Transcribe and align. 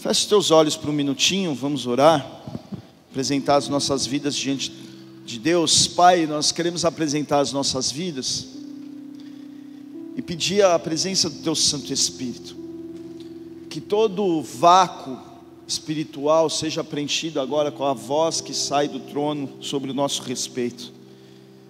Feche 0.00 0.26
teus 0.26 0.50
olhos 0.50 0.78
por 0.78 0.88
um 0.88 0.94
minutinho, 0.94 1.54
vamos 1.54 1.86
orar, 1.86 2.26
apresentar 3.10 3.56
as 3.56 3.68
nossas 3.68 4.06
vidas 4.06 4.34
diante 4.34 4.72
de 5.26 5.38
Deus. 5.38 5.86
Pai, 5.86 6.26
nós 6.26 6.50
queremos 6.50 6.86
apresentar 6.86 7.40
as 7.40 7.52
nossas 7.52 7.90
vidas 7.90 8.46
e 10.16 10.22
pedir 10.22 10.64
a 10.64 10.78
presença 10.78 11.28
do 11.28 11.42
Teu 11.42 11.54
Santo 11.54 11.92
Espírito. 11.92 12.56
Que 13.68 13.78
todo 13.78 14.40
vácuo 14.40 15.18
espiritual 15.68 16.48
seja 16.48 16.82
preenchido 16.82 17.38
agora 17.38 17.70
com 17.70 17.84
a 17.84 17.92
voz 17.92 18.40
que 18.40 18.54
sai 18.54 18.88
do 18.88 19.00
trono 19.00 19.50
sobre 19.60 19.90
o 19.90 19.94
nosso 19.94 20.22
respeito. 20.22 20.94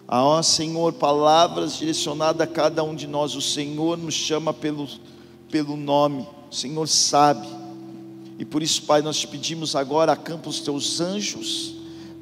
Ah, 0.06 0.40
Senhor, 0.40 0.92
palavras 0.92 1.76
direcionadas 1.76 2.42
a 2.42 2.46
cada 2.46 2.84
um 2.84 2.94
de 2.94 3.08
nós. 3.08 3.34
O 3.34 3.42
Senhor 3.42 3.98
nos 3.98 4.14
chama 4.14 4.54
pelo, 4.54 4.88
pelo 5.50 5.76
nome, 5.76 6.24
o 6.48 6.54
Senhor 6.54 6.86
sabe 6.86 7.59
e 8.40 8.44
por 8.46 8.62
isso, 8.62 8.84
Pai, 8.84 9.02
nós 9.02 9.18
te 9.18 9.28
pedimos 9.28 9.76
agora, 9.76 10.12
acampa 10.12 10.48
os 10.48 10.60
teus 10.60 10.98
anjos, 10.98 11.74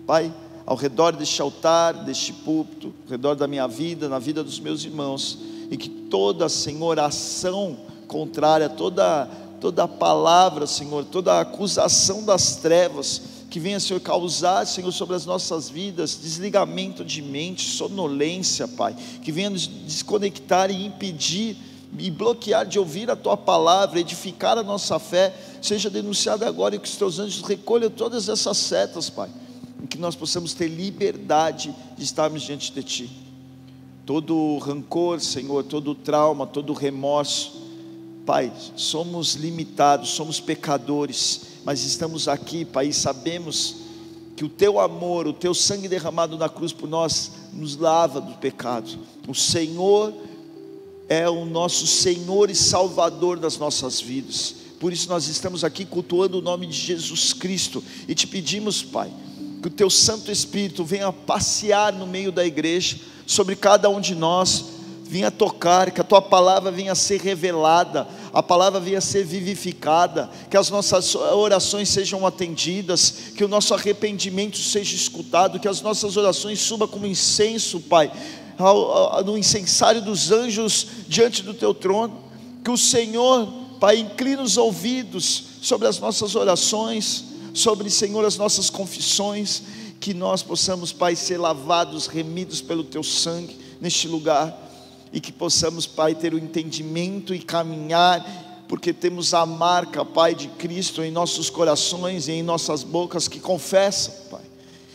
Pai, 0.05 0.35
ao 0.67 0.75
redor 0.75 1.15
deste 1.15 1.41
altar, 1.41 1.95
deste 1.95 2.33
púlpito, 2.33 2.93
ao 3.05 3.11
redor 3.13 3.37
da 3.37 3.47
minha 3.47 3.69
vida, 3.69 4.09
na 4.09 4.19
vida 4.19 4.43
dos 4.43 4.59
meus 4.59 4.83
irmãos, 4.83 5.39
e 5.71 5.77
que 5.77 5.89
toda, 5.89 6.49
Senhor, 6.49 6.99
ação 6.99 7.79
contrária, 8.09 8.69
toda, 8.69 9.27
toda 9.61 9.87
palavra, 9.87 10.67
Senhor, 10.67 11.05
toda 11.05 11.39
acusação 11.39 12.25
das 12.25 12.57
trevas, 12.57 13.23
que 13.49 13.61
venha, 13.61 13.79
Senhor, 13.79 14.01
causar, 14.01 14.67
Senhor, 14.67 14.91
sobre 14.91 15.15
as 15.15 15.25
nossas 15.25 15.71
vidas, 15.71 16.19
desligamento 16.21 17.05
de 17.05 17.23
mente, 17.23 17.65
sonolência, 17.71 18.67
Pai, 18.67 18.97
que 19.23 19.31
venha 19.31 19.51
nos 19.51 19.69
desconectar 19.69 20.69
e 20.69 20.85
impedir 20.85 21.57
e 21.97 22.11
bloquear 22.11 22.67
de 22.67 22.79
ouvir 22.79 23.11
a 23.11 23.17
tua 23.17 23.37
palavra, 23.37 24.01
edificar 24.01 24.59
a 24.59 24.63
nossa 24.63 24.99
fé, 24.99 25.35
seja 25.63 25.89
denunciada 25.89 26.47
agora 26.47 26.77
e 26.77 26.79
que 26.79 26.89
os 26.89 26.97
teus 26.97 27.19
anjos 27.19 27.43
recolham 27.43 27.91
todas 27.91 28.29
essas 28.29 28.57
setas, 28.59 29.09
Pai, 29.09 29.31
e 29.83 29.87
que 29.87 29.99
nós 29.99 30.15
possamos 30.15 30.53
ter 30.53 30.69
liberdade 30.69 31.75
de 31.97 32.05
estarmos 32.05 32.43
diante 32.43 32.73
de 32.73 32.83
Ti. 32.83 33.11
Todo 34.05 34.59
rancor, 34.59 35.21
Senhor, 35.21 35.65
todo 35.65 35.95
trauma, 35.95 36.47
todo 36.47 36.73
remorso, 36.73 37.53
Pai, 38.25 38.53
somos 38.77 39.35
limitados, 39.35 40.11
somos 40.11 40.39
pecadores, 40.39 41.43
mas 41.65 41.83
estamos 41.85 42.29
aqui, 42.29 42.65
Pai, 42.65 42.89
e 42.89 42.93
sabemos 42.93 43.77
que 44.37 44.45
o 44.45 44.49
Teu 44.49 44.79
amor, 44.79 45.27
o 45.27 45.33
Teu 45.33 45.55
sangue 45.55 45.89
derramado 45.89 46.37
na 46.37 46.49
cruz 46.49 46.73
por 46.73 46.89
nós, 46.89 47.33
nos 47.53 47.77
lava 47.77 48.21
do 48.21 48.35
pecado. 48.35 48.99
O 49.27 49.35
Senhor 49.35 50.15
é 51.09 51.29
o 51.29 51.45
nosso 51.45 51.87
Senhor 51.87 52.51
e 52.51 52.55
Salvador 52.55 53.39
das 53.39 53.57
nossas 53.57 54.01
vidas. 54.01 54.55
Por 54.79 54.93
isso 54.93 55.09
nós 55.09 55.27
estamos 55.27 55.65
aqui 55.65 55.85
cultuando 55.85 56.39
o 56.39 56.43
nome 56.43 56.67
de 56.67 56.77
Jesus 56.77 57.33
Cristo 57.33 57.83
e 58.07 58.15
te 58.15 58.27
pedimos, 58.27 58.83
Pai, 58.83 59.11
que 59.61 59.69
o 59.69 59.71
teu 59.71 59.91
Santo 59.91 60.31
Espírito 60.31 60.85
venha 60.85 61.13
passear 61.13 61.93
no 61.93 62.07
meio 62.07 62.31
da 62.31 62.45
igreja, 62.45 62.99
sobre 63.27 63.57
cada 63.57 63.91
um 63.91 64.01
de 64.01 64.15
nós, 64.15 64.65
venha 65.03 65.31
tocar, 65.31 65.91
que 65.91 66.01
a 66.01 66.05
tua 66.05 66.23
palavra 66.23 66.71
venha 66.71 66.95
ser 66.95 67.21
revelada, 67.21 68.07
a 68.33 68.43
palavra 68.43 68.79
venha 68.79 69.01
ser 69.01 69.25
vivificada, 69.25 70.31
que 70.51 70.57
as 70.57 70.71
nossas 70.71 71.15
orações 71.15 71.89
sejam 71.89 72.27
atendidas, 72.27 73.33
que 73.35 73.45
o 73.45 73.49
nosso 73.49 73.75
arrependimento 73.75 74.59
seja 74.59 74.95
escutado, 74.95 75.59
que 75.59 75.69
as 75.69 75.81
nossas 75.81 76.17
orações 76.17 76.61
subam 76.61 76.87
como 76.87 77.07
incenso, 77.07 77.81
Pai, 77.81 78.13
no 79.25 79.39
incensário 79.39 80.03
dos 80.03 80.31
anjos 80.31 80.87
diante 81.09 81.43
do 81.43 81.55
teu 81.55 81.73
trono. 81.73 82.25
Que 82.65 82.71
o 82.71 82.77
Senhor, 82.77 83.47
Pai, 83.81 83.99
inclina 83.99 84.43
os 84.43 84.57
ouvidos 84.57 85.45
sobre 85.63 85.87
as 85.87 85.99
nossas 85.99 86.35
orações, 86.35 87.25
sobre, 87.55 87.89
Senhor, 87.91 88.25
as 88.25 88.37
nossas 88.37 88.69
confissões. 88.69 89.63
Que 90.01 90.15
nós 90.15 90.43
possamos, 90.43 90.93
Pai, 90.93 91.17
ser 91.17 91.39
lavados, 91.39 92.07
remidos 92.07 92.61
pelo 92.61 92.85
teu 92.85 93.03
sangue 93.03 93.57
neste 93.81 94.09
lugar. 94.09 94.67
E 95.13 95.21
que 95.21 95.33
possamos, 95.33 95.87
Pai, 95.87 96.15
ter 96.15 96.35
o 96.35 96.39
entendimento 96.39 97.35
e 97.35 97.39
caminhar 97.39 98.47
porque 98.69 98.93
temos 98.93 99.33
a 99.33 99.47
marca, 99.47 100.05
Pai, 100.05 100.35
de 100.35 100.47
Cristo 100.47 101.03
em 101.03 101.11
nossos 101.11 101.49
corações 101.49 102.29
e 102.29 102.33
em 102.33 102.43
nossas 102.43 102.83
bocas 102.83 103.27
que 103.27 103.41
confessam, 103.41 104.13
Pai. 104.31 104.43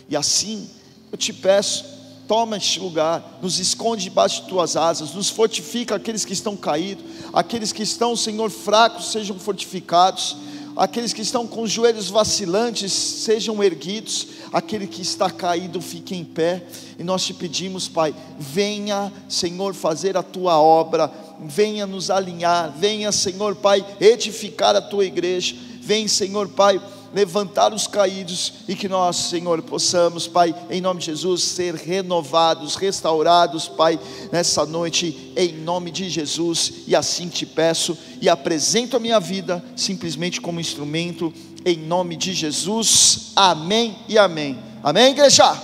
E 0.08 0.16
assim, 0.16 0.70
eu 1.12 1.18
te 1.18 1.34
peço, 1.34 1.84
toma 2.28 2.58
este 2.58 2.80
lugar, 2.80 3.40
nos 3.42 3.60
esconde 3.60 4.04
debaixo 4.04 4.44
de 4.44 4.50
tuas 4.50 4.76
asas, 4.76 5.14
nos 5.14 5.30
fortifica 5.30 5.96
aqueles 5.96 6.26
que 6.26 6.34
estão 6.34 6.56
caídos, 6.56 7.04
aqueles 7.32 7.72
que 7.72 7.84
estão, 7.84 8.16
Senhor, 8.16 8.50
fracos, 8.50 9.12
sejam 9.12 9.38
fortificados, 9.38 10.38
aqueles 10.76 11.14
que 11.14 11.22
estão 11.22 11.46
com 11.46 11.62
os 11.62 11.72
joelhos 11.72 12.10
vacilantes, 12.10 12.92
sejam 12.92 13.64
erguidos, 13.64 14.28
aquele 14.52 14.88
que 14.88 15.02
está 15.02 15.30
caído, 15.30 15.82
fique 15.82 16.16
em 16.16 16.24
pé, 16.24 16.66
e 16.98 17.04
nós 17.04 17.24
te 17.24 17.34
pedimos, 17.34 17.88
Pai, 17.88 18.14
venha, 18.40 19.12
Senhor, 19.28 19.74
fazer 19.74 20.18
a 20.18 20.24
tua 20.24 20.60
obra, 20.60 21.12
venha 21.42 21.86
nos 21.86 22.10
alinhar, 22.10 22.74
venha, 22.78 23.12
Senhor, 23.12 23.56
Pai, 23.56 23.86
edificar 24.00 24.76
a 24.76 24.82
tua 24.82 25.06
igreja, 25.06 25.56
vem, 25.82 26.08
Senhor, 26.08 26.48
Pai, 26.50 26.82
levantar 27.14 27.74
os 27.74 27.86
caídos 27.86 28.54
e 28.68 28.76
que 28.76 28.90
nós, 28.90 29.16
Senhor, 29.16 29.62
possamos, 29.62 30.28
Pai, 30.28 30.54
em 30.70 30.82
nome 30.82 31.00
de 31.00 31.06
Jesus, 31.08 31.44
ser 31.44 31.76
renovados, 31.76 32.76
restaurados, 32.76 33.68
Pai, 33.68 34.00
nessa 34.32 34.66
noite, 34.66 35.32
em 35.36 35.54
nome 35.54 35.92
de 35.92 36.10
Jesus, 36.10 36.74
e 36.88 36.96
assim 36.96 37.30
te 37.30 37.46
peço 37.46 37.98
e 38.20 38.28
apresento 38.28 38.98
a 38.98 39.00
minha 39.00 39.20
vida 39.20 39.64
simplesmente 39.76 40.42
como 40.42 40.60
instrumento, 40.60 41.32
em 41.66 41.78
nome 41.78 42.16
de 42.16 42.34
Jesus, 42.34 43.32
amém 43.36 43.96
e 44.10 44.18
amém. 44.18 44.60
Amém, 44.82 45.12
igreja? 45.12 45.56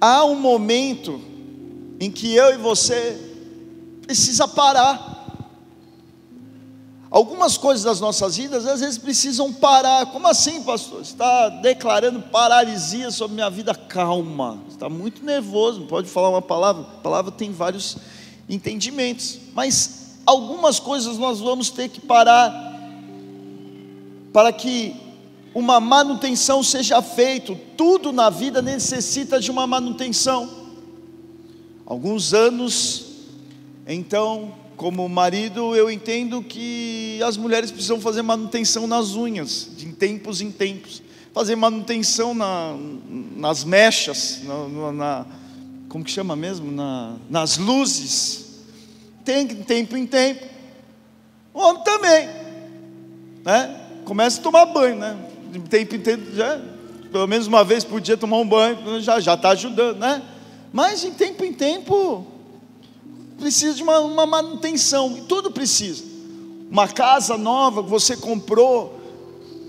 Há 0.00 0.24
um 0.24 0.34
momento 0.34 1.20
em 2.00 2.10
que 2.10 2.34
eu 2.34 2.52
e 2.52 2.58
você 2.58 3.16
precisa 4.02 4.48
parar 4.48 5.21
Algumas 7.12 7.58
coisas 7.58 7.84
das 7.84 8.00
nossas 8.00 8.38
vidas 8.38 8.64
às 8.66 8.80
vezes 8.80 8.96
precisam 8.96 9.52
parar. 9.52 10.06
Como 10.06 10.26
assim, 10.26 10.62
pastor? 10.62 11.02
Está 11.02 11.50
declarando 11.50 12.22
paralisia 12.22 13.10
sobre 13.10 13.34
minha 13.34 13.50
vida? 13.50 13.74
Calma, 13.74 14.58
está 14.70 14.88
muito 14.88 15.22
nervoso. 15.22 15.82
Pode 15.82 16.08
falar 16.08 16.30
uma 16.30 16.40
palavra? 16.40 16.84
A 16.84 17.02
palavra 17.02 17.30
tem 17.30 17.52
vários 17.52 17.98
entendimentos, 18.48 19.38
mas 19.52 20.16
algumas 20.24 20.80
coisas 20.80 21.18
nós 21.18 21.38
vamos 21.38 21.68
ter 21.68 21.90
que 21.90 22.00
parar 22.00 22.50
para 24.32 24.50
que 24.50 24.96
uma 25.54 25.78
manutenção 25.80 26.62
seja 26.62 27.02
feita. 27.02 27.54
Tudo 27.76 28.10
na 28.10 28.30
vida 28.30 28.62
necessita 28.62 29.38
de 29.38 29.50
uma 29.50 29.66
manutenção. 29.66 30.48
Alguns 31.84 32.32
anos, 32.32 33.04
então, 33.86 34.61
como 34.82 35.08
marido, 35.08 35.76
eu 35.76 35.88
entendo 35.88 36.42
que 36.42 37.20
as 37.24 37.36
mulheres 37.36 37.70
precisam 37.70 38.00
fazer 38.00 38.20
manutenção 38.20 38.84
nas 38.88 39.14
unhas, 39.14 39.68
de 39.76 39.86
tempos 39.92 40.40
em 40.40 40.50
tempos. 40.50 41.00
Fazer 41.32 41.54
manutenção 41.54 42.34
na, 42.34 42.76
nas 43.36 43.62
mechas, 43.62 44.40
na, 44.42 44.92
na, 44.92 45.26
como 45.88 46.02
que 46.04 46.10
chama 46.10 46.34
mesmo? 46.34 46.72
Na, 46.72 47.14
nas 47.30 47.58
luzes. 47.58 48.64
Tem 49.24 49.46
tempo 49.46 49.96
em 49.96 50.04
tempo. 50.04 50.44
O 51.54 51.60
homem 51.60 51.84
também. 51.84 52.28
Né? 53.44 53.80
Começa 54.04 54.40
a 54.40 54.42
tomar 54.42 54.66
banho, 54.66 54.96
né? 54.96 55.16
De 55.52 55.60
tempo 55.60 55.94
em 55.94 56.00
tempo, 56.00 56.34
já, 56.34 56.60
pelo 57.12 57.28
menos 57.28 57.46
uma 57.46 57.62
vez 57.62 57.84
por 57.84 58.00
dia 58.00 58.16
tomar 58.16 58.38
um 58.38 58.48
banho, 58.48 59.00
já 59.00 59.16
está 59.16 59.50
ajudando, 59.50 59.98
né? 59.98 60.20
Mas 60.72 61.04
em 61.04 61.12
tempo 61.12 61.44
em 61.44 61.52
tempo, 61.52 62.26
precisa 63.42 63.74
de 63.74 63.82
uma, 63.82 63.98
uma 63.98 64.24
manutenção, 64.24 65.18
e 65.18 65.22
tudo 65.22 65.50
precisa. 65.50 66.04
Uma 66.70 66.86
casa 66.86 67.36
nova 67.36 67.82
que 67.82 67.90
você 67.90 68.16
comprou, 68.16 69.00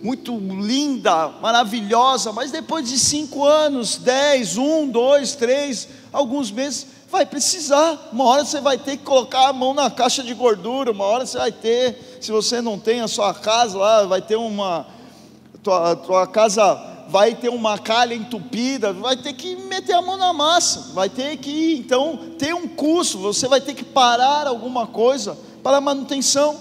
muito 0.04 0.38
linda, 0.38 1.30
maravilhosa, 1.42 2.31
mas 2.31 2.52
depois 2.52 2.88
de 2.88 3.00
cinco 3.00 3.44
anos, 3.44 3.98
dez, 3.98 4.58
um, 4.58 4.88
dois, 4.88 5.36
três, 5.36 5.88
alguns 6.12 6.52
meses, 6.52 6.86
vai 7.10 7.25
precisar. 7.25 8.10
Uma 8.14 8.25
hora 8.25 8.46
você 8.46 8.62
vai 8.62 8.78
ter 8.78 8.98
que 8.98 9.04
colocar 9.04 9.48
a 9.48 9.54
mão 9.54 9.74
na 9.74 9.90
caixa 9.90 10.22
de 10.22 10.36
gordura, 10.36 10.92
uma 10.92 11.06
hora 11.06 11.26
você 11.26 11.40
vai 11.40 11.52
ter, 11.52 12.19
se 12.22 12.31
você 12.31 12.62
não 12.62 12.78
tem 12.78 13.02
a 13.02 13.08
sua 13.08 13.34
casa 13.34 13.78
lá, 13.78 14.06
vai 14.06 14.22
ter 14.22 14.36
uma. 14.36 14.86
Tua, 15.64 15.96
tua 15.96 16.28
casa 16.28 16.93
vai 17.13 17.36
ter 17.36 17.50
uma 17.50 17.77
calha 17.77 18.15
entupida, 18.15 18.92
vai 18.92 19.15
ter 19.15 19.33
que 19.33 19.56
meter 19.56 19.94
a 19.94 20.01
mão 20.01 20.18
na 20.18 20.33
massa, 20.33 20.94
vai 20.95 21.07
ter 21.07 21.38
que 21.38 21.75
então 21.75 22.31
ter 22.39 22.56
um 22.56 22.68
curso, 22.68 23.19
você 23.19 23.48
vai 23.48 23.62
ter 23.62 23.75
que 23.75 23.83
parar 23.83 24.48
alguma 24.48 24.88
coisa 24.88 25.38
para 25.62 25.80
manutenção. 25.80 26.60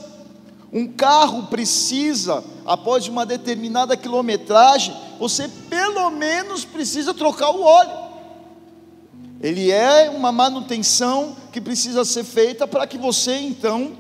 Um 0.71 0.87
carro 0.87 1.45
precisa, 1.45 2.45
após 2.67 3.09
uma 3.09 3.25
determinada 3.25 3.97
quilometragem, 3.97 4.95
você 5.19 5.49
pelo 5.71 6.11
menos 6.11 6.67
precisa 6.67 7.15
trocar 7.15 7.49
o 7.49 7.63
óleo. 7.63 8.03
Ele 9.41 9.71
é 9.71 10.11
uma 10.11 10.31
manutenção 10.31 11.35
que 11.51 11.63
precisa 11.63 12.05
ser 12.05 12.25
feita 12.25 12.67
para 12.67 12.87
que 12.87 12.99
você 12.99 13.39
então 13.39 13.93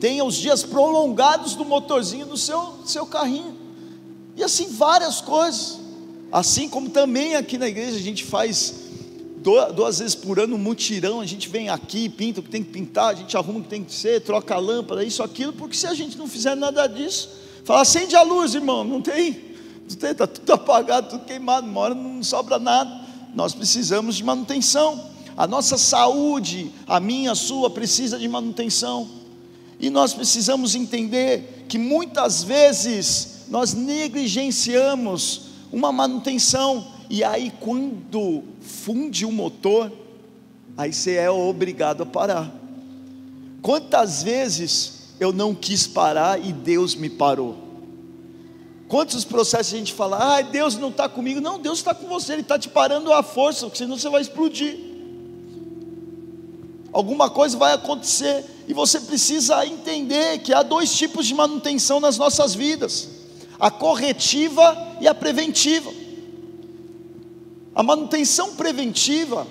tenha 0.00 0.24
os 0.24 0.34
dias 0.34 0.64
prolongados 0.64 1.54
do 1.54 1.64
motorzinho 1.64 2.26
do 2.26 2.36
seu, 2.36 2.80
seu 2.84 3.06
carrinho. 3.06 3.57
E 4.38 4.44
assim 4.44 4.68
várias 4.68 5.20
coisas. 5.20 5.80
Assim 6.30 6.68
como 6.68 6.88
também 6.88 7.34
aqui 7.34 7.58
na 7.58 7.66
igreja 7.66 7.96
a 7.96 8.00
gente 8.00 8.24
faz 8.24 8.86
duas 9.74 9.98
vezes 9.98 10.14
por 10.14 10.38
ano 10.38 10.56
um 10.56 10.58
mutirão, 10.58 11.20
a 11.20 11.26
gente 11.26 11.48
vem 11.48 11.68
aqui, 11.68 12.08
pinta 12.08 12.40
o 12.40 12.42
que 12.42 12.50
tem 12.50 12.62
que 12.62 12.70
pintar, 12.70 13.14
a 13.14 13.14
gente 13.14 13.36
arruma 13.36 13.60
o 13.60 13.62
que 13.62 13.68
tem 13.68 13.82
que 13.82 13.94
ser, 13.94 14.20
troca 14.20 14.54
a 14.54 14.58
lâmpada, 14.58 15.02
isso, 15.02 15.22
aquilo, 15.22 15.52
porque 15.52 15.76
se 15.76 15.86
a 15.86 15.94
gente 15.94 16.18
não 16.18 16.26
fizer 16.26 16.54
nada 16.54 16.86
disso, 16.86 17.30
fala, 17.64 17.80
acende 17.80 18.14
a 18.14 18.22
luz, 18.22 18.54
irmão, 18.54 18.84
não 18.84 19.00
tem, 19.00 19.40
está 19.88 20.26
tudo 20.26 20.52
apagado, 20.54 21.10
tudo 21.10 21.24
queimado, 21.24 21.66
não 21.66 22.22
sobra 22.22 22.58
nada, 22.58 22.90
nós 23.34 23.54
precisamos 23.54 24.16
de 24.16 24.24
manutenção, 24.24 25.08
a 25.36 25.46
nossa 25.46 25.78
saúde, 25.78 26.70
a 26.86 27.00
minha, 27.00 27.32
a 27.32 27.34
sua, 27.34 27.70
precisa 27.70 28.18
de 28.18 28.28
manutenção, 28.28 29.08
e 29.80 29.88
nós 29.88 30.12
precisamos 30.12 30.74
entender 30.74 31.64
que 31.68 31.78
muitas 31.78 32.42
vezes 32.42 33.37
nós 33.50 33.74
negligenciamos 33.74 35.42
uma 35.72 35.92
manutenção, 35.92 36.86
e 37.10 37.24
aí 37.24 37.52
quando 37.60 38.42
funde 38.60 39.24
o 39.24 39.32
motor, 39.32 39.90
aí 40.76 40.92
você 40.92 41.14
é 41.14 41.30
obrigado 41.30 42.02
a 42.02 42.06
parar. 42.06 42.54
Quantas 43.62 44.22
vezes 44.22 45.14
eu 45.18 45.32
não 45.32 45.54
quis 45.54 45.86
parar 45.86 46.38
e 46.42 46.52
Deus 46.52 46.94
me 46.94 47.10
parou? 47.10 47.56
Quantos 48.88 49.24
processos 49.24 49.74
a 49.74 49.76
gente 49.76 49.92
fala, 49.92 50.38
ah, 50.38 50.42
Deus 50.42 50.76
não 50.76 50.88
está 50.88 51.08
comigo? 51.08 51.40
Não, 51.40 51.58
Deus 51.58 51.78
está 51.78 51.94
com 51.94 52.06
você, 52.06 52.32
Ele 52.32 52.42
está 52.42 52.58
te 52.58 52.68
parando 52.68 53.12
à 53.12 53.22
força, 53.22 53.70
senão 53.74 53.98
você 53.98 54.08
vai 54.08 54.22
explodir. 54.22 54.78
Alguma 56.90 57.28
coisa 57.28 57.58
vai 57.58 57.74
acontecer, 57.74 58.44
e 58.66 58.72
você 58.72 59.00
precisa 59.00 59.66
entender 59.66 60.38
que 60.38 60.54
há 60.54 60.62
dois 60.62 60.94
tipos 60.96 61.26
de 61.26 61.34
manutenção 61.34 62.00
nas 62.00 62.16
nossas 62.16 62.54
vidas: 62.54 63.17
a 63.58 63.70
corretiva 63.70 64.96
e 65.00 65.08
a 65.08 65.14
preventiva. 65.14 65.90
A 67.74 67.82
manutenção 67.82 68.54
preventiva 68.54 69.46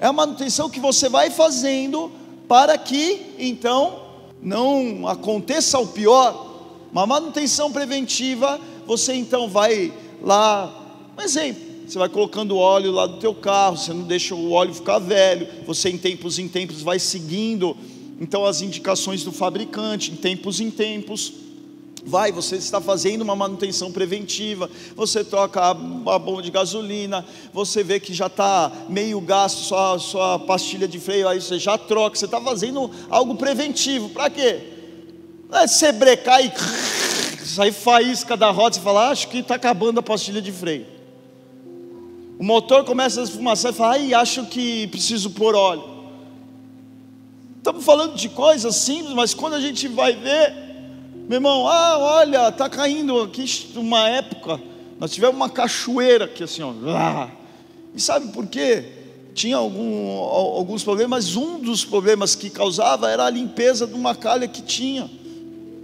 é 0.00 0.06
a 0.06 0.12
manutenção 0.12 0.70
que 0.70 0.80
você 0.80 1.08
vai 1.08 1.30
fazendo 1.30 2.10
para 2.48 2.78
que 2.78 3.34
então 3.38 4.00
não 4.42 5.06
aconteça 5.06 5.78
o 5.78 5.86
pior. 5.86 6.46
Uma 6.90 7.06
manutenção 7.06 7.70
preventiva, 7.70 8.58
você 8.86 9.14
então 9.14 9.48
vai 9.48 9.92
lá, 10.22 11.12
um 11.16 11.22
exemplo, 11.22 11.62
você 11.86 11.98
vai 11.98 12.08
colocando 12.08 12.56
óleo 12.56 12.90
lá 12.90 13.06
do 13.06 13.18
teu 13.18 13.34
carro, 13.34 13.76
você 13.76 13.92
não 13.92 14.04
deixa 14.04 14.34
o 14.34 14.52
óleo 14.52 14.72
ficar 14.72 14.98
velho, 14.98 15.46
você 15.66 15.90
em 15.90 15.98
tempos 15.98 16.38
em 16.38 16.48
tempos 16.48 16.80
vai 16.80 16.98
seguindo 16.98 17.76
então 18.20 18.44
as 18.44 18.62
indicações 18.62 19.22
do 19.22 19.30
fabricante, 19.30 20.10
em 20.10 20.16
tempos 20.16 20.60
em 20.60 20.70
tempos 20.70 21.32
Vai, 22.08 22.32
você 22.32 22.56
está 22.56 22.80
fazendo 22.80 23.20
uma 23.20 23.36
manutenção 23.36 23.92
preventiva, 23.92 24.70
você 24.96 25.22
troca 25.22 25.60
a, 25.60 25.70
a 25.72 25.74
bomba 26.18 26.40
de 26.40 26.50
gasolina, 26.50 27.22
você 27.52 27.84
vê 27.84 28.00
que 28.00 28.14
já 28.14 28.28
está 28.28 28.72
meio 28.88 29.20
gasto 29.20 29.58
sua, 29.58 29.98
sua 29.98 30.38
pastilha 30.38 30.88
de 30.88 30.98
freio, 30.98 31.28
aí 31.28 31.38
você 31.38 31.58
já 31.58 31.76
troca, 31.76 32.16
você 32.16 32.24
está 32.24 32.40
fazendo 32.40 32.90
algo 33.10 33.34
preventivo. 33.34 34.08
Para 34.08 34.30
quê? 34.30 34.58
Não 35.50 35.58
é 35.58 35.66
você 35.66 35.92
brecar 35.92 36.42
e 36.42 36.50
sair 37.44 37.72
faísca 37.72 38.38
da 38.38 38.50
roda 38.50 38.78
e 38.78 38.80
falar, 38.80 39.08
ah, 39.08 39.10
acho 39.10 39.28
que 39.28 39.40
está 39.40 39.56
acabando 39.56 40.00
a 40.00 40.02
pastilha 40.02 40.40
de 40.40 40.50
freio. 40.50 40.86
O 42.38 42.42
motor 42.42 42.84
começa 42.84 43.20
a 43.20 43.24
esfumaçar 43.24 43.70
e 43.70 43.74
fala, 43.74 43.92
ai, 43.92 44.14
acho 44.14 44.46
que 44.46 44.86
preciso 44.86 45.28
pôr 45.32 45.54
óleo. 45.54 45.84
Estamos 47.58 47.84
falando 47.84 48.14
de 48.14 48.30
coisas 48.30 48.76
simples, 48.76 49.12
mas 49.12 49.34
quando 49.34 49.54
a 49.54 49.60
gente 49.60 49.88
vai 49.88 50.14
ver, 50.14 50.67
meu 51.28 51.36
irmão, 51.36 51.68
ah, 51.68 51.98
olha, 51.98 52.48
está 52.48 52.70
caindo 52.70 53.20
aqui 53.20 53.44
uma 53.76 54.08
época, 54.08 54.58
nós 54.98 55.12
tivemos 55.12 55.36
uma 55.36 55.50
cachoeira 55.50 56.24
aqui 56.24 56.42
assim, 56.42 56.62
ó. 56.62 56.72
Ah. 56.86 57.28
E 57.94 58.00
sabe 58.00 58.32
por 58.32 58.46
quê? 58.46 58.82
Tinha 59.34 59.58
algum, 59.58 60.16
alguns 60.20 60.82
problemas, 60.82 61.36
um 61.36 61.58
dos 61.58 61.84
problemas 61.84 62.34
que 62.34 62.48
causava 62.48 63.10
era 63.10 63.26
a 63.26 63.30
limpeza 63.30 63.86
de 63.86 63.92
uma 63.92 64.14
calha 64.14 64.48
que 64.48 64.62
tinha, 64.62 65.10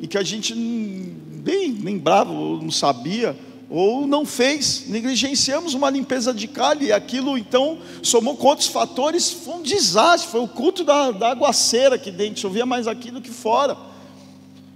e 0.00 0.06
que 0.06 0.16
a 0.16 0.22
gente 0.22 0.54
bem 0.54 1.72
lembrava, 1.72 2.32
ou 2.32 2.62
não 2.62 2.70
sabia, 2.70 3.38
ou 3.68 4.06
não 4.06 4.24
fez, 4.24 4.84
negligenciamos 4.88 5.74
uma 5.74 5.90
limpeza 5.90 6.32
de 6.32 6.48
calha, 6.48 6.84
e 6.84 6.92
aquilo 6.92 7.36
então 7.36 7.78
somou 8.02 8.34
com 8.34 8.46
outros 8.46 8.68
fatores, 8.68 9.30
foi 9.30 9.56
um 9.56 9.62
desastre, 9.62 10.30
foi 10.30 10.40
o 10.40 10.48
culto 10.48 10.84
da, 10.84 11.10
da 11.10 11.32
aguaceira 11.32 11.96
aqui 11.96 12.10
dentro, 12.10 12.40
chovia 12.40 12.64
mais 12.64 12.88
aqui 12.88 13.10
do 13.10 13.20
que 13.20 13.30
fora. 13.30 13.92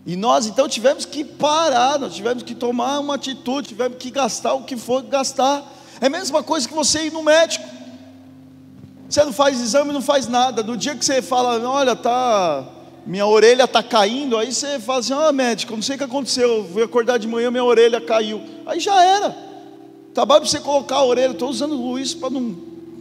E 0.09 0.17
nós 0.17 0.47
então 0.47 0.67
tivemos 0.67 1.05
que 1.05 1.23
parar, 1.23 1.99
nós 1.99 2.15
tivemos 2.15 2.43
que 2.43 2.55
tomar 2.55 2.99
uma 2.99 3.17
atitude, 3.17 3.69
tivemos 3.69 3.99
que 3.99 4.11
gastar 4.11 4.55
o 4.55 4.63
que 4.63 4.75
for 4.75 5.03
gastar. 5.03 5.63
É 6.01 6.07
a 6.07 6.09
mesma 6.09 6.43
coisa 6.43 6.67
que 6.67 6.73
você 6.73 7.09
ir 7.09 7.13
no 7.13 7.23
médico. 7.23 7.69
Você 9.07 9.23
não 9.23 9.35
faz 9.35 9.61
exame, 9.61 9.93
não 9.93 10.01
faz 10.01 10.27
nada. 10.27 10.63
No 10.63 10.79
dia 10.79 10.97
que 10.97 11.05
você 11.05 11.21
fala, 11.21 11.61
olha, 11.69 11.95
tá, 11.95 12.67
minha 13.05 13.27
orelha 13.27 13.65
está 13.65 13.83
caindo, 13.83 14.39
aí 14.39 14.51
você 14.51 14.81
fala 14.81 15.01
assim, 15.01 15.13
ah, 15.13 15.31
médico, 15.31 15.75
não 15.75 15.83
sei 15.83 15.97
o 15.97 15.99
que 15.99 16.05
aconteceu, 16.05 16.49
eu 16.49 16.65
fui 16.73 16.83
acordar 16.83 17.19
de 17.19 17.29
manhã, 17.29 17.51
minha 17.51 17.63
orelha 17.63 18.01
caiu. 18.01 18.41
Aí 18.65 18.81
já 18.81 19.05
era. 19.05 19.37
Trabalho 20.15 20.41
para 20.41 20.51
você 20.51 20.61
colocar 20.61 20.97
a 20.97 21.05
orelha, 21.05 21.33
estou 21.33 21.51
usando 21.51 21.99
isso 21.99 22.17
para 22.17 22.31
não 22.31 22.57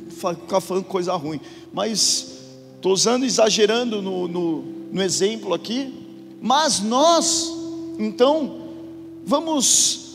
ficar 0.10 0.60
falando 0.60 0.84
coisa 0.84 1.14
ruim. 1.14 1.40
Mas 1.72 2.34
estou 2.76 2.92
usando, 2.92 3.24
exagerando 3.24 4.02
no, 4.02 4.28
no, 4.28 4.62
no 4.92 5.02
exemplo 5.02 5.54
aqui, 5.54 6.07
mas 6.42 6.80
nós, 6.80 7.52
então, 7.98 8.62
vamos 9.26 10.06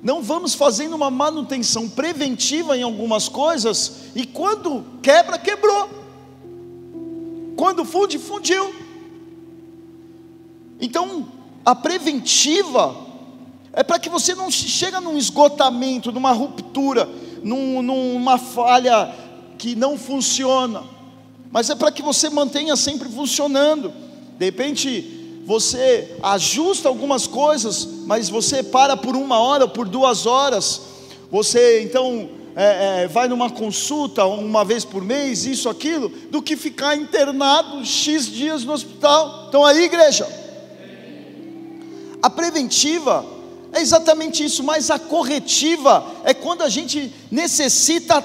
não 0.00 0.22
vamos 0.22 0.54
fazendo 0.54 0.94
uma 0.94 1.10
manutenção 1.10 1.88
preventiva 1.88 2.76
em 2.76 2.82
algumas 2.82 3.28
coisas 3.28 4.04
e 4.14 4.24
quando 4.24 4.84
quebra, 5.02 5.36
quebrou. 5.36 5.88
Quando 7.56 7.84
funde, 7.84 8.16
fundiu. 8.16 8.72
Então, 10.80 11.26
a 11.64 11.74
preventiva 11.74 12.96
é 13.72 13.82
para 13.82 13.98
que 13.98 14.08
você 14.08 14.34
não 14.34 14.50
chegue 14.50 14.98
num 15.00 15.16
esgotamento, 15.16 16.12
numa 16.12 16.30
ruptura, 16.32 17.08
num, 17.42 17.82
numa 17.82 18.38
falha 18.38 19.12
que 19.58 19.74
não 19.74 19.98
funciona, 19.98 20.84
mas 21.50 21.68
é 21.68 21.74
para 21.74 21.90
que 21.90 22.02
você 22.02 22.30
mantenha 22.30 22.76
sempre 22.76 23.08
funcionando. 23.08 23.92
De 24.38 24.44
repente, 24.44 25.17
você 25.48 26.14
ajusta 26.22 26.90
algumas 26.90 27.26
coisas, 27.26 27.88
mas 28.04 28.28
você 28.28 28.62
para 28.62 28.98
por 28.98 29.16
uma 29.16 29.38
hora, 29.38 29.66
por 29.66 29.88
duas 29.88 30.26
horas, 30.26 30.82
você 31.30 31.80
então 31.84 32.28
é, 32.54 33.04
é, 33.04 33.08
vai 33.08 33.28
numa 33.28 33.48
consulta 33.48 34.26
uma 34.26 34.62
vez 34.62 34.84
por 34.84 35.02
mês, 35.02 35.46
isso, 35.46 35.70
aquilo, 35.70 36.10
do 36.30 36.42
que 36.42 36.54
ficar 36.54 36.96
internado 36.96 37.82
X 37.82 38.26
dias 38.26 38.62
no 38.62 38.74
hospital. 38.74 39.46
Então 39.48 39.64
aí, 39.64 39.84
igreja, 39.84 40.28
a 42.20 42.28
preventiva 42.28 43.24
é 43.72 43.80
exatamente 43.80 44.44
isso, 44.44 44.62
mas 44.62 44.90
a 44.90 44.98
corretiva 44.98 46.04
é 46.24 46.34
quando 46.34 46.60
a 46.60 46.68
gente 46.68 47.10
necessita 47.30 48.22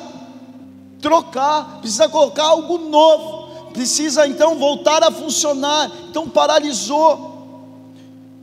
trocar, 1.00 1.80
precisa 1.80 2.10
colocar 2.10 2.44
algo 2.44 2.78
novo 2.80 3.43
precisa 3.74 4.28
então 4.28 4.58
voltar 4.58 5.04
a 5.04 5.12
funcionar. 5.12 5.92
Então 6.10 6.30
paralisou. 6.30 7.34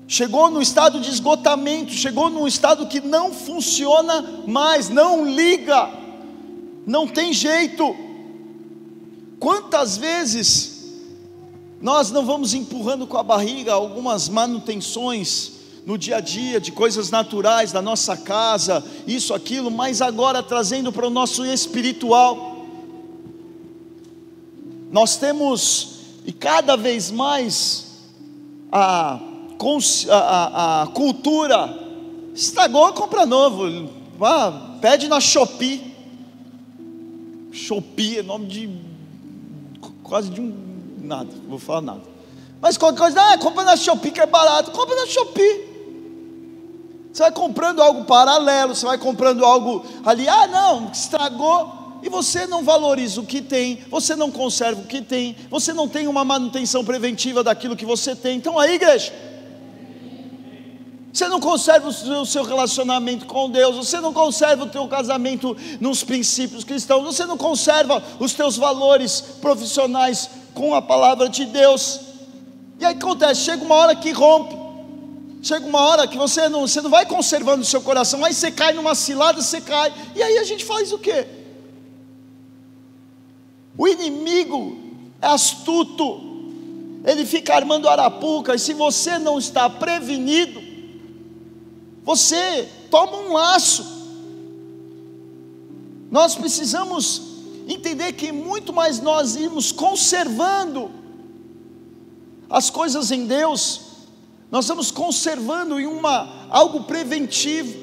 Chegou 0.07 0.51
no 0.51 0.61
estado 0.61 1.01
de 1.01 1.09
esgotamento, 1.09 1.93
chegou 1.93 2.29
num 2.29 2.47
estado 2.47 2.87
que 2.89 3.01
não 3.01 3.33
funciona 3.33 4.43
mais, 4.45 4.89
não 4.89 5.25
liga, 5.25 5.89
não 6.85 7.07
tem 7.07 7.33
jeito. 7.33 7.95
Quantas 9.39 9.97
vezes 9.97 10.97
nós 11.81 12.11
não 12.11 12.27
vamos 12.27 12.55
empurrando 12.55 13.07
com 13.07 13.17
a 13.17 13.23
barriga 13.23 13.73
algumas 13.73 14.29
manutenções 14.29 15.53
no 15.87 15.97
dia 15.97 16.17
a 16.17 16.21
dia 16.21 16.61
de 16.61 16.73
coisas 16.73 17.11
naturais 17.11 17.73
da 17.73 17.81
nossa 17.81 18.17
casa, 18.17 18.85
isso, 19.07 19.33
aquilo, 19.33 19.71
mas 19.71 20.03
agora 20.03 20.43
trazendo 20.43 20.93
para 20.93 21.07
o 21.07 21.11
nosso 21.11 21.45
espiritual 21.47 22.60
nós 24.91 25.17
temos, 25.17 26.01
e 26.27 26.33
cada 26.33 26.77
vez 26.77 27.11
mais, 27.11 28.09
a, 28.73 29.21
a, 30.11 30.83
a 30.83 30.87
cultura 30.89 31.79
estragou, 32.35 32.93
compra 32.93 33.25
novo. 33.25 33.89
Ah, 34.21 34.79
pede 34.81 35.09
na 35.09 35.21
Shopee. 35.21 35.95
Shopee 37.53 38.19
é 38.19 38.23
nome 38.23 38.47
de 38.47 38.81
quase 40.03 40.31
de 40.31 40.41
um 40.41 40.53
nada, 41.03 41.31
vou 41.49 41.59
falar 41.59 41.83
nada. 41.83 42.03
Mas 42.61 42.77
qualquer 42.77 42.99
coisa, 42.99 43.21
ah, 43.21 43.39
compra 43.39 43.65
na 43.65 43.77
Shopee 43.77 44.11
que 44.11 44.21
é 44.21 44.27
barato, 44.27 44.71
compra 44.73 44.95
na 44.97 45.07
Shopee. 45.07 45.71
Você 47.13 47.23
vai 47.23 47.33
comprando 47.33 47.81
algo 47.81 48.05
paralelo, 48.05 48.75
você 48.75 48.87
vai 48.87 48.99
comprando 48.99 49.45
algo 49.45 49.85
ali, 50.05 50.29
ah 50.29 50.47
não, 50.47 50.91
estragou. 50.93 51.80
E 52.03 52.09
você 52.09 52.47
não 52.47 52.63
valoriza 52.63 53.21
o 53.21 53.27
que 53.27 53.41
tem, 53.41 53.81
você 53.91 54.17
não 54.17 54.31
conserva 54.31 54.81
o 54.81 54.87
que 54.87 55.03
tem, 55.03 55.37
você 55.51 55.73
não 55.73 55.89
tem 55.89 56.09
uma 56.09 56.25
manutenção 56.25 56.85
preventiva 56.85 57.43
daquilo 57.43 57.77
que 57.77 57.85
você 57.85 58.17
tem. 58.17 58.37
Então 58.37 58.59
aí, 58.59 58.75
igreja, 58.75 59.13
você 61.13 61.27
não 61.29 61.41
conserva 61.41 61.89
o 61.89 62.27
seu 62.27 62.45
relacionamento 62.45 63.27
com 63.27 63.51
Deus, 63.51 63.77
você 63.77 64.01
não 64.01 64.13
conserva 64.13 64.65
o 64.65 64.69
teu 64.69 64.87
casamento 64.87 65.57
nos 65.81 66.05
princípios 66.05 66.63
cristãos, 66.63 67.03
você 67.03 67.27
não 67.27 67.37
conserva 67.37 68.03
os 68.19 68.33
teus 68.33 68.57
valores 68.57 69.21
profissionais 69.41 70.31
com 70.55 70.75
a 70.75 70.81
palavra 70.81 71.29
de 71.29 71.45
Deus. 71.45 72.01
E 72.79 72.85
aí 72.85 72.95
acontece, 72.95 73.43
chega 73.43 73.65
uma 73.65 73.75
hora 73.75 73.97
que 73.97 74.13
rompe. 74.13 74.61
Chega 75.43 75.67
uma 75.67 75.81
hora 75.81 76.07
que 76.07 76.19
você 76.19 76.51
não, 76.51 76.67
você 76.67 76.83
não 76.83 76.91
vai 76.91 77.07
conservando 77.07 77.63
o 77.63 77.65
seu 77.65 77.81
coração, 77.81 78.23
aí 78.25 78.35
você 78.35 78.51
cai 78.51 78.75
numa 78.75 78.95
cilada, 78.95 79.41
você 79.41 79.61
cai. 79.61 79.93
E 80.15 80.23
aí 80.23 80.37
a 80.39 80.45
gente 80.45 80.65
faz 80.65 80.93
o 80.93 80.99
quê? 80.99 81.27
O 83.81 83.89
inimigo 83.89 84.77
é 85.23 85.27
astuto. 85.27 86.21
Ele 87.03 87.25
fica 87.25 87.55
armando 87.55 87.89
arapuca, 87.89 88.55
e 88.55 88.59
se 88.59 88.75
você 88.75 89.19
não 89.19 89.39
está 89.39 89.71
prevenido, 89.71 90.61
você 92.05 92.69
toma 92.91 93.17
um 93.17 93.33
laço. 93.33 93.83
Nós 96.11 96.35
precisamos 96.35 97.23
entender 97.67 98.13
que 98.13 98.31
muito 98.31 98.71
mais 98.71 99.01
nós 99.01 99.35
irmos 99.35 99.73
conservando 99.73 100.91
as 102.51 102.69
coisas 102.69 103.11
em 103.11 103.25
Deus, 103.25 103.81
nós 104.51 104.69
vamos 104.69 104.91
conservando 104.91 105.81
em 105.81 105.87
uma 105.87 106.49
algo 106.51 106.83
preventivo. 106.83 107.80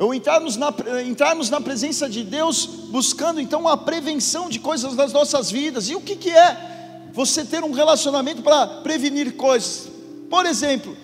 Ou 0.00 0.14
entrarmos 0.14 0.56
na, 0.56 0.74
entrarmos 1.06 1.50
na 1.50 1.60
presença 1.60 2.08
de 2.08 2.24
Deus, 2.24 2.64
buscando 2.64 3.38
então 3.38 3.68
a 3.68 3.76
prevenção 3.76 4.48
de 4.48 4.58
coisas 4.58 4.96
das 4.96 5.12
nossas 5.12 5.50
vidas. 5.50 5.90
E 5.90 5.94
o 5.94 6.00
que, 6.00 6.16
que 6.16 6.30
é 6.30 7.10
você 7.12 7.44
ter 7.44 7.62
um 7.62 7.72
relacionamento 7.72 8.40
para 8.40 8.66
prevenir 8.66 9.36
coisas? 9.36 9.88
Por 10.30 10.46
exemplo, 10.46 10.96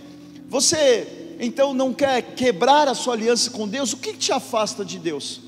você 0.49 1.37
então 1.39 1.75
não 1.75 1.93
quer 1.93 2.23
quebrar 2.23 2.89
a 2.89 2.95
sua 2.95 3.13
aliança 3.13 3.51
com 3.51 3.69
Deus, 3.69 3.93
o 3.93 3.99
que 3.99 4.15
te 4.15 4.33
afasta 4.33 4.83
de 4.83 4.99
Deus? 4.99 5.43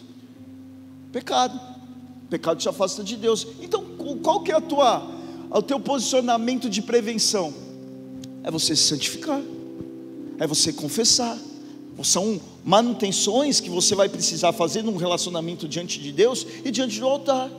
Pecado. 1.10 1.58
Pecado 2.28 2.58
te 2.58 2.68
afasta 2.68 3.02
de 3.02 3.16
Deus. 3.16 3.46
Então, 3.62 3.82
qual 4.22 4.42
que 4.42 4.52
é 4.52 4.56
a 4.56 4.60
tua, 4.60 5.10
o 5.50 5.62
teu 5.62 5.80
posicionamento 5.80 6.68
de 6.68 6.82
prevenção? 6.82 7.54
É 8.42 8.50
você 8.50 8.76
se 8.76 8.82
santificar, 8.82 9.40
é 10.38 10.46
você 10.46 10.70
confessar. 10.70 11.47
São 12.04 12.40
manutenções 12.64 13.60
que 13.60 13.70
você 13.70 13.94
vai 13.94 14.08
precisar 14.08 14.52
fazer 14.52 14.82
num 14.82 14.96
relacionamento 14.96 15.66
diante 15.66 15.98
de 15.98 16.12
Deus 16.12 16.46
e 16.64 16.70
diante 16.70 17.00
do 17.00 17.06
altar. 17.06 17.50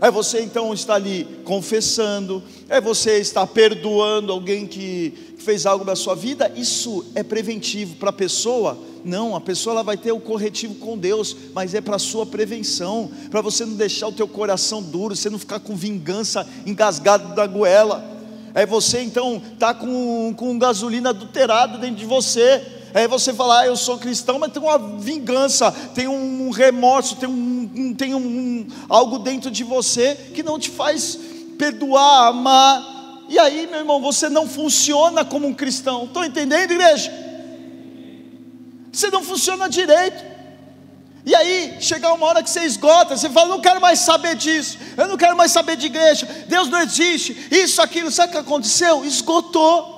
É 0.00 0.10
você 0.10 0.42
então 0.42 0.74
estar 0.74 0.96
ali 0.96 1.26
confessando, 1.44 2.42
é 2.68 2.80
você 2.80 3.18
estar 3.18 3.46
perdoando 3.46 4.32
alguém 4.32 4.66
que 4.66 5.14
fez 5.38 5.66
algo 5.66 5.84
na 5.84 5.94
sua 5.94 6.14
vida. 6.14 6.52
Isso 6.56 7.04
é 7.14 7.22
preventivo 7.22 7.96
para 7.96 8.10
a 8.10 8.12
pessoa? 8.12 8.76
Não, 9.04 9.36
a 9.36 9.40
pessoa 9.40 9.74
ela 9.74 9.82
vai 9.82 9.96
ter 9.96 10.12
o 10.12 10.20
corretivo 10.20 10.74
com 10.74 10.98
Deus, 10.98 11.36
mas 11.54 11.74
é 11.74 11.80
para 11.80 11.96
a 11.96 11.98
sua 11.98 12.26
prevenção, 12.26 13.10
para 13.30 13.40
você 13.40 13.64
não 13.64 13.74
deixar 13.74 14.08
o 14.08 14.12
teu 14.12 14.26
coração 14.26 14.82
duro, 14.82 15.14
você 15.14 15.30
não 15.30 15.38
ficar 15.38 15.60
com 15.60 15.76
vingança 15.76 16.46
engasgado 16.66 17.34
da 17.34 17.46
goela. 17.46 18.12
É 18.54 18.64
você 18.64 19.00
então 19.00 19.42
tá 19.58 19.74
com, 19.74 20.32
com 20.36 20.58
gasolina 20.58 21.10
adulterada 21.10 21.78
dentro 21.78 21.96
de 21.96 22.06
você 22.06 22.62
é 22.94 23.08
você 23.08 23.34
falar, 23.34 23.62
ah, 23.62 23.66
eu 23.66 23.76
sou 23.76 23.98
cristão, 23.98 24.38
mas 24.38 24.52
tem 24.52 24.62
uma 24.62 24.78
vingança, 24.78 25.72
tem 25.72 26.06
um 26.06 26.50
remorso, 26.50 27.16
tem, 27.16 27.28
um, 27.28 27.92
tem 27.92 28.14
um, 28.14 28.68
algo 28.88 29.18
dentro 29.18 29.50
de 29.50 29.64
você 29.64 30.14
que 30.32 30.44
não 30.44 30.60
te 30.60 30.70
faz 30.70 31.18
perdoar, 31.58 32.28
amar. 32.28 33.24
E 33.28 33.36
aí, 33.36 33.66
meu 33.66 33.80
irmão, 33.80 34.00
você 34.00 34.28
não 34.28 34.48
funciona 34.48 35.24
como 35.24 35.48
um 35.48 35.52
cristão. 35.52 36.04
Estão 36.04 36.24
entendendo, 36.24 36.70
igreja? 36.70 37.12
Você 38.92 39.10
não 39.10 39.24
funciona 39.24 39.68
direito. 39.68 40.24
E 41.26 41.34
aí, 41.34 41.76
chega 41.80 42.12
uma 42.12 42.26
hora 42.26 42.44
que 42.44 42.50
você 42.50 42.60
esgota, 42.60 43.16
você 43.16 43.28
fala, 43.28 43.48
não 43.48 43.60
quero 43.60 43.80
mais 43.80 43.98
saber 43.98 44.36
disso, 44.36 44.78
eu 44.96 45.08
não 45.08 45.16
quero 45.16 45.36
mais 45.36 45.50
saber 45.50 45.74
de 45.74 45.86
igreja, 45.86 46.26
Deus 46.46 46.68
não 46.68 46.82
existe, 46.82 47.48
isso, 47.50 47.80
aquilo, 47.80 48.10
sabe 48.10 48.28
o 48.28 48.32
que 48.32 48.38
aconteceu? 48.38 49.02
Esgotou. 49.06 49.93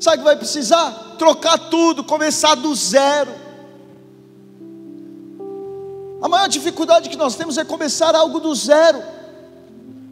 Sabe 0.00 0.16
o 0.16 0.18
que 0.20 0.24
vai 0.24 0.36
precisar? 0.36 1.08
trocar 1.18 1.58
tudo, 1.58 2.04
começar 2.04 2.54
do 2.54 2.74
zero. 2.74 3.30
A 6.22 6.28
maior 6.28 6.48
dificuldade 6.48 7.10
que 7.10 7.16
nós 7.16 7.34
temos 7.34 7.58
é 7.58 7.64
começar 7.64 8.14
algo 8.14 8.40
do 8.40 8.54
zero, 8.54 9.02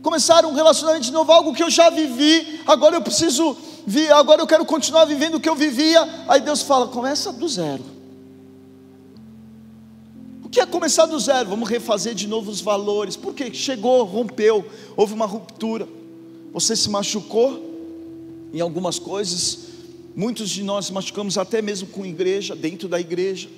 começar 0.02 0.44
um 0.44 0.52
relacionamento 0.52 1.10
novo, 1.10 1.32
algo 1.32 1.54
que 1.54 1.62
eu 1.62 1.70
já 1.70 1.88
vivi, 1.88 2.60
agora 2.66 2.96
eu 2.96 3.00
preciso, 3.00 3.56
vir, 3.86 4.12
agora 4.12 4.42
eu 4.42 4.46
quero 4.46 4.64
continuar 4.64 5.04
vivendo 5.04 5.36
o 5.36 5.40
que 5.40 5.48
eu 5.48 5.54
vivia. 5.54 6.06
Aí 6.28 6.40
Deus 6.40 6.62
fala: 6.62 6.88
começa 6.88 7.32
do 7.32 7.48
zero. 7.48 7.96
O 10.44 10.48
que 10.48 10.60
é 10.60 10.66
começar 10.66 11.06
do 11.06 11.18
zero? 11.18 11.48
Vamos 11.48 11.68
refazer 11.68 12.14
de 12.14 12.28
novo 12.28 12.50
os 12.50 12.60
valores, 12.60 13.16
porque 13.16 13.52
chegou, 13.52 14.04
rompeu, 14.04 14.64
houve 14.96 15.12
uma 15.12 15.26
ruptura, 15.26 15.88
você 16.52 16.76
se 16.76 16.88
machucou 16.88 17.64
em 18.54 18.60
algumas 18.60 18.98
coisas, 18.98 19.65
Muitos 20.16 20.48
de 20.48 20.62
nós 20.62 20.90
machucamos 20.90 21.36
até 21.36 21.60
mesmo 21.60 21.88
com 21.88 22.06
igreja, 22.06 22.56
dentro 22.56 22.88
da 22.88 22.98
igreja, 22.98 23.50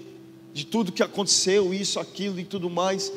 de 0.53 0.67
tudo 0.67 0.91
que 0.91 1.05
aconteceu, 1.05 1.73
isso, 1.73 2.00
aquilo 2.00 2.41
e 2.41 2.45
tudo 2.45 2.69
mais. 2.69 3.12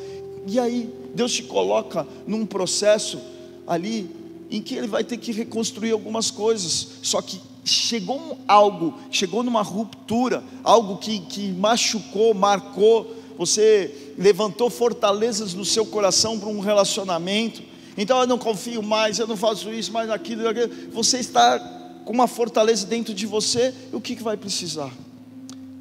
E 0.45 0.59
aí, 0.59 0.87
Deus 1.15 1.33
te 1.33 1.41
coloca 1.41 2.07
num 2.27 2.45
processo 2.45 3.19
ali 3.65 4.07
em 4.51 4.61
que 4.61 4.75
Ele 4.75 4.85
vai 4.85 5.03
ter 5.03 5.17
que 5.17 5.31
reconstruir 5.31 5.89
algumas 5.89 6.29
coisas. 6.29 6.99
Só 7.01 7.19
que 7.19 7.41
chegou 7.65 8.37
algo, 8.47 8.93
chegou 9.09 9.41
numa 9.41 9.63
ruptura, 9.63 10.43
algo 10.63 10.97
que, 10.97 11.17
que 11.21 11.51
machucou, 11.51 12.35
marcou. 12.35 13.15
Você 13.39 14.13
levantou 14.19 14.69
fortalezas 14.69 15.55
no 15.55 15.65
seu 15.65 15.87
coração 15.87 16.39
para 16.39 16.49
um 16.49 16.59
relacionamento. 16.59 17.63
Então 17.97 18.19
eu 18.19 18.27
não 18.27 18.37
confio 18.37 18.83
mais, 18.83 19.17
eu 19.17 19.25
não 19.25 19.35
faço 19.35 19.71
isso, 19.71 19.91
mais 19.91 20.11
aquilo, 20.11 20.47
aquilo. 20.47 20.69
Você 20.91 21.17
está 21.17 21.80
com 22.05 22.13
uma 22.13 22.27
fortaleza 22.27 22.85
dentro 22.85 23.13
de 23.13 23.25
você, 23.25 23.73
o 23.91 24.01
que, 24.01 24.15
que 24.15 24.23
vai 24.23 24.37
precisar? 24.37 24.91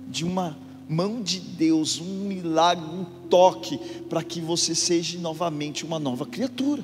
De 0.09 0.25
uma 0.25 0.57
mão 0.89 1.23
de 1.23 1.41
Deus, 1.41 2.01
um 2.01 2.25
milagre, 2.27 2.85
um 2.85 3.05
toque, 3.29 3.79
para 4.09 4.23
que 4.23 4.41
você 4.41 4.75
seja 4.75 5.19
novamente 5.19 5.85
uma 5.85 5.99
nova 5.99 6.27
criatura. 6.27 6.83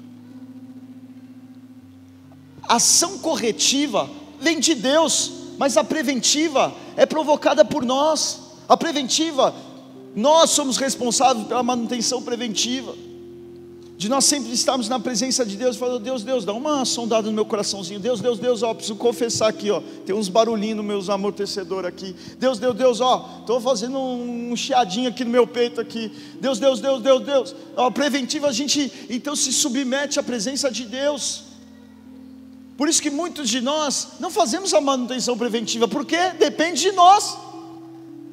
ação 2.68 3.18
corretiva 3.18 4.08
vem 4.40 4.60
de 4.60 4.74
Deus, 4.74 5.32
mas 5.58 5.76
a 5.76 5.84
preventiva 5.84 6.74
é 6.96 7.06
provocada 7.06 7.64
por 7.64 7.84
nós. 7.84 8.40
A 8.68 8.76
preventiva, 8.76 9.54
nós 10.14 10.50
somos 10.50 10.76
responsáveis 10.76 11.46
pela 11.46 11.62
manutenção 11.62 12.22
preventiva 12.22 13.05
de 13.96 14.10
nós 14.10 14.26
sempre 14.26 14.52
estarmos 14.52 14.88
na 14.90 15.00
presença 15.00 15.44
de 15.44 15.56
Deus, 15.56 15.76
falando, 15.76 16.02
Deus, 16.02 16.22
Deus, 16.22 16.44
dá 16.44 16.52
uma 16.52 16.84
sondada 16.84 17.28
no 17.28 17.32
meu 17.32 17.46
coraçãozinho, 17.46 17.98
Deus, 17.98 18.20
Deus, 18.20 18.38
Deus, 18.38 18.62
ó, 18.62 18.74
preciso 18.74 18.96
confessar 18.96 19.48
aqui, 19.48 19.70
ó, 19.70 19.80
tem 20.04 20.14
uns 20.14 20.28
barulhinhos 20.28 20.76
no 20.76 20.82
meus 20.82 21.08
amortecedor 21.08 21.86
aqui, 21.86 22.14
Deus, 22.38 22.58
Deus, 22.58 22.76
Deus, 22.76 23.00
ó, 23.00 23.38
estou 23.40 23.58
fazendo 23.58 23.98
um, 23.98 24.52
um 24.52 24.56
chiadinho 24.56 25.08
aqui 25.08 25.24
no 25.24 25.30
meu 25.30 25.46
peito 25.46 25.80
aqui, 25.80 26.12
Deus, 26.38 26.58
Deus, 26.58 26.78
Deus, 26.78 27.02
Deus, 27.02 27.24
Deus, 27.24 27.56
ó, 27.74 27.90
preventiva 27.90 28.48
a 28.48 28.52
gente, 28.52 28.92
então 29.08 29.34
se 29.34 29.50
submete 29.50 30.20
à 30.20 30.22
presença 30.22 30.70
de 30.70 30.84
Deus, 30.84 31.44
por 32.76 32.90
isso 32.90 33.00
que 33.00 33.08
muitos 33.08 33.48
de 33.48 33.62
nós 33.62 34.08
não 34.20 34.30
fazemos 34.30 34.74
a 34.74 34.80
manutenção 34.80 35.38
preventiva, 35.38 35.88
porque 35.88 36.18
depende 36.38 36.82
de 36.82 36.92
nós, 36.92 37.38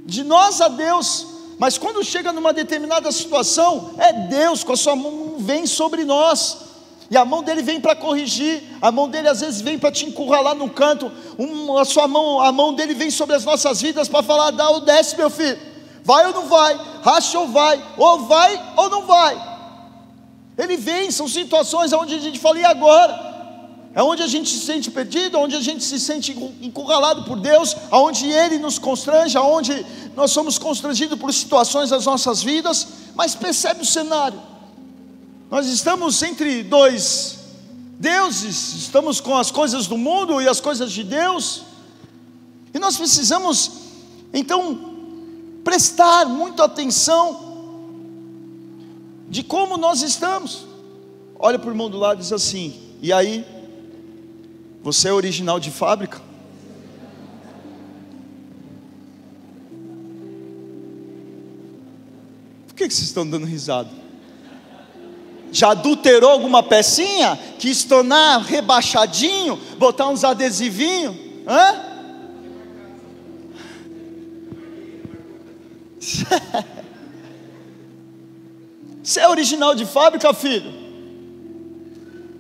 de 0.06 0.26
nós 0.26 0.60
a 0.60 0.68
Deus, 0.68 1.33
mas 1.60 1.78
quando 1.78 2.04
chega 2.04 2.34
numa 2.34 2.52
determinada 2.54 3.12
situação, 3.12 3.92
é 3.98 4.14
Deus 4.14 4.64
com 4.64 4.74
a 4.74 4.78
sua 4.78 4.96
mão 4.96 5.36
vem 5.38 5.66
sobre 5.66 6.04
nós. 6.04 6.58
E 7.12 7.18
a 7.18 7.24
mão 7.24 7.44
dele 7.44 7.62
vem 7.62 7.80
para 7.80 7.96
corrigir, 7.96 8.64
a 8.82 8.92
mão 8.92 9.08
dele 9.08 9.28
às 9.28 9.42
vezes 9.42 9.62
vem 9.62 9.78
para 9.78 9.92
te 9.92 10.06
encurralar 10.06 10.56
no 10.56 10.70
canto, 10.70 11.12
um, 11.38 11.78
a 11.78 11.86
sua 11.86 12.08
mão, 12.08 12.42
a 12.42 12.52
mão 12.52 12.74
dele 12.74 12.94
vem 12.94 13.12
sobre 13.12 13.36
as 13.36 13.46
nossas 13.46 13.82
vidas 13.82 14.08
para 14.08 14.24
falar, 14.24 14.52
dá 14.52 14.70
ou 14.70 14.82
desce, 14.82 15.16
meu 15.16 15.30
filho. 15.30 15.60
Vai 16.04 16.26
ou 16.28 16.34
não 16.34 16.48
vai? 16.48 16.80
Racha 17.04 17.40
ou 17.40 17.48
vai? 17.48 17.84
Ou 17.98 18.20
vai 18.26 18.74
ou 18.76 18.90
não 18.90 19.06
vai? 19.06 19.54
Ele 20.58 20.76
vem, 20.76 21.12
são 21.12 21.28
situações 21.28 21.94
onde 21.94 22.16
a 22.16 22.20
gente 22.20 22.40
fala, 22.40 22.60
e 22.60 22.66
agora? 22.66 23.33
É 23.96 24.02
onde 24.02 24.24
a 24.24 24.28
gente 24.28 24.50
se 24.50 24.60
sente 24.60 24.90
perdido, 24.90 25.38
onde 25.38 25.56
a 25.56 25.62
gente 25.62 25.84
se 25.84 26.00
sente 26.00 26.32
encurralado 26.62 27.24
por 27.26 27.40
Deus, 27.40 27.76
aonde 27.92 28.26
Ele 28.26 28.58
nos 28.58 28.80
constrange, 28.80 29.38
aonde 29.38 29.86
nós 30.16 30.32
somos 30.32 30.58
constrangidos 30.58 31.20
por 31.20 31.32
situações 31.32 31.92
das 31.92 32.06
nossas 32.06 32.42
vidas, 32.42 32.88
mas 33.14 33.36
percebe 33.36 33.82
o 33.82 33.86
cenário. 33.86 34.42
Nós 35.52 35.68
estamos 35.68 36.22
entre 36.24 36.64
dois 36.64 37.38
deuses, 38.00 38.74
estamos 38.74 39.22
com 39.22 39.38
as 39.38 39.52
coisas 39.52 39.86
do 39.86 39.98
mundo 39.98 40.42
e 40.42 40.48
as 40.50 40.60
coisas 40.60 40.92
de 40.92 41.04
Deus, 41.04 41.62
e 42.74 42.80
nós 42.80 42.98
precisamos, 42.98 43.72
então, 44.34 44.92
prestar 45.64 46.26
muita 46.26 46.64
atenção 46.64 47.54
de 49.30 49.44
como 49.44 49.78
nós 49.78 50.02
estamos. 50.02 50.66
Olha 51.38 51.60
para 51.60 51.68
o 51.68 51.72
irmão 51.72 51.92
do 51.92 52.00
lado 52.00 52.18
e 52.18 52.22
diz 52.22 52.34
assim: 52.34 52.74
e 53.00 53.14
aí? 53.14 53.53
Você 54.84 55.08
é 55.08 55.14
original 55.14 55.60
de 55.62 55.72
fábrica? 55.72 56.22
Por 62.68 62.76
que, 62.76 62.88
que 62.90 62.94
vocês 62.94 63.08
estão 63.08 63.26
dando 63.26 63.46
risada? 63.46 63.90
Já 65.54 65.72
adulterou 65.72 66.30
alguma 66.30 66.62
pecinha? 66.62 67.40
Quis 67.58 67.86
tornar 67.86 68.40
rebaixadinho? 68.40 69.58
Botar 69.78 70.10
uns 70.10 70.26
adesivinhos? 70.26 71.16
Hã? 71.48 71.94
Você 79.02 79.20
é 79.20 79.30
original 79.30 79.76
de 79.76 79.86
fábrica, 79.86 80.34
filho? 80.34 80.83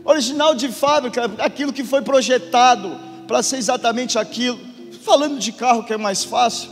Original 0.05 0.53
de 0.53 0.69
fábrica, 0.69 1.31
aquilo 1.39 1.71
que 1.71 1.83
foi 1.83 2.01
projetado 2.01 2.99
para 3.27 3.41
ser 3.41 3.57
exatamente 3.57 4.17
aquilo. 4.17 4.59
Falando 5.01 5.39
de 5.39 5.51
carro 5.51 5.83
que 5.83 5.93
é 5.93 5.97
mais 5.97 6.23
fácil, 6.23 6.69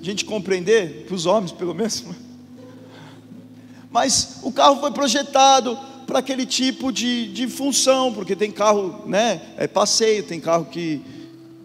a 0.00 0.04
gente 0.04 0.24
compreender, 0.24 1.04
para 1.06 1.14
os 1.14 1.26
homens 1.26 1.52
pelo 1.52 1.74
menos. 1.74 2.04
Mas 3.90 4.38
o 4.42 4.50
carro 4.50 4.80
foi 4.80 4.90
projetado 4.90 5.78
para 6.06 6.18
aquele 6.18 6.44
tipo 6.44 6.92
de, 6.92 7.28
de 7.28 7.46
função, 7.46 8.12
porque 8.12 8.34
tem 8.34 8.50
carro, 8.50 9.02
né? 9.06 9.40
É 9.56 9.66
passeio, 9.66 10.22
tem 10.22 10.40
carro 10.40 10.64
que 10.64 11.00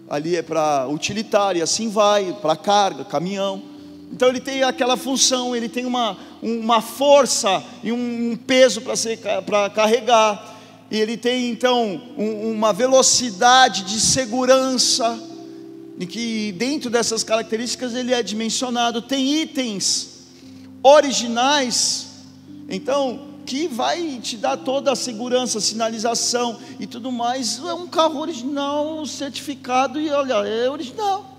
ali 0.10 0.36
é 0.36 0.42
para 0.42 0.88
utilitário, 0.88 1.60
e 1.60 1.62
assim 1.62 1.90
vai, 1.90 2.34
para 2.42 2.56
carga, 2.56 3.04
caminhão. 3.04 3.62
Então 4.12 4.30
ele 4.30 4.40
tem 4.40 4.64
aquela 4.64 4.96
função, 4.96 5.56
ele 5.56 5.68
tem 5.68 5.86
uma, 5.86 6.18
uma 6.42 6.82
força 6.82 7.62
e 7.84 7.92
um 7.92 8.38
peso 8.48 8.82
para 8.82 9.70
carregar. 9.70 10.57
E 10.90 10.98
ele 11.00 11.18
tem 11.18 11.50
então 11.50 12.02
um, 12.18 12.52
uma 12.52 12.72
velocidade 12.72 13.84
de 13.84 14.00
segurança, 14.00 15.22
em 16.00 16.06
que 16.06 16.52
dentro 16.54 16.90
dessas 16.90 17.24
características 17.24 17.94
ele 17.94 18.14
é 18.14 18.24
dimensionado. 18.24 19.02
Tem 19.02 19.42
itens 19.42 20.10
originais 20.82 22.08
então, 22.70 23.28
que 23.46 23.68
vai 23.68 24.20
te 24.22 24.36
dar 24.36 24.58
toda 24.58 24.92
a 24.92 24.96
segurança, 24.96 25.62
sinalização 25.62 26.58
e 26.80 26.86
tudo 26.86 27.12
mais, 27.12 27.60
é 27.60 27.74
um 27.74 27.88
carro 27.88 28.20
original, 28.20 29.06
certificado 29.06 30.00
e 30.00 30.10
olha, 30.10 30.46
é 30.46 30.70
original. 30.70 31.34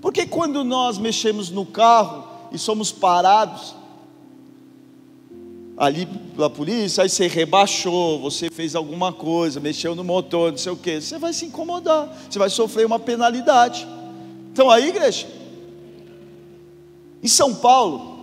Porque 0.00 0.26
quando 0.26 0.62
nós 0.62 0.98
mexemos 0.98 1.50
no 1.50 1.66
carro 1.66 2.24
e 2.52 2.58
somos 2.58 2.92
parados 2.92 3.74
ali 5.80 6.04
pela 6.04 6.50
polícia, 6.50 7.02
aí 7.02 7.08
você 7.08 7.26
rebaixou, 7.26 8.20
você 8.20 8.50
fez 8.50 8.74
alguma 8.74 9.14
coisa, 9.14 9.58
mexeu 9.58 9.94
no 9.94 10.04
motor, 10.04 10.50
não 10.50 10.58
sei 10.58 10.72
o 10.72 10.76
que, 10.76 11.00
você 11.00 11.18
vai 11.18 11.32
se 11.32 11.46
incomodar, 11.46 12.14
você 12.28 12.38
vai 12.38 12.50
sofrer 12.50 12.84
uma 12.84 12.98
penalidade. 12.98 13.88
Então 14.52 14.70
aí, 14.70 14.88
igreja, 14.88 15.26
em 17.22 17.28
São 17.28 17.54
Paulo, 17.54 18.18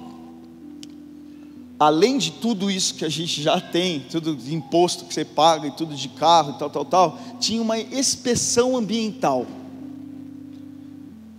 além 1.80 2.20
de 2.20 2.34
tudo 2.34 2.70
isso 2.70 2.94
que 2.94 3.04
a 3.04 3.10
gente 3.10 3.42
já 3.42 3.60
tem, 3.60 4.02
tudo 4.02 4.36
de 4.36 4.54
imposto 4.54 5.06
que 5.06 5.14
você 5.16 5.26
paga 5.26 5.68
e 5.68 5.72
tudo 5.72 5.96
de 5.96 6.10
carro 6.10 6.54
e 6.56 6.60
tal, 6.60 6.70
tal, 6.70 6.86
tal, 6.86 7.20
tinha 7.40 7.60
uma 7.60 7.80
inspeção 7.80 8.78
ambiental. 8.78 9.48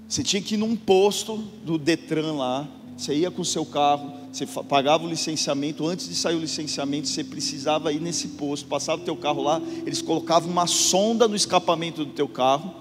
Você 0.08 0.24
tinha 0.24 0.42
que 0.42 0.54
ir 0.54 0.58
num 0.58 0.74
posto 0.74 1.44
do 1.64 1.78
Detran 1.78 2.32
lá, 2.32 2.66
você 2.96 3.14
ia 3.14 3.30
com 3.30 3.42
o 3.42 3.44
seu 3.44 3.64
carro, 3.64 4.17
você 4.32 4.46
pagava 4.68 5.04
o 5.04 5.08
licenciamento, 5.08 5.86
antes 5.86 6.08
de 6.08 6.14
sair 6.14 6.36
o 6.36 6.40
licenciamento, 6.40 7.08
você 7.08 7.24
precisava 7.24 7.92
ir 7.92 8.00
nesse 8.00 8.28
posto, 8.28 8.66
passava 8.66 9.00
o 9.00 9.04
teu 9.04 9.16
carro 9.16 9.42
lá, 9.42 9.60
eles 9.86 10.02
colocavam 10.02 10.50
uma 10.50 10.66
sonda 10.66 11.26
no 11.26 11.34
escapamento 11.34 12.04
do 12.04 12.12
teu 12.12 12.28
carro 12.28 12.74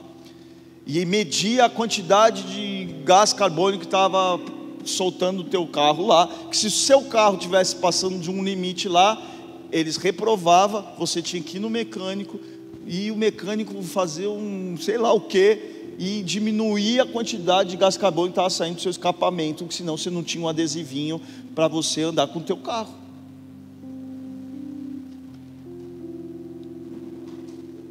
e 0.85 1.03
media 1.05 1.65
a 1.65 1.69
quantidade 1.69 2.43
de 2.43 2.93
gás 3.03 3.33
carbônico 3.33 3.81
que 3.81 3.87
estava 3.87 4.39
soltando 4.85 5.41
o 5.41 5.43
teu 5.43 5.67
carro 5.67 6.07
lá, 6.07 6.27
que 6.49 6.55
se 6.55 6.67
o 6.67 6.71
seu 6.71 7.01
carro 7.03 7.37
tivesse 7.37 7.75
passando 7.75 8.19
de 8.19 8.31
um 8.31 8.43
limite 8.43 8.87
lá, 8.87 9.21
eles 9.71 9.97
reprovavam, 9.97 10.85
você 10.97 11.21
tinha 11.21 11.43
que 11.43 11.57
ir 11.57 11.59
no 11.59 11.69
mecânico 11.69 12.39
e 12.85 13.11
o 13.11 13.17
mecânico 13.17 13.81
fazer 13.83 14.27
um 14.27 14.77
sei 14.79 14.97
lá 14.97 15.11
o 15.11 15.19
que 15.19 15.76
e 15.97 16.21
diminuir 16.23 16.99
a 16.99 17.05
quantidade 17.05 17.71
de 17.71 17.77
gás 17.77 17.97
carbônico 17.97 18.33
que 18.33 18.39
estava 18.39 18.49
saindo 18.49 18.75
do 18.75 18.81
seu 18.81 18.91
escapamento, 18.91 19.63
porque 19.63 19.77
senão 19.77 19.97
você 19.97 20.09
não 20.09 20.23
tinha 20.23 20.43
um 20.43 20.47
adesivinho 20.47 21.21
para 21.55 21.67
você 21.67 22.03
andar 22.03 22.27
com 22.27 22.39
o 22.39 22.43
teu 22.43 22.57
carro. 22.57 22.93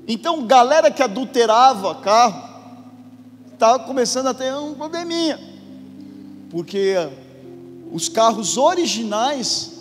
Então, 0.09 0.47
galera 0.47 0.90
que 0.90 1.03
adulterava 1.03 1.97
carro, 1.97 2.49
estava 3.53 3.81
começando 3.81 4.29
a 4.29 4.35
ter 4.35 4.55
um 4.55 4.75
probleminha 4.75 5.57
porque 6.51 6.95
os 7.92 8.09
carros 8.09 8.57
originais 8.57 9.73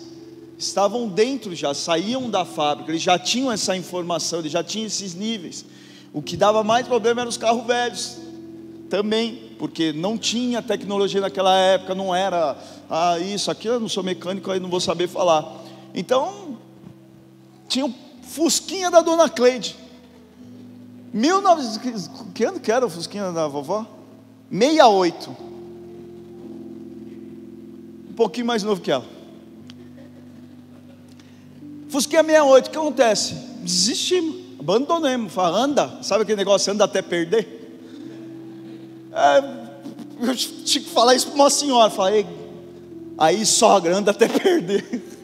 estavam 0.57 1.07
dentro 1.07 1.55
já, 1.55 1.73
saíam 1.73 2.29
da 2.29 2.45
fábrica, 2.45 2.91
eles 2.91 3.01
já 3.01 3.19
tinham 3.19 3.51
essa 3.51 3.75
informação, 3.75 4.39
eles 4.39 4.51
já 4.51 4.63
tinham 4.63 4.88
esses 4.88 5.13
níveis. 5.13 5.65
O 6.15 6.21
que 6.21 6.38
dava 6.38 6.63
mais 6.63 6.88
problema 6.88 7.21
eram 7.21 7.30
os 7.30 7.36
carros 7.36 7.67
velhos, 7.67 8.17
também, 8.89 9.51
porque 9.60 9.91
não 9.91 10.17
tinha 10.17 10.62
tecnologia 10.62 11.19
naquela 11.19 11.54
época, 11.58 11.93
não 11.93 12.15
era 12.15 12.58
ah, 12.89 13.19
isso, 13.19 13.51
aqui 13.51 13.67
eu 13.67 13.82
não 13.82 13.89
sou 13.89 14.01
mecânico, 14.01 14.49
aí 14.49 14.58
não 14.58 14.69
vou 14.69 14.80
saber 14.80 15.10
falar. 15.10 15.43
Então, 15.93 16.58
tinha 17.67 17.86
um 17.86 17.93
Fusquinha 18.21 18.89
da 18.89 19.01
dona 19.01 19.28
Cleide. 19.28 19.75
19... 21.13 21.99
Que 22.34 22.45
ano 22.45 22.62
que 22.62 22.71
era 22.71 22.86
o 22.86 22.89
Fusquinha 22.89 23.34
da 23.34 23.49
vovó? 23.49 23.86
68 24.49 25.56
um 28.10 28.13
pouquinho 28.15 28.47
mais 28.47 28.63
novo 28.63 28.80
que 28.80 28.89
ela. 28.89 29.06
Fusquinha 31.89 32.23
68, 32.23 32.67
o 32.67 32.71
que 32.71 32.78
acontece? 32.78 33.34
Desistimos, 33.62 34.34
abandonamos, 34.65 35.32
fala, 35.32 35.60
anda, 35.60 35.99
sabe 36.01 36.23
aquele 36.23 36.38
negócio, 36.38 36.73
anda 36.73 36.86
até 36.86 36.99
perder? 36.99 37.47
É, 39.13 40.28
eu 40.28 40.36
tinha 40.36 40.84
que 40.84 40.89
falar 40.89 41.13
isso 41.13 41.28
para 41.28 41.36
uma 41.36 41.49
senhora, 41.51 41.91
falei, 41.91 42.25
aí 43.15 43.45
sogra, 43.45 43.95
anda 43.95 44.10
até 44.10 44.28
perder. 44.28 44.84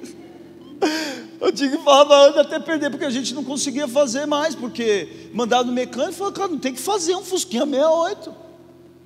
Eu 1.41 1.51
tinha 1.51 1.71
que 1.71 1.83
falar, 1.83 2.27
anda 2.27 2.41
até 2.41 2.59
perder, 2.59 2.91
porque 2.91 3.03
a 3.03 3.09
gente 3.09 3.33
não 3.33 3.43
conseguia 3.43 3.87
fazer 3.87 4.27
mais, 4.27 4.53
porque 4.53 5.29
mandado 5.33 5.65
no 5.65 5.73
mecânico, 5.73 6.13
falou, 6.13 6.31
cara, 6.31 6.49
não 6.49 6.59
tem 6.59 6.71
que 6.71 6.79
fazer 6.79 7.15
um 7.15 7.23
Fusquinha 7.23 7.65
68. 7.65 8.35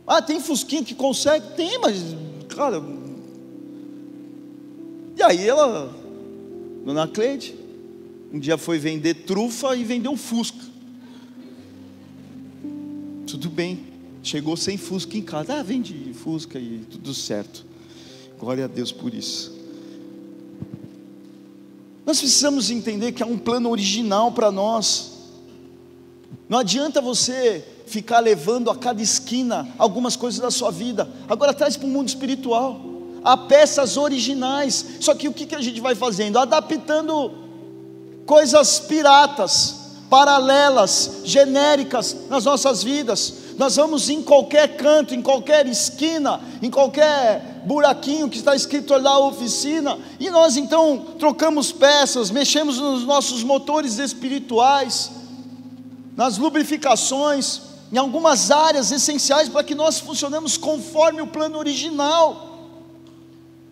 Ah, 0.06 0.22
tem 0.22 0.42
Fusquinha 0.42 0.84
que 0.84 0.94
consegue? 0.94 1.46
Tem, 1.56 1.80
mas, 1.80 2.04
cara, 2.50 2.84
e 5.16 5.24
aí 5.24 5.48
ela, 5.48 5.90
dona 6.84 7.08
Cleide, 7.08 7.56
um 8.36 8.40
dia 8.40 8.58
foi 8.58 8.78
vender 8.78 9.14
trufa 9.14 9.78
e 9.78 9.86
vendeu 9.86 10.18
Fusca. 10.18 10.60
Tudo 13.26 13.50
bem, 13.50 13.80
chegou 14.22 14.58
sem 14.58 14.76
Fusca 14.76 15.18
em 15.18 15.22
casa. 15.22 15.54
Ah, 15.54 15.64
vende 15.64 16.12
Fusca 16.14 16.60
e 16.60 16.80
tudo 16.92 17.14
certo. 17.14 17.66
Glória 18.38 18.66
a 18.66 18.68
Deus 18.68 18.92
por 18.92 19.14
isso. 19.14 19.58
Nós 22.06 22.20
precisamos 22.20 22.70
entender 22.70 23.14
que 23.14 23.24
há 23.24 23.26
um 23.26 23.38
plano 23.38 23.70
original 23.70 24.34
para 24.34 24.52
nós. 24.52 25.14
Não 26.50 26.60
adianta 26.60 27.00
você 27.00 27.64
ficar 27.88 28.20
levando 28.20 28.70
a 28.70 28.76
cada 28.76 29.02
esquina 29.02 29.66
algumas 29.78 30.18
coisas 30.18 30.42
da 30.42 30.52
sua 30.52 30.72
vida. 30.72 31.10
Agora 31.30 31.54
traz 31.54 31.78
para 31.78 31.88
o 31.88 31.90
mundo 31.90 32.10
espiritual 32.10 32.82
a 33.24 33.38
peças 33.38 33.96
originais. 33.96 34.98
Só 35.00 35.16
que 35.16 35.30
o 35.30 35.34
que, 35.34 35.46
que 35.46 35.56
a 35.56 35.62
gente 35.62 35.80
vai 35.80 35.96
fazendo? 35.96 36.38
Adaptando 36.38 37.45
coisas 38.26 38.80
piratas, 38.80 39.76
paralelas, 40.10 41.22
genéricas 41.24 42.16
nas 42.30 42.46
nossas 42.46 42.84
vidas. 42.84 43.46
Nós 43.58 43.76
vamos 43.76 44.10
em 44.10 44.22
qualquer 44.22 44.76
canto, 44.76 45.16
em 45.16 45.22
qualquer 45.22 45.66
esquina, 45.68 46.42
em 46.62 46.70
qualquer 46.70 47.62
buraquinho 47.66 48.30
que 48.30 48.38
está 48.38 48.56
escrito 48.56 48.96
lá 48.98 49.18
oficina, 49.20 49.98
e 50.20 50.30
nós 50.30 50.58
então 50.58 51.06
trocamos 51.18 51.72
peças, 51.72 52.30
mexemos 52.30 52.78
nos 52.78 53.04
nossos 53.06 53.44
motores 53.44 53.98
espirituais, 53.98 55.12
nas 56.16 56.38
lubrificações, 56.38 57.62
em 57.92 57.98
algumas 57.98 58.52
áreas 58.52 58.92
essenciais 58.92 59.48
para 59.48 59.64
que 59.64 59.74
nós 59.74 60.00
funcionemos 60.00 60.58
conforme 60.58 61.22
o 61.22 61.28
plano 61.28 61.58
original. 61.58 62.46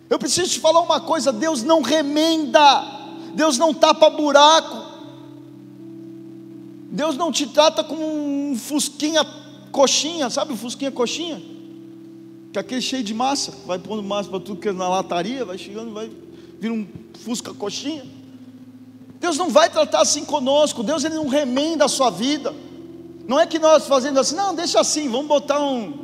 Eu 0.08 0.18
preciso 0.18 0.50
te 0.50 0.60
falar 0.60 0.80
uma 0.80 1.00
coisa: 1.00 1.32
Deus 1.32 1.62
não 1.62 1.82
remenda, 1.82 2.93
Deus 3.34 3.58
não 3.58 3.74
tapa 3.74 4.08
buraco, 4.10 4.94
Deus 6.90 7.16
não 7.16 7.32
te 7.32 7.46
trata 7.46 7.82
como 7.82 8.04
um 8.04 8.56
fusquinha 8.56 9.26
coxinha, 9.72 10.30
sabe 10.30 10.52
o 10.52 10.56
fusquinha 10.56 10.92
coxinha? 10.92 11.42
Que 12.52 12.58
é 12.58 12.60
aquele 12.60 12.80
cheio 12.80 13.02
de 13.02 13.12
massa, 13.12 13.52
vai 13.66 13.78
pondo 13.78 14.02
massa 14.02 14.30
para 14.30 14.38
tudo 14.38 14.60
que 14.60 14.68
é 14.68 14.72
na 14.72 14.88
lataria, 14.88 15.44
vai 15.44 15.58
chegando, 15.58 15.92
vai 15.92 16.08
vira 16.60 16.72
um 16.72 16.86
fusca 17.20 17.52
coxinha. 17.52 18.04
Deus 19.18 19.36
não 19.36 19.50
vai 19.50 19.68
tratar 19.68 20.02
assim 20.02 20.24
conosco, 20.24 20.82
Deus 20.82 21.02
ele 21.02 21.14
não 21.16 21.28
remenda 21.28 21.84
a 21.84 21.88
sua 21.88 22.10
vida. 22.10 22.54
Não 23.26 23.40
é 23.40 23.46
que 23.46 23.58
nós 23.58 23.86
fazendo 23.86 24.20
assim, 24.20 24.36
não, 24.36 24.54
deixa 24.54 24.80
assim, 24.80 25.08
vamos 25.08 25.26
botar 25.26 25.60
um, 25.60 25.94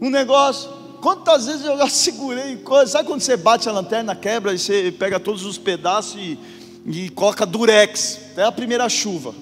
um 0.00 0.08
negócio. 0.08 0.70
Quantas 1.02 1.46
vezes 1.46 1.64
eu 1.64 1.76
já 1.76 1.88
segurei 1.90 2.56
coisa, 2.56 2.92
sabe 2.92 3.08
quando 3.08 3.20
você 3.20 3.36
bate 3.36 3.68
a 3.68 3.72
lanterna, 3.72 4.14
quebra 4.16 4.54
e 4.54 4.58
você 4.58 4.94
pega 4.96 5.20
todos 5.20 5.44
os 5.44 5.58
pedaços 5.58 6.14
e, 6.14 6.38
e 6.86 7.10
coloca 7.10 7.44
durex, 7.44 8.18
até 8.32 8.44
a 8.44 8.52
primeira 8.52 8.88
chuva. 8.88 9.34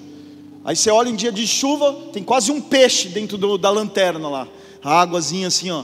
Aí 0.63 0.75
você 0.75 0.91
olha 0.91 1.09
em 1.09 1.15
dia 1.15 1.31
de 1.31 1.47
chuva, 1.47 1.93
tem 2.11 2.23
quase 2.23 2.51
um 2.51 2.61
peixe 2.61 3.07
dentro 3.09 3.37
do, 3.37 3.57
da 3.57 3.69
lanterna 3.69 4.27
lá. 4.27 4.47
A 4.83 5.01
águazinha 5.01 5.47
assim, 5.47 5.69
ó. 5.71 5.83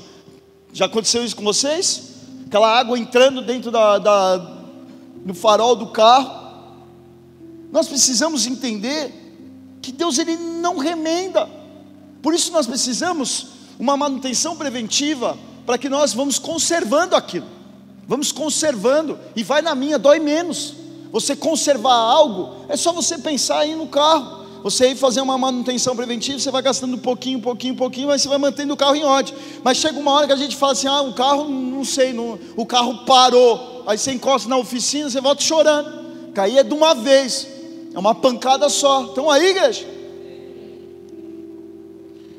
Já 0.73 0.85
aconteceu 0.85 1.23
isso 1.23 1.35
com 1.35 1.43
vocês? 1.43 2.15
Aquela 2.45 2.77
água 2.77 2.99
entrando 2.99 3.41
dentro 3.41 3.71
da, 3.71 3.97
da, 3.97 4.37
do 4.37 5.33
farol 5.33 5.75
do 5.75 5.87
carro. 5.87 6.45
Nós 7.71 7.87
precisamos 7.87 8.45
entender 8.45 9.11
que 9.81 9.91
Deus 9.91 10.17
ele 10.17 10.35
não 10.35 10.77
remenda. 10.77 11.49
Por 12.21 12.33
isso 12.33 12.51
nós 12.51 12.67
precisamos 12.67 13.47
uma 13.79 13.95
manutenção 13.95 14.55
preventiva 14.55 15.37
para 15.65 15.77
que 15.77 15.89
nós 15.89 16.13
vamos 16.13 16.37
conservando 16.37 17.15
aquilo. 17.15 17.47
Vamos 18.07 18.31
conservando 18.31 19.17
e 19.35 19.43
vai 19.43 19.61
na 19.61 19.73
minha, 19.73 19.97
dói 19.97 20.19
menos. 20.19 20.84
Você 21.15 21.33
conservar 21.33 21.93
algo, 21.93 22.65
é 22.67 22.75
só 22.75 22.91
você 22.91 23.17
pensar 23.17 23.59
aí 23.59 23.73
no 23.73 23.87
carro. 23.87 24.43
Você 24.61 24.89
ir 24.89 24.97
fazer 24.97 25.21
uma 25.21 25.37
manutenção 25.37 25.95
preventiva, 25.95 26.37
você 26.37 26.51
vai 26.51 26.61
gastando 26.61 26.97
um 26.97 26.99
pouquinho, 26.99 27.39
pouquinho, 27.39 27.73
pouquinho, 27.73 28.09
mas 28.09 28.21
você 28.21 28.27
vai 28.27 28.37
mantendo 28.37 28.73
o 28.73 28.75
carro 28.75 28.97
em 28.97 29.05
ordem. 29.05 29.33
Mas 29.63 29.77
chega 29.77 29.97
uma 29.97 30.11
hora 30.11 30.27
que 30.27 30.33
a 30.33 30.35
gente 30.35 30.57
fala 30.57 30.73
assim: 30.73 30.87
ah, 30.87 31.01
o 31.03 31.13
carro, 31.13 31.47
não 31.47 31.85
sei, 31.85 32.11
não, 32.11 32.37
o 32.57 32.65
carro 32.65 33.05
parou. 33.05 33.83
Aí 33.87 33.97
você 33.97 34.11
encosta 34.11 34.49
na 34.49 34.57
oficina, 34.57 35.09
você 35.09 35.21
volta 35.21 35.41
chorando. 35.41 36.33
Cair 36.33 36.57
é 36.57 36.63
de 36.63 36.73
uma 36.73 36.93
vez, 36.93 37.47
é 37.93 37.97
uma 37.97 38.13
pancada 38.13 38.67
só. 38.67 39.03
Então 39.03 39.31
aí, 39.31 39.51
igreja. 39.51 39.87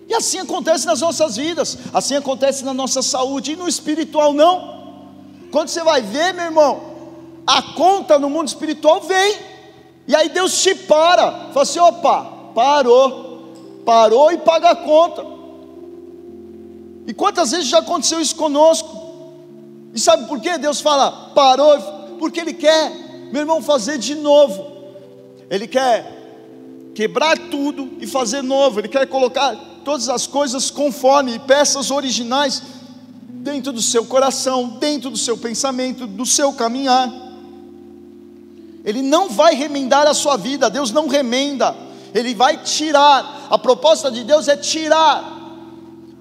E 0.07 0.15
assim 0.15 0.39
acontece 0.39 0.85
nas 0.85 1.01
nossas 1.01 1.37
vidas, 1.37 1.79
assim 1.95 2.15
acontece 2.15 2.63
na 2.63 2.75
nossa 2.75 3.01
saúde, 3.01 3.53
e 3.53 3.57
no 3.57 3.67
espiritual 3.67 4.35
não. 4.35 4.93
Quando 5.51 5.69
você 5.69 5.83
vai 5.83 6.03
ver, 6.03 6.35
meu 6.35 6.45
irmão, 6.45 6.96
a 7.47 7.63
conta 7.75 8.19
no 8.19 8.29
mundo 8.29 8.49
espiritual 8.49 9.01
vem. 9.03 9.37
E 10.09 10.15
aí 10.15 10.29
Deus 10.29 10.61
te 10.63 10.75
para, 10.75 11.51
fala 11.53 11.63
assim: 11.63 11.79
opa, 11.79 12.25
parou, 12.55 13.53
parou 13.85 14.33
e 14.33 14.39
paga 14.39 14.71
a 14.71 14.77
conta. 14.77 15.25
E 17.07 17.15
quantas 17.15 17.53
vezes 17.53 17.69
já 17.69 17.79
aconteceu 17.79 18.21
isso 18.21 18.35
conosco? 18.35 19.07
E 19.95 20.01
sabe 20.01 20.27
por 20.27 20.41
quê? 20.41 20.59
Deus 20.59 20.81
fala, 20.81 21.31
parou, 21.35 21.79
porque 22.19 22.41
Ele 22.41 22.53
quer, 22.53 22.91
meu 23.33 23.43
irmão, 23.43 23.63
fazer 23.63 23.97
de 23.97 24.15
novo. 24.15 24.67
Ele 25.49 25.67
quer 25.69 26.15
quebrar 26.95 27.39
tudo 27.39 27.93
e 28.01 28.07
fazer 28.07 28.43
novo. 28.43 28.81
Ele 28.81 28.89
quer 28.89 29.07
colocar 29.07 29.55
todas 29.85 30.09
as 30.09 30.27
coisas 30.27 30.71
conforme 30.71 31.39
peças 31.39 31.91
originais 31.91 32.63
dentro 33.29 33.73
do 33.73 33.81
seu 33.81 34.05
coração, 34.05 34.71
dentro 34.81 35.11
do 35.11 35.17
seu 35.17 35.39
pensamento, 35.39 36.07
do 36.07 36.27
seu 36.27 36.53
caminhar. 36.53 37.26
Ele 38.87 39.03
não 39.03 39.29
vai 39.29 39.57
remendar 39.57 40.07
a 40.07 40.15
sua 40.15 40.37
vida, 40.37 40.71
Deus 40.71 40.93
não 40.93 41.09
remenda, 41.09 41.75
Ele 42.15 42.33
vai 42.37 42.63
tirar. 42.63 43.49
A 43.51 43.59
proposta 43.59 44.13
de 44.13 44.23
Deus 44.23 44.47
é 44.47 44.57
tirar 44.57 45.35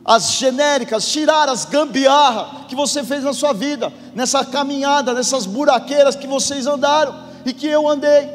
as 0.04 0.32
genéricas, 0.32 1.08
tirar 1.08 1.48
as 1.48 1.66
gambiarra 1.66 2.66
que 2.68 2.76
você 2.76 3.04
fez 3.04 3.24
na 3.24 3.34
sua 3.34 3.54
vida, 3.54 3.94
nessa 4.16 4.44
caminhada, 4.44 5.14
nessas 5.14 5.46
buraqueiras 5.46 6.16
que 6.16 6.26
vocês 6.26 6.66
andaram 6.66 7.16
e 7.46 7.54
que 7.54 7.68
eu 7.68 7.88
andei. 7.88 8.30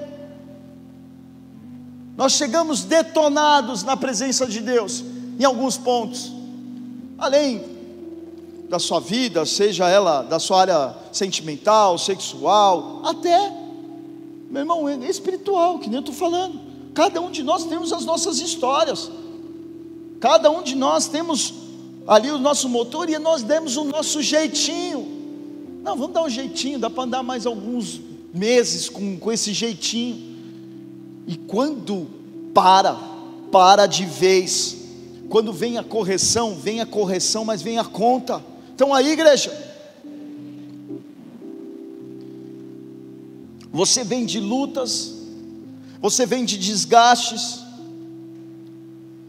Nós 2.16 2.32
chegamos 2.32 2.84
detonados 2.84 3.82
na 3.82 3.96
presença 3.96 4.46
de 4.46 4.60
Deus 4.60 5.02
em 5.40 5.44
alguns 5.44 5.76
pontos, 5.76 6.30
além 7.18 7.64
da 8.68 8.78
sua 8.78 9.00
vida, 9.00 9.44
seja 9.44 9.88
ela 9.88 10.22
da 10.22 10.38
sua 10.38 10.60
área 10.60 10.94
sentimental, 11.10 11.98
sexual, 11.98 13.02
até 13.04 13.59
meu 14.50 14.62
irmão, 14.62 14.88
é 14.88 14.96
espiritual, 15.08 15.78
que 15.78 15.86
nem 15.86 15.96
eu 15.96 16.00
estou 16.00 16.14
falando. 16.14 16.60
Cada 16.92 17.20
um 17.20 17.30
de 17.30 17.42
nós 17.42 17.64
temos 17.66 17.92
as 17.92 18.04
nossas 18.04 18.40
histórias. 18.40 19.10
Cada 20.18 20.50
um 20.50 20.62
de 20.62 20.74
nós 20.74 21.06
temos 21.06 21.54
ali 22.06 22.30
o 22.30 22.38
nosso 22.38 22.68
motor 22.68 23.08
e 23.08 23.18
nós 23.18 23.42
demos 23.44 23.76
o 23.76 23.84
nosso 23.84 24.20
jeitinho. 24.20 25.06
Não, 25.82 25.96
vamos 25.96 26.12
dar 26.12 26.24
um 26.24 26.28
jeitinho, 26.28 26.78
dá 26.78 26.90
para 26.90 27.04
andar 27.04 27.22
mais 27.22 27.46
alguns 27.46 28.00
meses 28.34 28.88
com, 28.88 29.16
com 29.16 29.30
esse 29.30 29.52
jeitinho. 29.52 30.36
E 31.28 31.36
quando 31.36 32.08
para, 32.52 32.98
para 33.52 33.86
de 33.86 34.04
vez. 34.04 34.76
Quando 35.28 35.52
vem 35.52 35.78
a 35.78 35.84
correção, 35.84 36.56
vem 36.56 36.80
a 36.80 36.86
correção, 36.86 37.44
mas 37.44 37.62
vem 37.62 37.78
a 37.78 37.84
conta. 37.84 38.44
Então 38.74 38.92
aí, 38.92 39.12
igreja, 39.12 39.69
Você 43.72 44.02
vem 44.02 44.26
de 44.26 44.40
lutas, 44.40 45.14
você 46.00 46.26
vem 46.26 46.44
de 46.44 46.58
desgastes, 46.58 47.60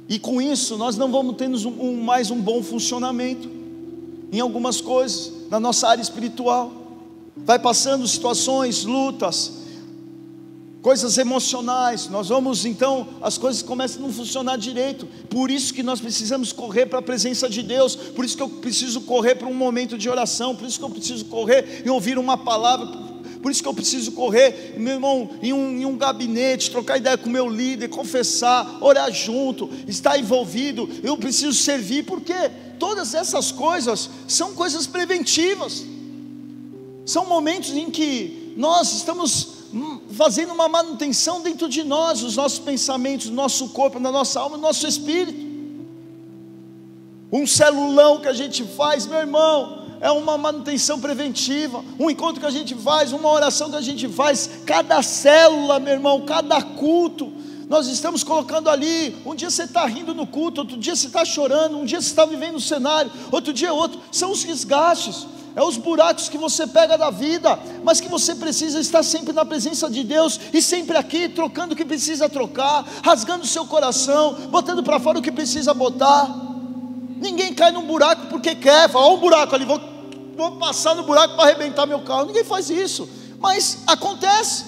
e 0.10 0.20
com 0.20 0.42
isso 0.42 0.78
nós 0.78 0.98
não 0.98 1.12
vamos 1.12 1.38
ter 1.38 1.48
um, 1.48 1.68
um, 1.80 2.04
mais 2.04 2.32
um 2.32 2.42
bom 2.42 2.62
funcionamento 2.64 3.50
em 4.32 4.40
algumas 4.40 4.82
coisas, 4.82 5.32
na 5.50 5.60
nossa 5.60 5.88
área 5.88 6.02
espiritual. 6.02 6.72
Vai 7.38 7.60
passando 7.60 8.08
situações, 8.08 8.84
lutas, 8.84 9.54
coisas 10.82 11.18
emocionais, 11.18 12.10
nós 12.10 12.30
vamos 12.30 12.66
então, 12.66 13.08
as 13.22 13.38
coisas 13.38 13.62
começam 13.62 14.04
a 14.04 14.08
não 14.08 14.14
funcionar 14.14 14.58
direito. 14.58 15.08
Por 15.30 15.52
isso 15.52 15.74
que 15.74 15.84
nós 15.84 16.02
precisamos 16.02 16.52
correr 16.52 16.88
para 16.88 17.00
a 17.00 17.04
presença 17.04 17.48
de 17.48 17.62
Deus, 17.62 17.96
por 17.96 18.26
isso 18.26 18.36
que 18.36 18.44
eu 18.44 18.50
preciso 18.50 19.02
correr 19.02 19.36
para 19.36 19.48
um 19.48 19.54
momento 19.54 19.98
de 19.98 20.10
oração, 20.10 20.56
por 20.56 20.68
isso 20.68 20.80
que 20.80 20.86
eu 20.86 20.90
preciso 20.90 21.26
correr 21.26 21.84
e 21.86 21.90
ouvir 21.90 22.18
uma 22.18 22.38
palavra 22.38 23.11
por 23.42 23.52
isso 23.52 23.64
que 23.64 23.68
eu 23.68 23.74
preciso 23.74 24.12
correr, 24.12 24.76
meu 24.78 24.94
irmão, 24.94 25.30
em 25.42 25.52
um, 25.52 25.82
em 25.82 25.86
um 25.86 25.98
gabinete, 25.98 26.70
trocar 26.70 26.98
ideia 26.98 27.18
com 27.18 27.28
o 27.28 27.32
meu 27.32 27.50
líder, 27.50 27.90
confessar, 27.90 28.78
orar 28.82 29.12
junto, 29.12 29.70
estar 29.88 30.18
envolvido. 30.18 30.88
Eu 31.02 31.18
preciso 31.18 31.54
servir, 31.54 32.06
porque 32.06 32.34
todas 32.78 33.16
essas 33.16 33.52
coisas 33.52 34.10
são 34.28 34.54
coisas 34.54 34.86
preventivas. 34.86 35.84
São 37.04 37.26
momentos 37.26 37.72
em 37.72 37.90
que 37.90 38.54
nós 38.56 38.94
estamos 38.94 39.62
fazendo 40.12 40.54
uma 40.54 40.68
manutenção 40.68 41.42
dentro 41.42 41.68
de 41.68 41.84
nós, 41.84 42.22
os 42.22 42.36
nossos 42.36 42.60
pensamentos, 42.60 43.28
o 43.28 43.32
nosso 43.32 43.70
corpo, 43.70 44.00
na 44.00 44.12
nossa 44.12 44.40
alma, 44.40 44.56
no 44.56 44.62
nosso 44.62 44.86
espírito. 44.86 45.50
Um 47.32 47.48
celulão 47.48 48.20
que 48.20 48.28
a 48.28 48.34
gente 48.34 48.64
faz, 48.64 49.08
meu 49.08 49.18
irmão, 49.18 49.81
é 50.02 50.10
uma 50.10 50.38
manutenção 50.38 51.00
preventiva, 51.00 51.86
um 52.00 52.10
encontro 52.10 52.42
que 52.42 52.48
a 52.48 52.52
gente 52.52 52.74
faz, 52.74 53.14
uma 53.14 53.30
oração 53.30 53.70
que 53.70 53.76
a 53.78 53.82
gente 53.82 54.08
faz, 54.10 54.50
cada 54.66 55.02
célula, 55.04 55.80
meu 55.80 55.94
irmão, 55.94 56.22
cada 56.22 56.60
culto, 56.62 57.32
nós 57.70 57.88
estamos 57.88 58.22
colocando 58.22 58.70
ali. 58.70 59.16
Um 59.26 59.34
dia 59.34 59.50
você 59.50 59.64
está 59.64 59.86
rindo 59.86 60.14
no 60.14 60.28
culto, 60.28 60.60
outro 60.60 60.76
dia 60.76 60.94
você 60.94 61.08
está 61.08 61.24
chorando, 61.24 61.78
um 61.78 61.86
dia 61.86 62.02
você 62.02 62.10
está 62.10 62.26
vivendo 62.26 62.56
o 62.56 62.60
cenário, 62.60 63.10
outro 63.32 63.54
dia 63.54 63.72
outro. 63.72 64.02
São 64.12 64.32
os 64.32 64.44
desgastes, 64.44 65.26
é 65.56 65.64
os 65.64 65.78
buracos 65.78 66.28
que 66.28 66.38
você 66.38 66.68
pega 66.68 66.98
da 66.98 67.10
vida, 67.10 67.58
mas 67.82 68.02
que 68.02 68.10
você 68.10 68.36
precisa 68.36 68.78
estar 68.78 69.04
sempre 69.04 69.32
na 69.32 69.46
presença 69.46 69.90
de 69.90 70.04
Deus 70.04 70.38
e 70.52 70.62
sempre 70.62 70.98
aqui, 70.98 71.30
trocando 71.30 71.74
o 71.74 71.78
que 71.78 71.86
precisa 71.86 72.28
trocar, 72.28 72.86
rasgando 73.04 73.44
o 73.44 73.48
seu 73.48 73.66
coração, 73.66 74.34
botando 74.50 74.84
para 74.84 75.00
fora 75.00 75.20
o 75.20 75.22
que 75.22 75.32
precisa 75.32 75.74
botar. 75.74 76.28
Ninguém 77.22 77.54
cai 77.54 77.72
num 77.72 77.86
buraco 77.86 78.28
porque 78.28 78.56
quer, 78.56 78.90
fala, 78.90 79.06
olha 79.06 79.16
um 79.16 79.20
buraco 79.20 79.56
ali, 79.56 79.64
vou, 79.64 79.80
vou 80.36 80.54
passar 80.54 80.96
no 80.96 81.04
buraco 81.04 81.36
para 81.36 81.46
arrebentar 81.46 81.86
meu 81.86 82.02
carro. 82.02 82.26
Ninguém 82.26 82.44
faz 82.44 82.70
isso, 82.70 83.08
mas 83.40 83.84
acontece. 83.88 84.66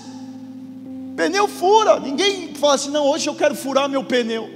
Pneu 1.15 1.47
fura, 1.47 1.99
ninguém 1.99 2.53
fala 2.55 2.75
assim, 2.75 2.89
não, 2.89 3.07
hoje 3.07 3.29
eu 3.29 3.35
quero 3.35 3.55
furar 3.55 3.87
meu 3.87 4.03
pneu. 4.03 4.49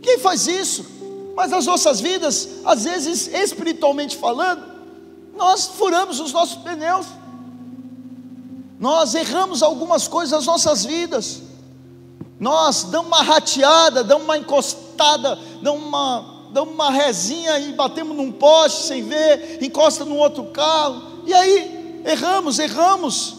Quem 0.00 0.18
faz 0.18 0.46
isso? 0.46 0.84
Mas 1.34 1.50
nas 1.50 1.66
nossas 1.66 2.00
vidas, 2.00 2.48
às 2.64 2.84
vezes, 2.84 3.26
espiritualmente 3.26 4.16
falando, 4.16 4.62
nós 5.36 5.66
furamos 5.66 6.20
os 6.20 6.32
nossos 6.32 6.56
pneus. 6.56 7.06
Nós 8.78 9.14
erramos 9.14 9.62
algumas 9.62 10.06
coisas 10.06 10.32
nas 10.32 10.46
nossas 10.46 10.84
vidas. 10.84 11.42
Nós 12.38 12.84
damos 12.84 13.06
uma 13.08 13.22
rateada, 13.22 14.04
damos 14.04 14.24
uma 14.24 14.36
encostada, 14.36 15.38
damos 15.62 15.82
uma, 15.82 16.33
damos 16.54 16.72
uma 16.72 16.88
rezinha 16.88 17.58
e 17.58 17.72
batemos 17.72 18.16
num 18.16 18.30
poste 18.30 18.86
sem 18.86 19.02
ver, 19.02 19.58
encosta 19.60 20.04
num 20.04 20.16
outro 20.16 20.44
carro, 20.44 21.02
e 21.26 21.34
aí 21.34 22.00
erramos, 22.06 22.60
erramos, 22.60 23.36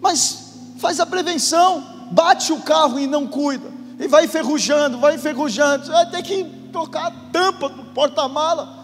mas 0.00 0.54
faz 0.78 0.98
a 0.98 1.06
prevenção, 1.06 1.82
bate 2.10 2.52
o 2.52 2.60
carro 2.60 2.98
e 2.98 3.06
não 3.06 3.24
cuida, 3.24 3.72
e 4.00 4.08
vai 4.08 4.24
enferrujando, 4.24 4.98
vai 4.98 5.14
enferrujando, 5.14 5.86
vai 5.86 6.10
ter 6.10 6.22
que 6.24 6.44
trocar 6.72 7.06
a 7.06 7.10
tampa 7.30 7.68
do 7.68 7.84
porta-mala, 7.84 8.74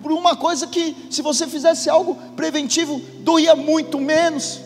por 0.00 0.12
uma 0.12 0.36
coisa 0.36 0.68
que, 0.68 0.94
se 1.10 1.20
você 1.20 1.44
fizesse 1.48 1.90
algo 1.90 2.16
preventivo, 2.36 3.00
doía 3.22 3.56
muito 3.56 3.98
menos. 3.98 4.60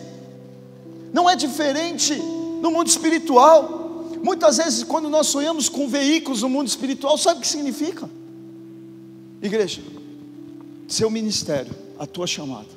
Não 1.10 1.28
é 1.28 1.34
diferente 1.34 2.14
no 2.60 2.70
mundo 2.70 2.88
espiritual. 2.88 4.10
Muitas 4.22 4.58
vezes, 4.58 4.84
quando 4.84 5.08
nós 5.08 5.28
sonhamos 5.28 5.70
com 5.70 5.88
veículos 5.88 6.42
no 6.42 6.50
mundo 6.50 6.68
espiritual, 6.68 7.16
sabe 7.16 7.38
o 7.38 7.40
que 7.40 7.48
significa? 7.48 8.10
Igreja, 9.42 9.82
seu 10.86 11.10
ministério, 11.10 11.74
a 11.98 12.06
tua 12.06 12.26
chamada. 12.26 12.68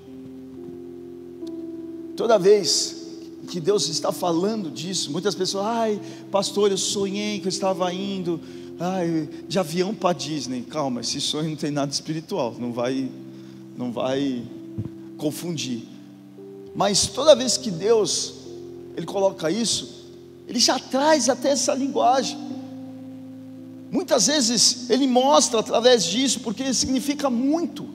Toda 2.16 2.40
vez 2.40 3.06
que 3.50 3.60
Deus 3.60 3.88
está 3.88 4.12
falando 4.12 4.72
disso, 4.72 5.12
muitas 5.12 5.36
pessoas, 5.36 5.66
ai, 5.66 6.02
pastor, 6.32 6.72
eu 6.72 6.78
sonhei 6.78 7.40
que 7.40 7.46
eu 7.46 7.50
estava 7.50 7.94
indo 7.94 8.40
ai, 8.80 9.30
de 9.48 9.60
avião 9.60 9.94
para 9.94 10.14
Disney. 10.14 10.62
Calma, 10.64 11.02
esse 11.02 11.22
sonho 11.22 11.50
não 11.50 11.56
tem 11.56 11.72
nada 11.72 11.92
espiritual, 11.92 12.56
não 12.58 12.74
vai, 12.74 13.10
não 13.78 13.92
vai 13.92 14.44
confundir. 15.18 15.84
Mas 16.76 17.08
toda 17.08 17.36
vez 17.36 17.58
que 17.58 17.70
Deus 17.70 18.34
ele 18.96 19.06
coloca 19.06 19.52
isso, 19.52 20.06
ele 20.48 20.60
já 20.60 20.80
traz 20.80 21.30
até 21.30 21.50
essa 21.50 21.74
linguagem. 21.74 22.38
Muitas 23.96 24.28
vezes 24.28 24.90
ele 24.90 25.08
mostra 25.08 25.62
através 25.62 26.04
disso, 26.04 26.42
porque 26.42 26.74
significa 26.74 27.30
muito 27.30 27.88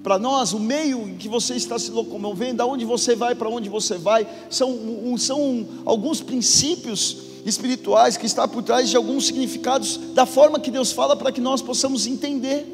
para 0.00 0.16
nós, 0.16 0.52
o 0.52 0.60
meio 0.60 1.08
em 1.08 1.16
que 1.16 1.28
você 1.28 1.56
está 1.56 1.76
se 1.76 1.90
locomovendo, 1.90 2.62
aonde 2.62 2.84
você 2.84 3.16
vai, 3.16 3.34
para 3.34 3.48
onde 3.48 3.68
você 3.68 3.98
vai, 3.98 4.28
são, 4.48 4.78
são 5.18 5.66
alguns 5.84 6.20
princípios 6.20 7.16
espirituais 7.44 8.16
que 8.16 8.26
está 8.26 8.46
por 8.46 8.62
trás 8.62 8.88
de 8.88 8.96
alguns 8.96 9.26
significados 9.26 9.96
da 10.14 10.24
forma 10.24 10.60
que 10.60 10.70
Deus 10.70 10.92
fala 10.92 11.16
para 11.16 11.32
que 11.32 11.40
nós 11.40 11.60
possamos 11.60 12.06
entender. 12.06 12.64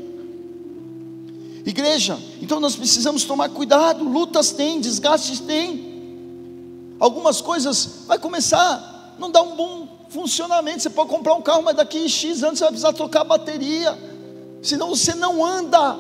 Igreja, 1.64 2.18
então 2.42 2.60
nós 2.60 2.76
precisamos 2.76 3.24
tomar 3.24 3.48
cuidado, 3.48 4.04
lutas 4.04 4.52
tem, 4.52 4.80
desgastes 4.80 5.40
tem. 5.40 6.94
Algumas 7.00 7.40
coisas 7.40 8.04
vai 8.06 8.18
começar, 8.18 9.16
não 9.18 9.30
dá 9.30 9.40
um 9.40 9.56
bom 9.56 9.93
funcionamento. 10.14 10.80
Você 10.80 10.90
pode 10.90 11.10
comprar 11.10 11.34
um 11.34 11.42
carro, 11.42 11.62
mas 11.62 11.76
daqui 11.76 12.08
X 12.08 12.42
anos 12.44 12.58
você 12.58 12.64
vai 12.64 12.72
precisar 12.72 12.92
trocar 12.92 13.22
a 13.22 13.24
bateria. 13.24 13.98
Senão 14.62 14.90
você 14.90 15.14
não 15.14 15.44
anda. 15.44 15.96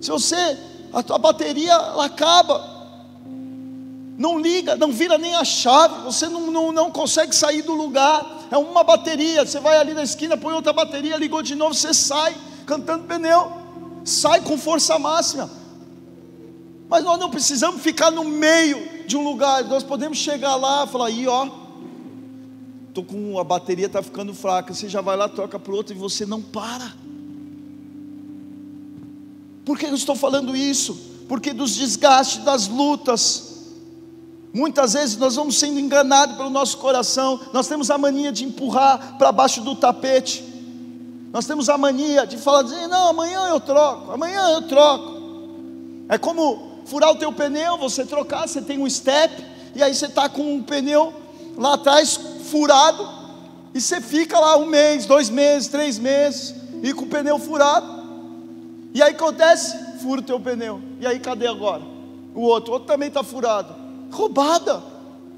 Se 0.00 0.10
você 0.10 0.58
a 0.92 1.02
tua 1.02 1.16
bateria 1.16 1.72
ela 1.72 2.04
acaba, 2.04 2.70
não 4.18 4.38
liga, 4.38 4.76
não 4.76 4.92
vira 4.92 5.16
nem 5.16 5.34
a 5.34 5.44
chave, 5.44 6.02
você 6.02 6.28
não, 6.28 6.50
não, 6.50 6.72
não 6.72 6.90
consegue 6.90 7.34
sair 7.34 7.62
do 7.62 7.72
lugar. 7.72 8.40
É 8.50 8.58
uma 8.58 8.84
bateria, 8.84 9.46
você 9.46 9.58
vai 9.58 9.78
ali 9.78 9.94
na 9.94 10.02
esquina, 10.02 10.36
põe 10.36 10.52
outra 10.52 10.72
bateria, 10.72 11.16
ligou 11.16 11.40
de 11.40 11.54
novo, 11.54 11.72
você 11.72 11.94
sai 11.94 12.36
cantando 12.66 13.04
pneu, 13.04 13.50
sai 14.04 14.42
com 14.42 14.58
força 14.58 14.98
máxima. 14.98 15.48
Mas 16.90 17.04
nós 17.04 17.18
não 17.18 17.30
precisamos 17.30 17.80
ficar 17.80 18.10
no 18.10 18.24
meio 18.24 19.06
de 19.06 19.16
um 19.16 19.24
lugar, 19.24 19.64
nós 19.64 19.82
podemos 19.82 20.18
chegar 20.18 20.56
lá 20.56 20.84
e 20.84 20.88
falar, 20.88 21.06
aí 21.06 21.26
ó, 21.26 21.61
tô 22.92 23.02
com 23.02 23.38
a 23.38 23.44
bateria 23.44 23.86
está 23.86 24.02
ficando 24.02 24.34
fraca, 24.34 24.74
você 24.74 24.88
já 24.88 25.00
vai 25.00 25.16
lá, 25.16 25.28
troca 25.28 25.58
para 25.58 25.72
outro 25.72 25.94
e 25.94 25.98
você 25.98 26.26
não 26.26 26.42
para. 26.42 26.92
Por 29.64 29.78
que 29.78 29.86
eu 29.86 29.94
estou 29.94 30.16
falando 30.16 30.56
isso? 30.56 30.94
Porque 31.28 31.52
dos 31.52 31.74
desgastes, 31.74 32.44
das 32.44 32.68
lutas, 32.68 33.52
Muitas 34.52 34.92
vezes 34.92 35.16
nós 35.16 35.34
vamos 35.34 35.58
sendo 35.58 35.80
enganados 35.80 36.36
pelo 36.36 36.50
nosso 36.50 36.76
coração, 36.76 37.40
nós 37.54 37.66
temos 37.66 37.90
a 37.90 37.96
mania 37.96 38.30
de 38.30 38.44
empurrar 38.44 39.16
para 39.16 39.32
baixo 39.32 39.62
do 39.62 39.74
tapete, 39.74 40.44
nós 41.32 41.46
temos 41.46 41.70
a 41.70 41.78
mania 41.78 42.26
de 42.26 42.36
falar, 42.36 42.62
dizer, 42.62 42.86
não, 42.86 43.08
amanhã 43.08 43.48
eu 43.48 43.58
troco, 43.58 44.12
amanhã 44.12 44.50
eu 44.50 44.62
troco. 44.62 45.22
É 46.06 46.18
como 46.18 46.82
furar 46.84 47.10
o 47.10 47.16
teu 47.16 47.32
pneu, 47.32 47.78
você 47.78 48.04
trocar, 48.04 48.46
você 48.46 48.60
tem 48.60 48.78
um 48.78 48.90
step, 48.90 49.42
e 49.74 49.82
aí 49.82 49.94
você 49.94 50.04
está 50.04 50.28
com 50.28 50.56
um 50.56 50.62
pneu 50.62 51.14
lá 51.56 51.72
atrás 51.72 52.20
furado, 52.52 53.08
e 53.74 53.80
você 53.80 54.00
fica 54.00 54.38
lá 54.38 54.56
um 54.58 54.66
mês, 54.66 55.06
dois 55.06 55.28
meses, 55.28 55.68
três 55.68 55.98
meses, 55.98 56.54
e 56.82 56.92
com 56.92 57.04
o 57.06 57.08
pneu 57.08 57.38
furado. 57.38 58.02
E 58.94 59.02
aí 59.02 59.12
acontece, 59.12 59.98
fura 60.02 60.20
o 60.20 60.24
teu 60.24 60.38
pneu. 60.38 60.80
E 61.00 61.06
aí 61.06 61.18
cadê 61.18 61.46
agora? 61.46 61.82
O 62.34 62.42
outro, 62.42 62.70
o 62.70 62.74
outro 62.74 62.86
também 62.86 63.08
está 63.08 63.24
furado 63.24 63.82
roubada. 64.12 64.82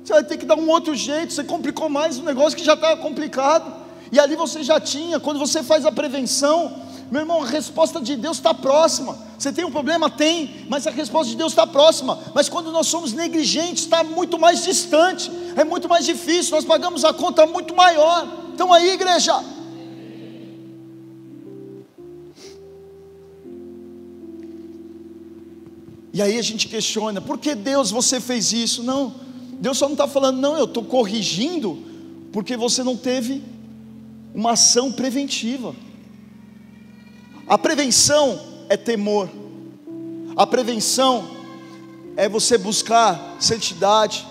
Você 0.02 0.12
vai 0.12 0.24
ter 0.24 0.36
que 0.36 0.44
dar 0.44 0.56
um 0.56 0.68
outro 0.68 0.94
jeito. 0.94 1.32
Você 1.32 1.44
complicou 1.44 1.88
mais 1.88 2.18
um 2.18 2.24
negócio 2.24 2.58
que 2.58 2.64
já 2.64 2.74
estava 2.74 3.00
complicado. 3.00 3.72
E 4.12 4.18
ali 4.18 4.36
você 4.36 4.62
já 4.62 4.78
tinha. 4.78 5.18
Quando 5.18 5.38
você 5.38 5.62
faz 5.62 5.86
a 5.86 5.92
prevenção, 5.92 6.83
meu 7.10 7.20
irmão, 7.20 7.42
a 7.42 7.46
resposta 7.46 8.00
de 8.00 8.16
Deus 8.16 8.38
está 8.38 8.52
próxima. 8.54 9.16
Você 9.38 9.52
tem 9.52 9.64
um 9.64 9.70
problema? 9.70 10.08
Tem, 10.08 10.66
mas 10.68 10.86
a 10.86 10.90
resposta 10.90 11.30
de 11.30 11.36
Deus 11.36 11.52
está 11.52 11.66
próxima. 11.66 12.18
Mas 12.34 12.48
quando 12.48 12.72
nós 12.72 12.86
somos 12.86 13.12
negligentes, 13.12 13.84
está 13.84 14.02
muito 14.02 14.38
mais 14.38 14.64
distante, 14.64 15.30
é 15.56 15.64
muito 15.64 15.88
mais 15.88 16.06
difícil. 16.06 16.54
Nós 16.56 16.64
pagamos 16.64 17.04
a 17.04 17.12
conta 17.12 17.46
muito 17.46 17.74
maior. 17.74 18.26
Então 18.54 18.72
aí, 18.72 18.90
igreja. 18.90 19.42
E 26.12 26.22
aí 26.22 26.38
a 26.38 26.42
gente 26.42 26.68
questiona: 26.68 27.20
por 27.20 27.38
que 27.38 27.54
Deus 27.54 27.90
você 27.90 28.20
fez 28.20 28.52
isso? 28.52 28.82
Não, 28.82 29.14
Deus 29.60 29.76
só 29.78 29.86
não 29.86 29.94
está 29.94 30.06
falando, 30.06 30.38
não, 30.40 30.56
eu 30.56 30.64
estou 30.64 30.84
corrigindo, 30.84 31.76
porque 32.32 32.56
você 32.56 32.84
não 32.84 32.96
teve 32.96 33.42
uma 34.32 34.52
ação 34.52 34.92
preventiva. 34.92 35.74
A 37.46 37.58
prevenção 37.58 38.40
é 38.68 38.76
temor, 38.76 39.28
a 40.36 40.46
prevenção 40.46 41.28
é 42.16 42.28
você 42.28 42.56
buscar 42.56 43.36
santidade, 43.38 44.26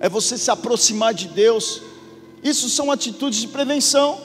é 0.00 0.08
você 0.08 0.36
se 0.36 0.50
aproximar 0.50 1.14
de 1.14 1.28
Deus. 1.28 1.80
Isso 2.42 2.68
são 2.68 2.90
atitudes 2.90 3.40
de 3.40 3.48
prevenção. 3.48 4.20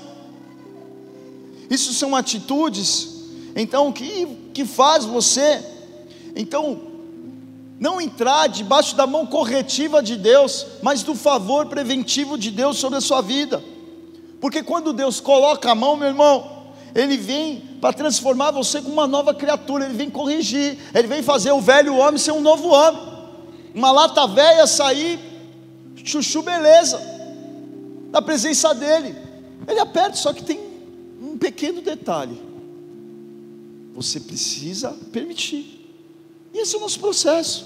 Isso 1.69 1.93
são 1.93 2.15
atitudes, 2.15 3.10
então, 3.55 3.91
que, 3.91 4.25
que 4.53 4.65
faz 4.65 5.05
você 5.05 5.63
então, 6.36 6.79
não 7.79 7.99
entrar 7.99 8.47
debaixo 8.47 8.95
da 8.95 9.08
mão 9.08 9.25
corretiva 9.25 10.01
de 10.01 10.15
Deus, 10.15 10.65
mas 10.82 11.03
do 11.03 11.15
favor 11.15 11.67
preventivo 11.67 12.38
de 12.38 12.51
Deus 12.51 12.77
sobre 12.77 12.97
a 12.97 13.01
sua 13.01 13.21
vida. 13.21 13.63
Porque 14.39 14.63
quando 14.63 14.93
Deus 14.93 15.19
coloca 15.19 15.71
a 15.71 15.75
mão, 15.75 15.97
meu 15.97 16.08
irmão, 16.08 16.59
Ele 16.95 17.17
vem 17.17 17.62
para 17.80 17.93
transformar 17.93 18.52
você 18.52 18.82
com 18.82 18.89
uma 18.89 19.08
nova 19.08 19.34
criatura, 19.34 19.86
Ele 19.86 19.93
vem 19.93 20.10
corrigir, 20.10 20.78
Ele 20.93 21.08
vem 21.08 21.21
fazer 21.21 21.52
o 21.52 21.62
velho 21.62 21.95
homem 21.95 22.17
ser 22.17 22.32
um 22.32 22.41
novo 22.41 22.69
homem, 22.69 23.02
uma 23.73 23.91
lata 23.91 24.28
velha 24.28 24.65
sair, 24.65 25.19
chuchu 26.04 26.41
beleza, 26.41 26.99
na 28.12 28.21
presença 28.21 28.73
dEle. 28.73 29.15
Ele 29.67 29.80
aperta, 29.80 30.15
só 30.15 30.34
que 30.34 30.43
tem 30.43 30.60
um 31.21 31.38
pequeno 31.38 31.82
detalhe: 31.82 32.41
você 33.93 34.19
precisa 34.19 34.91
permitir. 35.12 35.80
E 36.54 36.60
esse 36.60 36.75
é 36.75 36.78
o 36.78 36.82
nosso 36.82 36.99
processo. 36.99 37.65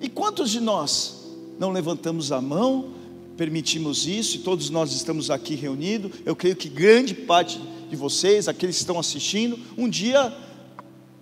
E 0.00 0.08
quantos 0.08 0.50
de 0.50 0.60
nós 0.60 1.14
não 1.58 1.70
levantamos 1.70 2.32
a 2.32 2.40
mão, 2.40 2.90
permitimos 3.36 4.06
isso, 4.06 4.36
e 4.36 4.40
todos 4.40 4.70
nós 4.70 4.92
estamos 4.92 5.30
aqui 5.30 5.54
reunidos? 5.54 6.12
Eu 6.24 6.36
creio 6.36 6.56
que 6.56 6.68
grande 6.68 7.14
parte 7.14 7.60
de 7.90 7.96
vocês, 7.96 8.48
aqueles 8.48 8.76
que 8.76 8.82
estão 8.82 8.98
assistindo, 8.98 9.58
um 9.76 9.88
dia, 9.88 10.32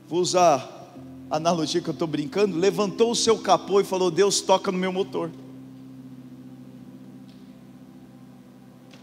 vou 0.06 0.20
usar 0.20 0.94
a 1.30 1.36
analogia 1.36 1.80
que 1.80 1.88
eu 1.88 1.92
estou 1.92 2.06
brincando, 2.06 2.56
levantou 2.56 3.10
o 3.10 3.16
seu 3.16 3.38
capô 3.38 3.80
e 3.80 3.84
falou: 3.84 4.10
Deus 4.10 4.40
toca 4.40 4.70
no 4.70 4.78
meu 4.78 4.92
motor. 4.92 5.30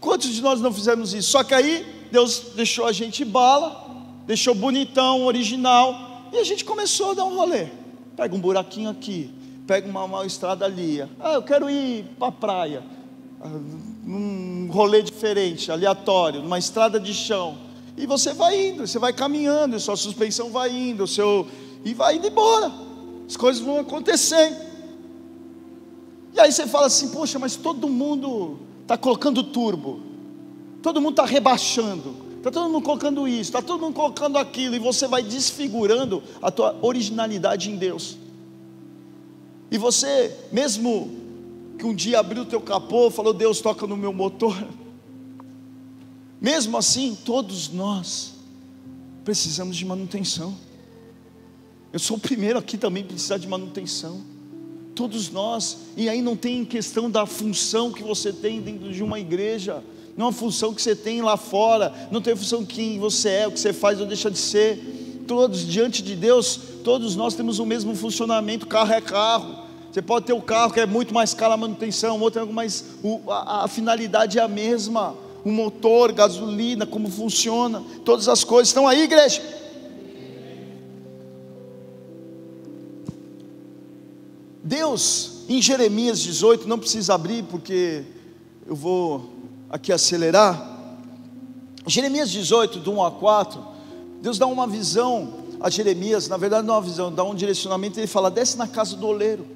Quantos 0.00 0.32
de 0.32 0.40
nós 0.40 0.60
não 0.60 0.72
fizemos 0.72 1.12
isso? 1.12 1.30
Só 1.30 1.42
que 1.42 1.52
aí 1.52 2.08
Deus 2.12 2.52
deixou 2.54 2.86
a 2.86 2.92
gente 2.92 3.24
bala, 3.24 3.90
deixou 4.26 4.54
bonitão, 4.54 5.24
original, 5.24 6.30
e 6.32 6.38
a 6.38 6.44
gente 6.44 6.64
começou 6.64 7.10
a 7.10 7.14
dar 7.14 7.24
um 7.24 7.34
rolê. 7.34 7.68
Pega 8.16 8.34
um 8.34 8.40
buraquinho 8.40 8.88
aqui, 8.88 9.30
pega 9.66 9.88
uma, 9.88 10.04
uma 10.04 10.24
estrada 10.24 10.64
ali. 10.64 11.02
Ah, 11.20 11.34
eu 11.34 11.42
quero 11.42 11.68
ir 11.68 12.04
para 12.18 12.28
a 12.28 12.32
praia. 12.32 12.84
Ah, 13.40 13.50
um 14.06 14.68
rolê 14.70 15.02
diferente, 15.02 15.72
aleatório, 15.72 16.40
numa 16.42 16.58
estrada 16.58 17.00
de 17.00 17.12
chão. 17.12 17.58
E 17.96 18.06
você 18.06 18.32
vai 18.32 18.68
indo, 18.68 18.86
você 18.86 18.98
vai 18.98 19.12
caminhando, 19.12 19.78
sua 19.80 19.96
suspensão 19.96 20.50
vai 20.50 20.70
indo, 20.70 21.06
seu 21.06 21.48
e 21.84 21.92
vai 21.92 22.16
indo 22.16 22.26
embora. 22.26 22.72
As 23.26 23.36
coisas 23.36 23.62
vão 23.62 23.80
acontecendo. 23.80 24.56
E 26.34 26.40
aí 26.40 26.52
você 26.52 26.66
fala 26.66 26.86
assim, 26.86 27.08
poxa, 27.08 27.38
mas 27.38 27.56
todo 27.56 27.88
mundo 27.88 28.58
está 28.82 28.96
colocando 28.96 29.42
turbo, 29.42 30.00
todo 30.82 31.00
mundo 31.00 31.12
está 31.12 31.24
rebaixando. 31.24 32.26
Está 32.46 32.60
todo 32.60 32.70
mundo 32.70 32.84
colocando 32.84 33.26
isso, 33.26 33.50
está 33.50 33.60
todo 33.60 33.80
mundo 33.80 33.94
colocando 33.94 34.38
aquilo, 34.38 34.76
e 34.76 34.78
você 34.78 35.08
vai 35.08 35.20
desfigurando 35.20 36.22
a 36.40 36.48
tua 36.48 36.76
originalidade 36.80 37.68
em 37.68 37.76
Deus. 37.76 38.16
E 39.68 39.76
você, 39.76 40.32
mesmo 40.52 41.25
que 41.78 41.84
um 41.84 41.94
dia 41.94 42.18
abriu 42.18 42.42
o 42.42 42.46
teu 42.46 42.60
capô, 42.60 43.10
falou, 43.10 43.32
Deus 43.32 43.60
toca 43.60 43.86
no 43.86 43.96
meu 43.96 44.12
motor. 44.12 44.56
Mesmo 46.40 46.76
assim, 46.76 47.16
todos 47.24 47.70
nós 47.70 48.34
precisamos 49.24 49.76
de 49.76 49.84
manutenção. 49.84 50.56
Eu 51.92 51.98
sou 51.98 52.16
o 52.16 52.20
primeiro 52.20 52.58
aqui 52.58 52.76
também 52.76 53.02
a 53.02 53.06
precisar 53.06 53.38
de 53.38 53.48
manutenção. 53.48 54.20
Todos 54.94 55.30
nós, 55.30 55.78
e 55.96 56.08
aí 56.08 56.22
não 56.22 56.36
tem 56.36 56.64
questão 56.64 57.10
da 57.10 57.26
função 57.26 57.92
que 57.92 58.02
você 58.02 58.32
tem 58.32 58.60
dentro 58.60 58.92
de 58.92 59.02
uma 59.02 59.20
igreja, 59.20 59.82
não 60.16 60.26
é 60.26 60.28
uma 60.28 60.32
função 60.32 60.72
que 60.72 60.80
você 60.80 60.96
tem 60.96 61.20
lá 61.20 61.36
fora, 61.36 61.92
não 62.10 62.22
tem 62.22 62.32
a 62.32 62.36
função 62.36 62.64
que 62.64 62.98
você 62.98 63.28
é, 63.28 63.46
o 63.46 63.52
que 63.52 63.60
você 63.60 63.72
faz 63.72 64.00
ou 64.00 64.06
deixa 64.06 64.30
de 64.30 64.38
ser. 64.38 65.24
Todos 65.26 65.66
diante 65.66 66.02
de 66.02 66.16
Deus, 66.16 66.58
todos 66.84 67.16
nós 67.16 67.34
temos 67.34 67.58
o 67.58 67.66
mesmo 67.66 67.94
funcionamento, 67.94 68.66
carro 68.66 68.92
é 68.92 69.00
carro. 69.00 69.65
Você 69.96 70.02
pode 70.02 70.26
ter 70.26 70.34
o 70.34 70.36
um 70.36 70.40
carro 70.42 70.74
que 70.74 70.78
é 70.78 70.84
muito 70.84 71.14
mais 71.14 71.32
caro 71.32 71.54
a 71.54 71.56
manutenção, 71.56 72.20
outro 72.20 72.42
é 72.42 72.44
mais. 72.44 72.84
a, 73.28 73.64
a 73.64 73.68
finalidade 73.68 74.38
é 74.38 74.42
a 74.42 74.46
mesma. 74.46 75.14
O 75.42 75.50
motor, 75.50 76.12
gasolina, 76.12 76.84
como 76.84 77.10
funciona, 77.10 77.82
todas 78.04 78.28
as 78.28 78.44
coisas. 78.44 78.68
Estão 78.68 78.86
aí, 78.86 79.04
igreja? 79.04 79.40
Deus, 84.62 85.44
em 85.48 85.62
Jeremias 85.62 86.20
18, 86.20 86.68
não 86.68 86.78
precisa 86.78 87.14
abrir 87.14 87.44
porque 87.44 88.04
eu 88.66 88.76
vou 88.76 89.30
aqui 89.70 89.94
acelerar. 89.94 90.76
Jeremias 91.86 92.30
18, 92.30 92.80
do 92.80 92.92
1 92.92 93.02
a 93.02 93.10
4, 93.12 93.66
Deus 94.20 94.36
dá 94.36 94.46
uma 94.46 94.66
visão 94.66 95.46
a 95.58 95.70
Jeremias, 95.70 96.28
na 96.28 96.36
verdade 96.36 96.66
não 96.66 96.74
é 96.74 96.76
uma 96.76 96.84
visão, 96.84 97.10
dá 97.10 97.24
um 97.24 97.34
direcionamento, 97.34 97.98
ele 97.98 98.06
fala: 98.06 98.30
desce 98.30 98.58
na 98.58 98.68
casa 98.68 98.94
do 98.94 99.06
oleiro. 99.06 99.55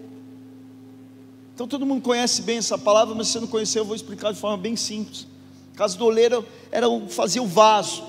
Então 1.61 1.69
todo 1.69 1.85
mundo 1.85 2.01
conhece 2.01 2.41
bem 2.41 2.57
essa 2.57 2.79
palavra, 2.79 3.15
mas 3.15 3.27
se 3.27 3.35
você 3.35 3.41
não 3.41 3.47
conhecer, 3.47 3.81
eu 3.81 3.85
vou 3.85 3.95
explicar 3.95 4.33
de 4.33 4.41
forma 4.41 4.57
bem 4.57 4.77
simples. 4.77 5.27
A 5.75 5.77
casa 5.77 5.95
do 5.99 6.07
oleiro 6.07 6.43
era 6.73 6.87
fazia 7.09 7.43
o 7.43 7.47
vaso. 7.47 8.03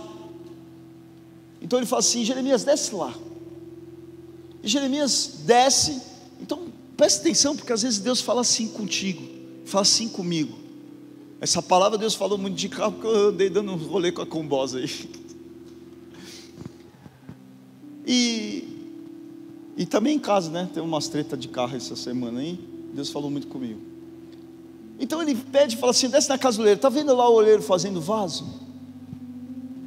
Então 1.61 1.77
ele 1.77 1.85
fala 1.85 1.99
assim: 1.99 2.23
Jeremias, 2.23 2.63
desce 2.63 2.95
lá. 2.95 3.13
E 4.63 4.69
Jeremias 4.69 5.41
desce. 5.45 6.01
Então 6.39 6.67
preste 6.95 7.19
atenção, 7.19 7.53
porque 7.53 7.73
às 7.73 7.81
vezes 7.81 7.99
Deus 7.99 8.21
fala 8.21 8.39
assim 8.39 8.69
contigo, 8.69 9.21
fala 9.65 9.81
assim 9.81 10.07
comigo. 10.07 10.57
Essa 11.41 11.61
palavra 11.61 11.97
Deus 11.97 12.15
falou 12.15 12.37
muito 12.37 12.55
de 12.55 12.69
carro, 12.69 12.93
porque 12.93 13.07
eu 13.07 13.29
andei 13.31 13.49
dando 13.49 13.73
um 13.73 13.75
rolê 13.75 14.13
com 14.13 14.21
a 14.21 14.25
combosa 14.25 14.79
aí. 14.79 15.09
E, 18.07 18.63
e 19.75 19.85
também 19.85 20.15
em 20.15 20.19
casa, 20.19 20.49
né? 20.49 20.69
Tem 20.73 20.81
umas 20.81 21.09
tretas 21.09 21.37
de 21.37 21.49
carro 21.49 21.75
essa 21.75 21.97
semana 21.97 22.39
aí. 22.39 22.80
Deus 22.93 23.09
falou 23.09 23.29
muito 23.29 23.47
comigo. 23.47 23.79
Então 24.99 25.21
ele 25.21 25.35
pede 25.35 25.77
fala 25.77 25.91
assim: 25.91 26.09
desce 26.09 26.29
na 26.29 26.37
casa 26.37 26.57
do. 26.57 26.67
Está 26.67 26.89
vendo 26.89 27.15
lá 27.15 27.29
o 27.29 27.33
oleiro 27.33 27.61
fazendo 27.61 27.99
vaso? 27.99 28.61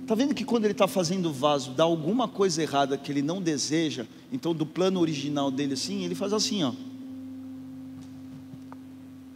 Está 0.02 0.14
vendo 0.14 0.34
que 0.34 0.44
quando 0.44 0.64
ele 0.64 0.72
está 0.72 0.86
fazendo 0.86 1.32
vaso, 1.32 1.70
dá 1.70 1.84
alguma 1.84 2.28
coisa 2.28 2.60
errada 2.60 2.98
que 2.98 3.10
ele 3.10 3.22
não 3.22 3.40
deseja, 3.40 4.06
então 4.30 4.54
do 4.54 4.66
plano 4.66 5.00
original 5.00 5.50
dele 5.50 5.72
assim, 5.72 6.04
ele 6.04 6.14
faz 6.14 6.34
assim, 6.34 6.62
ó. 6.62 6.72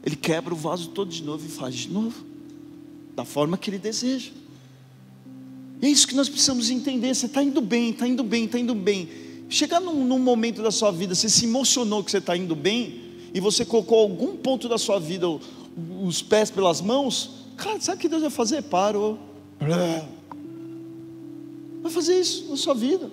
Ele 0.04 0.14
quebra 0.14 0.52
o 0.52 0.56
vaso 0.56 0.90
todo 0.90 1.10
de 1.10 1.22
novo 1.22 1.46
e 1.46 1.48
faz 1.48 1.74
de 1.74 1.88
novo, 1.88 2.22
da 3.16 3.24
forma 3.24 3.56
que 3.56 3.70
ele 3.70 3.78
deseja. 3.78 4.30
E 5.80 5.86
é 5.86 5.88
isso 5.88 6.06
que 6.06 6.14
nós 6.14 6.28
precisamos 6.28 6.70
entender. 6.70 7.14
Você 7.14 7.26
está 7.26 7.42
indo 7.42 7.60
bem, 7.60 7.90
está 7.90 8.06
indo 8.06 8.22
bem, 8.22 8.44
está 8.44 8.58
indo 8.58 8.74
bem. 8.74 9.08
Chegar 9.48 9.80
num, 9.80 10.04
num, 10.04 10.18
momento 10.18 10.62
da 10.62 10.70
sua 10.70 10.90
vida, 10.90 11.14
você 11.14 11.28
se 11.30 11.46
emocionou 11.46 12.04
que 12.04 12.10
você 12.10 12.18
está 12.18 12.36
indo 12.36 12.54
bem, 12.54 13.07
e 13.32 13.40
você 13.40 13.64
colocou 13.64 14.00
algum 14.00 14.36
ponto 14.36 14.68
da 14.68 14.78
sua 14.78 14.98
vida 14.98 15.26
os 16.02 16.22
pés 16.22 16.50
pelas 16.50 16.80
mãos, 16.80 17.30
cara, 17.56 17.80
sabe 17.80 17.98
o 17.98 18.00
que 18.00 18.08
Deus 18.08 18.22
vai 18.22 18.30
fazer? 18.30 18.62
Parou. 18.62 19.18
Vai 21.82 21.92
fazer 21.92 22.20
isso 22.20 22.46
na 22.50 22.56
sua 22.56 22.74
vida. 22.74 23.10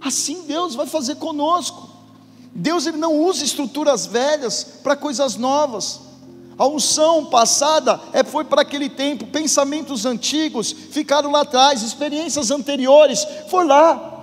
Assim 0.00 0.42
Deus 0.46 0.74
vai 0.74 0.86
fazer 0.86 1.16
conosco. 1.16 1.88
Deus 2.54 2.86
ele 2.86 2.96
não 2.96 3.20
usa 3.20 3.44
estruturas 3.44 4.06
velhas 4.06 4.64
para 4.82 4.96
coisas 4.96 5.36
novas. 5.36 6.00
A 6.58 6.66
unção 6.66 7.26
passada 7.26 8.00
é, 8.14 8.24
foi 8.24 8.44
para 8.44 8.62
aquele 8.62 8.88
tempo, 8.88 9.26
pensamentos 9.26 10.06
antigos 10.06 10.72
ficaram 10.72 11.30
lá 11.30 11.42
atrás, 11.42 11.82
experiências 11.82 12.50
anteriores, 12.50 13.26
foi 13.50 13.66
lá. 13.66 14.15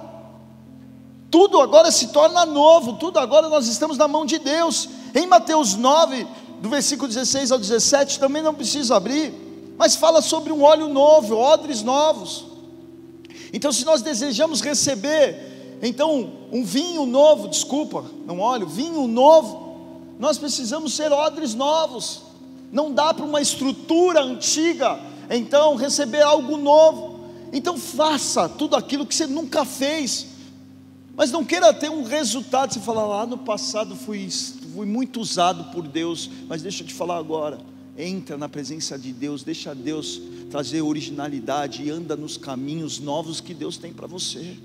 Tudo 1.33 1.59
agora 1.59 1.89
se 1.89 2.09
torna 2.09 2.45
novo, 2.45 2.93
tudo 2.93 3.17
agora 3.17 3.49
nós 3.49 3.65
estamos 3.65 3.97
na 3.97 4.07
mão 4.07 4.23
de 4.23 4.37
Deus. 4.37 4.87
Em 5.15 5.25
Mateus 5.25 5.73
9, 5.73 6.27
do 6.61 6.69
versículo 6.69 7.07
16 7.07 7.51
ao 7.51 7.57
17, 7.57 8.19
também 8.19 8.43
não 8.43 8.53
preciso 8.53 8.93
abrir, 8.93 9.33
mas 9.75 9.95
fala 9.95 10.21
sobre 10.21 10.53
um 10.53 10.61
óleo 10.61 10.87
novo, 10.87 11.35
odres 11.35 11.81
novos. 11.81 12.45
Então, 13.51 13.71
se 13.71 13.83
nós 13.83 14.03
desejamos 14.03 14.61
receber 14.61 15.79
então, 15.81 16.33
um 16.51 16.63
vinho 16.63 17.03
novo, 17.07 17.47
desculpa, 17.47 18.05
não 18.27 18.39
óleo, 18.39 18.67
vinho 18.67 19.07
novo, 19.07 19.75
nós 20.19 20.37
precisamos 20.37 20.93
ser 20.93 21.11
odres 21.11 21.55
novos. 21.55 22.21
Não 22.71 22.91
dá 22.91 23.11
para 23.11 23.25
uma 23.25 23.41
estrutura 23.41 24.21
antiga, 24.21 24.99
então, 25.31 25.73
receber 25.77 26.21
algo 26.21 26.57
novo. 26.57 27.21
Então, 27.51 27.75
faça 27.75 28.47
tudo 28.47 28.75
aquilo 28.75 29.03
que 29.03 29.15
você 29.15 29.25
nunca 29.25 29.65
fez, 29.65 30.27
mas 31.15 31.31
não 31.31 31.45
queira 31.45 31.73
ter 31.73 31.89
um 31.89 32.03
resultado. 32.03 32.73
Você 32.73 32.79
fala, 32.79 33.05
lá 33.05 33.25
no 33.25 33.37
passado 33.37 33.95
fui, 33.95 34.29
fui 34.73 34.85
muito 34.85 35.19
usado 35.19 35.71
por 35.71 35.87
Deus, 35.87 36.29
mas 36.47 36.61
deixa 36.61 36.83
eu 36.83 36.87
te 36.87 36.93
falar 36.93 37.17
agora. 37.17 37.59
Entra 37.97 38.37
na 38.37 38.49
presença 38.49 38.97
de 38.97 39.13
Deus, 39.13 39.43
deixa 39.43 39.75
Deus 39.75 40.19
trazer 40.49 40.81
originalidade 40.81 41.83
e 41.83 41.89
anda 41.89 42.15
nos 42.15 42.37
caminhos 42.37 42.99
novos 42.99 43.39
que 43.39 43.53
Deus 43.53 43.77
tem 43.77 43.93
para 43.93 44.07
você. 44.07 44.57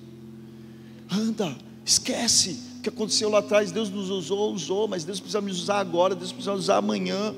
Anda, 1.10 1.56
esquece 1.84 2.58
o 2.78 2.82
que 2.82 2.88
aconteceu 2.88 3.28
lá 3.28 3.40
atrás. 3.40 3.70
Deus 3.70 3.90
nos 3.90 4.08
usou, 4.08 4.52
usou, 4.52 4.88
mas 4.88 5.04
Deus 5.04 5.20
precisa 5.20 5.40
nos 5.40 5.62
usar 5.62 5.80
agora, 5.80 6.14
Deus 6.14 6.32
precisa 6.32 6.52
nos 6.52 6.64
usar 6.64 6.78
amanhã. 6.78 7.34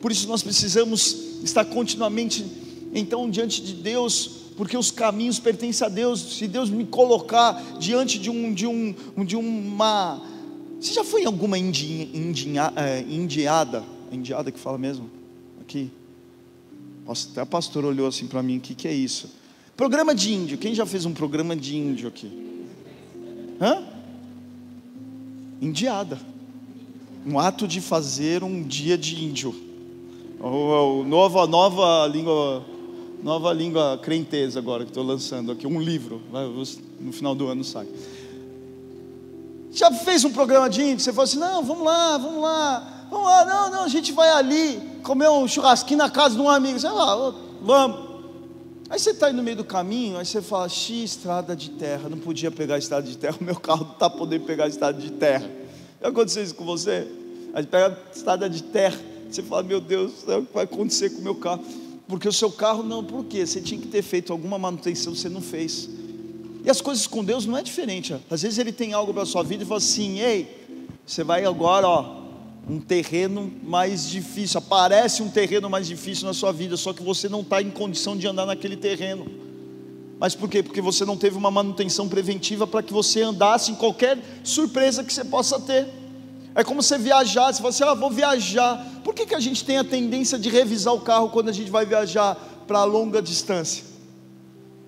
Por 0.00 0.10
isso 0.10 0.28
nós 0.28 0.42
precisamos 0.42 1.16
estar 1.42 1.64
continuamente, 1.64 2.44
então, 2.92 3.30
diante 3.30 3.62
de 3.62 3.74
Deus, 3.74 4.43
porque 4.56 4.76
os 4.76 4.90
caminhos 4.90 5.38
pertencem 5.38 5.86
a 5.86 5.90
Deus. 5.90 6.38
Se 6.38 6.46
Deus 6.46 6.70
me 6.70 6.84
colocar 6.84 7.60
diante 7.78 8.18
de 8.18 8.30
um, 8.30 8.52
de 8.52 8.66
um, 8.66 8.94
de 9.24 9.36
uma, 9.36 10.20
você 10.84 10.92
já 10.92 11.02
foi 11.02 11.22
em 11.22 11.26
alguma 11.26 11.56
é, 11.56 13.00
indiada? 13.08 13.82
Indiada 14.12 14.52
que 14.52 14.58
fala 14.58 14.76
mesmo? 14.76 15.10
Aqui. 15.62 15.90
Nossa, 17.06 17.28
até 17.30 17.40
a 17.40 17.46
pastora 17.46 17.86
olhou 17.86 18.06
assim 18.06 18.26
para 18.26 18.42
mim: 18.42 18.58
o 18.58 18.60
que, 18.60 18.74
que 18.74 18.86
é 18.86 18.92
isso? 18.92 19.30
Programa 19.76 20.14
de 20.14 20.32
índio. 20.32 20.58
Quem 20.58 20.74
já 20.74 20.84
fez 20.84 21.06
um 21.06 21.14
programa 21.14 21.56
de 21.56 21.74
índio 21.74 22.08
aqui? 22.08 22.30
Hã? 23.60 23.82
Indiada. 25.60 26.18
Um 27.26 27.38
ato 27.38 27.66
de 27.66 27.80
fazer 27.80 28.44
um 28.44 28.62
dia 28.62 28.98
de 28.98 29.24
índio. 29.24 29.54
Ou, 30.38 30.52
ou 30.52 31.04
nova, 31.04 31.46
nova 31.46 32.06
língua, 32.06 32.62
nova 33.24 33.50
língua 33.54 33.98
crenteza 34.02 34.58
agora 34.58 34.84
que 34.84 34.90
estou 34.90 35.02
lançando 35.02 35.50
aqui 35.50 35.66
um 35.66 35.80
livro. 35.80 36.20
No 37.00 37.10
final 37.10 37.34
do 37.34 37.48
ano 37.48 37.64
sai. 37.64 37.88
Já 39.72 39.90
fez 39.90 40.24
um 40.24 40.30
programa 40.30 40.68
de? 40.68 40.92
Você 40.92 41.10
falou 41.10 41.24
assim: 41.24 41.38
não, 41.38 41.64
vamos 41.64 41.84
lá, 41.84 42.18
vamos 42.18 42.42
lá, 42.42 43.06
vamos 43.10 43.26
lá. 43.26 43.44
Não, 43.46 43.70
não, 43.70 43.84
a 43.84 43.88
gente 43.88 44.12
vai 44.12 44.28
ali 44.28 44.78
comer 45.02 45.30
um 45.30 45.48
churrasquinho 45.48 45.98
na 45.98 46.10
casa 46.10 46.34
de 46.34 46.40
um 46.40 46.50
amigo. 46.50 46.78
Sei 46.78 46.90
lá, 46.90 47.34
vamos. 47.62 48.14
Aí 48.90 48.98
você 48.98 49.10
está 49.10 49.28
aí 49.28 49.32
no 49.32 49.42
meio 49.42 49.56
do 49.56 49.64
caminho, 49.64 50.18
aí 50.18 50.26
você 50.26 50.42
fala, 50.42 50.68
X, 50.68 51.16
estrada 51.16 51.56
de 51.56 51.70
terra, 51.70 52.06
não 52.10 52.18
podia 52.18 52.50
pegar 52.50 52.76
estrada 52.76 53.06
de 53.06 53.16
terra, 53.16 53.36
o 53.40 53.44
meu 53.44 53.56
carro 53.56 53.84
não 53.84 53.92
está 53.92 54.10
podendo 54.10 54.44
pegar 54.44 54.68
estrada 54.68 55.00
de 55.00 55.10
terra. 55.10 55.50
Já 56.02 56.08
aconteceu 56.08 56.44
isso 56.44 56.54
com 56.54 56.66
você? 56.66 57.08
Aí 57.54 57.64
pega 57.64 57.98
estrada 58.14 58.48
de 58.48 58.62
terra, 58.62 59.00
você 59.28 59.42
fala, 59.42 59.62
meu 59.62 59.80
Deus, 59.80 60.12
o 60.24 60.42
que 60.42 60.52
vai 60.52 60.64
acontecer 60.64 61.08
com 61.10 61.20
o 61.20 61.24
meu 61.24 61.34
carro? 61.34 61.64
Porque 62.06 62.28
o 62.28 62.32
seu 62.32 62.50
carro 62.50 62.82
não, 62.82 63.02
por 63.02 63.24
quê? 63.24 63.46
Você 63.46 63.60
tinha 63.60 63.80
que 63.80 63.88
ter 63.88 64.02
feito 64.02 64.32
alguma 64.32 64.58
manutenção, 64.58 65.14
você 65.14 65.28
não 65.28 65.40
fez. 65.40 65.88
E 66.64 66.70
as 66.70 66.80
coisas 66.80 67.06
com 67.06 67.24
Deus 67.24 67.46
não 67.46 67.56
é 67.56 67.62
diferente. 67.62 68.14
Às 68.30 68.42
vezes 68.42 68.58
Ele 68.58 68.72
tem 68.72 68.92
algo 68.92 69.12
para 69.12 69.22
a 69.22 69.26
sua 69.26 69.42
vida 69.42 69.64
e 69.64 69.66
fala 69.66 69.78
assim, 69.78 70.20
ei, 70.20 70.66
você 71.06 71.24
vai 71.24 71.44
agora, 71.44 71.88
ó, 71.88 72.24
um 72.68 72.80
terreno 72.80 73.52
mais 73.62 74.08
difícil, 74.08 74.58
aparece 74.58 75.22
um 75.22 75.28
terreno 75.28 75.68
mais 75.68 75.86
difícil 75.86 76.26
na 76.26 76.32
sua 76.32 76.52
vida, 76.52 76.76
só 76.76 76.92
que 76.92 77.02
você 77.02 77.28
não 77.28 77.40
está 77.40 77.60
em 77.60 77.70
condição 77.70 78.16
de 78.16 78.26
andar 78.26 78.46
naquele 78.46 78.76
terreno. 78.76 79.26
Mas 80.18 80.34
por 80.34 80.48
quê? 80.48 80.62
Porque 80.62 80.80
você 80.80 81.04
não 81.04 81.16
teve 81.16 81.36
uma 81.36 81.50
manutenção 81.50 82.08
preventiva 82.08 82.66
para 82.66 82.82
que 82.82 82.92
você 82.92 83.22
andasse 83.22 83.72
em 83.72 83.74
qualquer 83.74 84.18
surpresa 84.42 85.04
que 85.04 85.12
você 85.12 85.24
possa 85.24 85.60
ter. 85.60 85.86
É 86.54 86.62
como 86.62 86.82
você 86.82 86.96
viajar, 86.96 87.52
você 87.52 87.58
fala 87.58 87.70
assim, 87.70 87.82
ah, 87.82 87.94
vou 87.94 88.10
viajar. 88.10 88.86
Por 89.02 89.12
que, 89.12 89.26
que 89.26 89.34
a 89.34 89.40
gente 89.40 89.64
tem 89.64 89.78
a 89.78 89.84
tendência 89.84 90.38
de 90.38 90.48
revisar 90.48 90.94
o 90.94 91.00
carro 91.00 91.28
quando 91.30 91.48
a 91.48 91.52
gente 91.52 91.70
vai 91.70 91.84
viajar 91.84 92.36
para 92.66 92.84
longa 92.84 93.20
distância? 93.20 93.84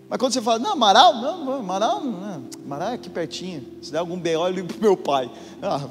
Mas 0.09 0.19
quando 0.19 0.33
você 0.33 0.41
fala, 0.41 0.61
não, 0.61 0.73
Amaral, 0.73 1.15
não, 1.15 1.53
Amaral, 1.55 2.05
não, 2.05 2.45
Amaral 2.65 2.91
é 2.91 2.95
aqui 2.95 3.11
pertinho. 3.11 3.65
Se 3.83 3.91
der 3.91 3.99
algum 3.99 4.17
BO, 4.17 4.29
eu 4.29 4.49
ligo 4.51 4.69
para 4.69 4.79
meu 4.79 4.97
pai. 4.97 5.29
Ah, 5.61 5.89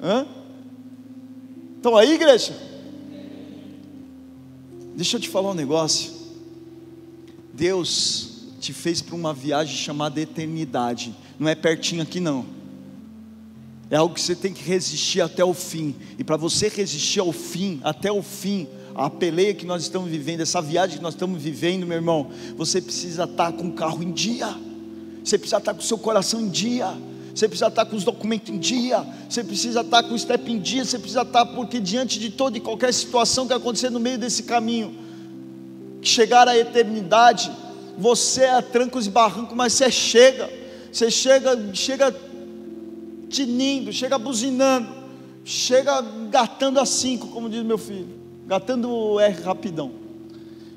hã? 0.00 0.26
Estão 1.76 1.96
aí, 1.96 2.14
igreja? 2.14 2.56
Deixa 4.94 5.16
eu 5.16 5.20
te 5.20 5.28
falar 5.28 5.50
um 5.50 5.54
negócio. 5.54 6.14
Deus, 7.52 8.44
te 8.60 8.72
fez 8.72 9.02
para 9.02 9.16
uma 9.16 9.34
viagem 9.34 9.76
chamada 9.76 10.20
eternidade. 10.20 11.14
Não 11.38 11.48
é 11.48 11.54
pertinho 11.54 12.02
aqui 12.02 12.20
não. 12.20 12.55
É 13.90 13.96
algo 13.96 14.14
que 14.14 14.20
você 14.20 14.34
tem 14.34 14.52
que 14.52 14.62
resistir 14.62 15.20
até 15.20 15.44
o 15.44 15.54
fim. 15.54 15.94
E 16.18 16.24
para 16.24 16.36
você 16.36 16.68
resistir 16.68 17.20
ao 17.20 17.32
fim, 17.32 17.80
até 17.84 18.10
o 18.10 18.22
fim, 18.22 18.66
a 18.94 19.08
peleia 19.08 19.54
que 19.54 19.64
nós 19.66 19.82
estamos 19.82 20.10
vivendo, 20.10 20.40
essa 20.40 20.60
viagem 20.60 20.96
que 20.96 21.02
nós 21.02 21.14
estamos 21.14 21.40
vivendo, 21.40 21.86
meu 21.86 21.96
irmão, 21.96 22.30
você 22.56 22.80
precisa 22.80 23.24
estar 23.24 23.52
com 23.52 23.68
o 23.68 23.72
carro 23.72 24.02
em 24.02 24.10
dia. 24.10 24.48
Você 25.22 25.38
precisa 25.38 25.58
estar 25.58 25.74
com 25.74 25.80
o 25.80 25.84
seu 25.84 25.98
coração 25.98 26.40
em 26.40 26.48
dia. 26.48 26.92
Você 27.32 27.46
precisa 27.46 27.68
estar 27.68 27.84
com 27.84 27.94
os 27.94 28.02
documentos 28.02 28.48
em 28.52 28.58
dia. 28.58 29.06
Você 29.28 29.44
precisa 29.44 29.82
estar 29.82 30.02
com 30.02 30.14
o 30.14 30.18
step 30.18 30.50
em 30.50 30.58
dia. 30.58 30.84
Você 30.84 30.98
precisa 30.98 31.22
estar, 31.22 31.46
porque 31.46 31.78
diante 31.78 32.18
de 32.18 32.30
toda 32.30 32.56
e 32.56 32.60
qualquer 32.60 32.92
situação 32.92 33.46
que 33.46 33.52
acontecer 33.52 33.90
no 33.90 34.00
meio 34.00 34.18
desse 34.18 34.42
caminho, 34.42 34.96
chegar 36.02 36.48
à 36.48 36.56
eternidade, 36.56 37.52
você 37.98 38.42
é 38.42 38.54
a 38.54 38.62
trancos 38.62 39.06
e 39.06 39.10
barrancos, 39.10 39.56
mas 39.56 39.74
você 39.74 39.90
chega. 39.90 40.50
Você 40.90 41.10
chega, 41.10 41.74
chega 41.74 42.14
tinindo, 43.28 43.92
chega 43.92 44.18
buzinando, 44.18 44.88
chega 45.44 46.00
gatando 46.30 46.80
a 46.80 46.86
cinco, 46.86 47.28
como 47.28 47.48
diz 47.48 47.62
meu 47.62 47.78
filho, 47.78 48.08
gatando 48.46 49.20
R 49.20 49.42
rapidão. 49.42 49.90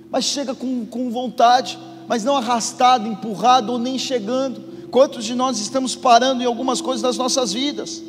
Mas 0.10 0.26
chega 0.26 0.56
com, 0.56 0.86
com 0.86 1.12
vontade, 1.12 1.78
mas 2.08 2.24
não 2.24 2.36
arrastado, 2.36 3.08
empurrado 3.08 3.72
ou 3.72 3.80
nem 3.80 3.98
chegando. 3.98 4.62
Quantos 4.90 5.24
de 5.24 5.36
nós 5.36 5.60
estamos 5.60 5.96
parando 5.96 6.42
em 6.42 6.46
algumas 6.46 6.82
coisas 6.82 7.02
das 7.02 7.18
nossas 7.18 7.54
vidas? 7.54 8.02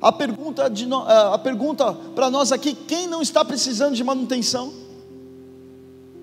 A 0.00 0.12
pergunta, 0.12 0.68
de, 0.68 0.86
a 0.92 1.38
pergunta 1.38 1.92
para 2.14 2.30
nós 2.30 2.52
aqui: 2.52 2.74
quem 2.74 3.06
não 3.06 3.22
está 3.22 3.44
precisando 3.44 3.94
de 3.94 4.04
manutenção? 4.04 4.72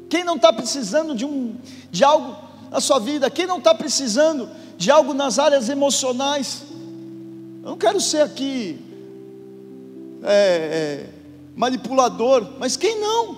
Quem 0.08 0.24
não 0.24 0.36
está 0.36 0.54
precisando 0.54 1.16
de, 1.16 1.26
um, 1.26 1.56
de 1.89 2.04
algo 2.04 2.51
na 2.72 2.82
sua 2.82 2.97
vida? 2.97 3.30
Quem 3.30 3.45
não 3.45 3.59
está 3.59 3.76
precisando 3.76 4.49
de 4.82 4.89
algo 4.89 5.13
nas 5.13 5.38
áreas 5.38 5.69
emocionais. 5.69 6.63
Eu 7.61 7.69
não 7.69 7.78
quero 7.78 8.01
ser 8.01 8.22
aqui 8.22 8.80
é, 10.24 11.05
é, 11.05 11.09
manipulador, 11.55 12.53
mas 12.57 12.76
quem 12.76 12.99
não? 12.99 13.38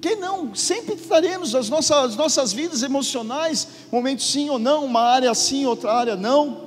Quem 0.00 0.16
não? 0.16 0.52
Sempre 0.56 0.94
estaremos 0.94 1.54
as 1.54 1.70
nossas, 1.70 1.96
as 1.96 2.16
nossas 2.16 2.52
vidas 2.52 2.82
emocionais, 2.82 3.68
momentos 3.92 4.28
sim 4.28 4.50
ou 4.50 4.58
não, 4.58 4.84
uma 4.84 5.02
área 5.02 5.32
sim, 5.34 5.64
outra 5.66 5.92
área 5.92 6.16
não. 6.16 6.66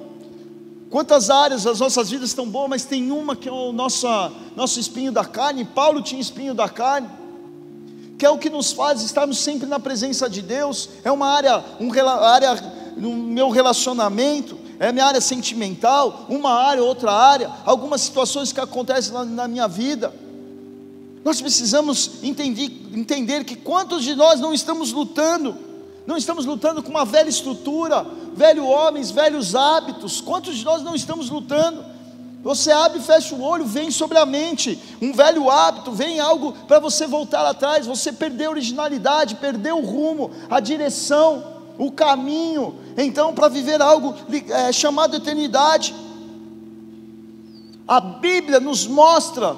Quantas 0.90 1.30
áreas 1.30 1.68
as 1.68 1.82
nossas 1.82 2.10
vidas 2.10 2.30
estão 2.30 2.48
boas, 2.48 2.70
mas 2.70 2.86
tem 2.86 3.12
uma 3.12 3.36
que 3.36 3.50
é 3.50 3.52
o 3.52 3.74
nosso, 3.74 4.08
nosso 4.56 4.80
espinho 4.80 5.12
da 5.12 5.26
carne. 5.26 5.66
Paulo 5.66 6.02
tinha 6.02 6.22
espinho 6.22 6.54
da 6.54 6.70
carne, 6.70 7.10
que 8.20 8.26
é 8.26 8.30
o 8.30 8.38
que 8.38 8.50
nos 8.50 8.74
faz 8.74 9.02
estarmos 9.02 9.38
sempre 9.38 9.66
na 9.66 9.80
presença 9.80 10.30
de 10.30 10.42
Deus. 10.42 10.90
É 11.06 11.12
uma 11.12 11.26
área, 11.26 11.64
uma 11.80 12.12
área 12.28 12.54
no 12.98 13.14
meu 13.14 13.50
relacionamento, 13.50 14.58
é 14.78 14.92
minha 14.92 15.06
área 15.06 15.22
sentimental, 15.22 16.26
uma 16.28 16.52
área, 16.52 16.84
outra 16.84 17.14
área, 17.14 17.50
algumas 17.66 18.02
situações 18.02 18.52
que 18.52 18.60
acontecem 18.60 19.14
na, 19.14 19.24
na 19.24 19.48
minha 19.48 19.70
vida. 19.70 20.14
Nós 21.24 21.40
precisamos 21.40 22.22
entender, 22.22 22.70
entender 22.94 23.46
que 23.46 23.56
quantos 23.56 24.04
de 24.04 24.14
nós 24.16 24.42
não 24.42 24.54
estamos 24.54 24.92
lutando, 24.92 25.56
não 26.06 26.18
estamos 26.18 26.46
lutando 26.46 26.84
com 26.84 26.90
uma 26.90 27.06
velha 27.06 27.30
estrutura, 27.30 28.06
velhos 28.36 28.66
homens, 28.66 29.12
velhos 29.12 29.56
hábitos, 29.56 30.20
quantos 30.20 30.58
de 30.58 30.66
nós 30.66 30.84
não 30.84 30.94
estamos 30.94 31.30
lutando? 31.30 31.86
Você 32.42 32.72
abre 32.72 33.00
e 33.00 33.04
fecha 33.04 33.36
o 33.36 33.42
olho, 33.42 33.66
vem 33.66 33.92
sobre 33.92 34.18
a 34.18 34.26
mente 34.26 34.80
um 35.02 35.12
velho 35.12 35.50
hábito, 35.50 35.92
vem 35.92 36.20
algo 36.20 36.54
para 36.68 36.80
você 36.80 37.06
voltar 37.06 37.46
atrás. 37.46 37.86
Você 37.86 38.14
perdeu 38.14 38.50
a 38.50 38.54
originalidade, 38.54 39.36
perdeu 39.36 39.78
o 39.78 39.86
rumo, 39.86 40.32
a 40.50 40.60
direção 40.60 41.60
o 41.80 41.90
caminho, 41.90 42.76
então, 42.98 43.34
para 43.34 43.48
viver 43.48 43.82
algo 43.82 44.14
é, 44.50 44.70
chamado 44.74 45.16
eternidade. 45.16 45.96
A 47.88 48.02
Bíblia 48.02 48.60
nos 48.60 48.86
mostra, 48.86 49.56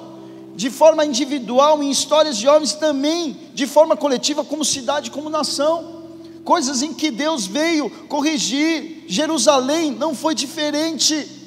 de 0.54 0.70
forma 0.70 1.04
individual, 1.04 1.82
em 1.82 1.90
histórias 1.90 2.38
de 2.38 2.46
homens, 2.46 2.74
também 2.74 3.36
de 3.52 3.66
forma 3.66 3.96
coletiva, 3.96 4.44
como 4.44 4.64
cidade, 4.64 5.10
como 5.10 5.28
nação, 5.28 6.04
coisas 6.44 6.80
em 6.80 6.94
que 6.94 7.10
Deus 7.10 7.44
veio 7.44 7.90
corrigir. 8.06 9.04
Jerusalém 9.08 9.90
não 9.90 10.14
foi 10.14 10.32
diferente. 10.32 11.41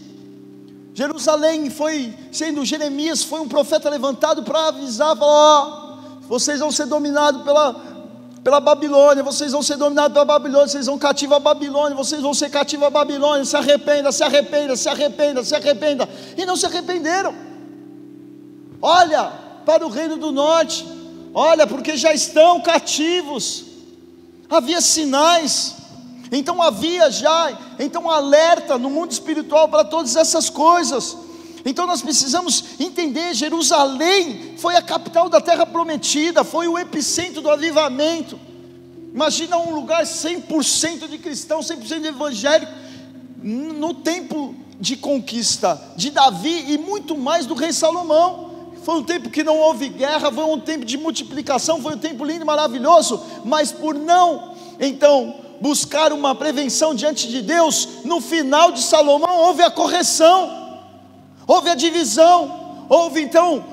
Jerusalém 0.95 1.69
foi, 1.69 2.13
sendo 2.31 2.63
Jeremias, 2.63 3.21
foi 3.21 3.41
um 3.41 3.49
profeta 3.49 3.89
levantado 3.89 4.43
para 4.43 4.69
avisar: 4.69 5.13
ó, 5.19 5.99
oh, 6.21 6.27
vocês 6.29 6.61
vão 6.61 6.71
ser 6.71 6.85
dominados 6.85 7.41
pela, 7.43 7.75
pela 8.41 8.61
Babilônia, 8.61 9.21
vocês 9.21 9.51
vão 9.51 9.61
ser 9.61 9.75
dominados 9.75 10.13
pela 10.13 10.23
Babilônia, 10.23 10.69
vocês 10.69 10.85
vão 10.85 10.97
cativo 10.97 11.35
a 11.35 11.39
Babilônia, 11.39 11.97
vocês 11.97 12.21
vão 12.21 12.33
ser 12.33 12.49
cativo 12.49 12.85
a 12.85 12.89
Babilônia, 12.89 13.43
se 13.43 13.57
arrependa, 13.57 14.09
se 14.09 14.23
arrependa, 14.23 14.77
se 14.77 14.87
arrependa, 14.87 15.43
se 15.43 15.53
arrependa, 15.53 16.09
e 16.37 16.45
não 16.45 16.55
se 16.55 16.65
arrependeram. 16.65 17.35
Olha 18.81 19.33
para 19.65 19.85
o 19.85 19.89
reino 19.89 20.15
do 20.15 20.31
norte, 20.31 20.87
olha, 21.33 21.67
porque 21.67 21.97
já 21.97 22.13
estão 22.13 22.61
cativos, 22.61 23.65
havia 24.49 24.79
sinais, 24.79 25.75
então 26.31 26.61
havia 26.61 27.09
já, 27.09 27.57
então 27.79 28.09
alerta 28.09 28.77
no 28.77 28.89
mundo 28.89 29.11
espiritual 29.11 29.67
para 29.67 29.83
todas 29.83 30.15
essas 30.15 30.49
coisas. 30.49 31.17
Então 31.65 31.87
nós 31.87 32.01
precisamos 32.01 32.63
entender: 32.79 33.33
Jerusalém 33.33 34.53
foi 34.57 34.75
a 34.75 34.81
capital 34.81 35.29
da 35.29 35.41
terra 35.41 35.65
prometida, 35.65 36.43
foi 36.43 36.67
o 36.67 36.77
epicentro 36.77 37.41
do 37.41 37.49
avivamento. 37.49 38.39
Imagina 39.13 39.57
um 39.57 39.73
lugar 39.73 40.03
100% 40.03 41.07
de 41.07 41.17
cristão, 41.17 41.61
100% 41.61 42.01
de 42.01 42.07
evangélico, 42.07 42.71
no 43.41 43.93
tempo 43.93 44.53
de 44.79 44.97
conquista 44.97 45.81
de 45.95 46.11
Davi 46.11 46.73
e 46.73 46.77
muito 46.77 47.17
mais 47.17 47.45
do 47.45 47.53
rei 47.53 47.71
Salomão. 47.71 48.45
Foi 48.83 48.95
um 48.95 49.03
tempo 49.03 49.29
que 49.29 49.43
não 49.43 49.57
houve 49.57 49.89
guerra, 49.89 50.31
foi 50.31 50.43
um 50.43 50.59
tempo 50.59 50.85
de 50.85 50.97
multiplicação, 50.97 51.81
foi 51.81 51.95
um 51.95 51.97
tempo 51.97 52.23
lindo 52.23 52.43
e 52.43 52.45
maravilhoso, 52.45 53.19
mas 53.43 53.71
por 53.71 53.95
não, 53.95 54.53
então, 54.79 55.44
buscar 55.65 56.13
uma 56.13 56.35
prevenção 56.35 56.93
diante 56.93 57.27
de 57.27 57.41
Deus, 57.41 57.87
no 58.03 58.21
final 58.21 58.71
de 58.71 58.83
Salomão 58.83 59.35
houve 59.45 59.63
a 59.63 59.71
correção 59.71 60.65
houve 61.47 61.69
a 61.69 61.75
divisão, 61.75 62.85
houve 62.89 63.21
então 63.21 63.63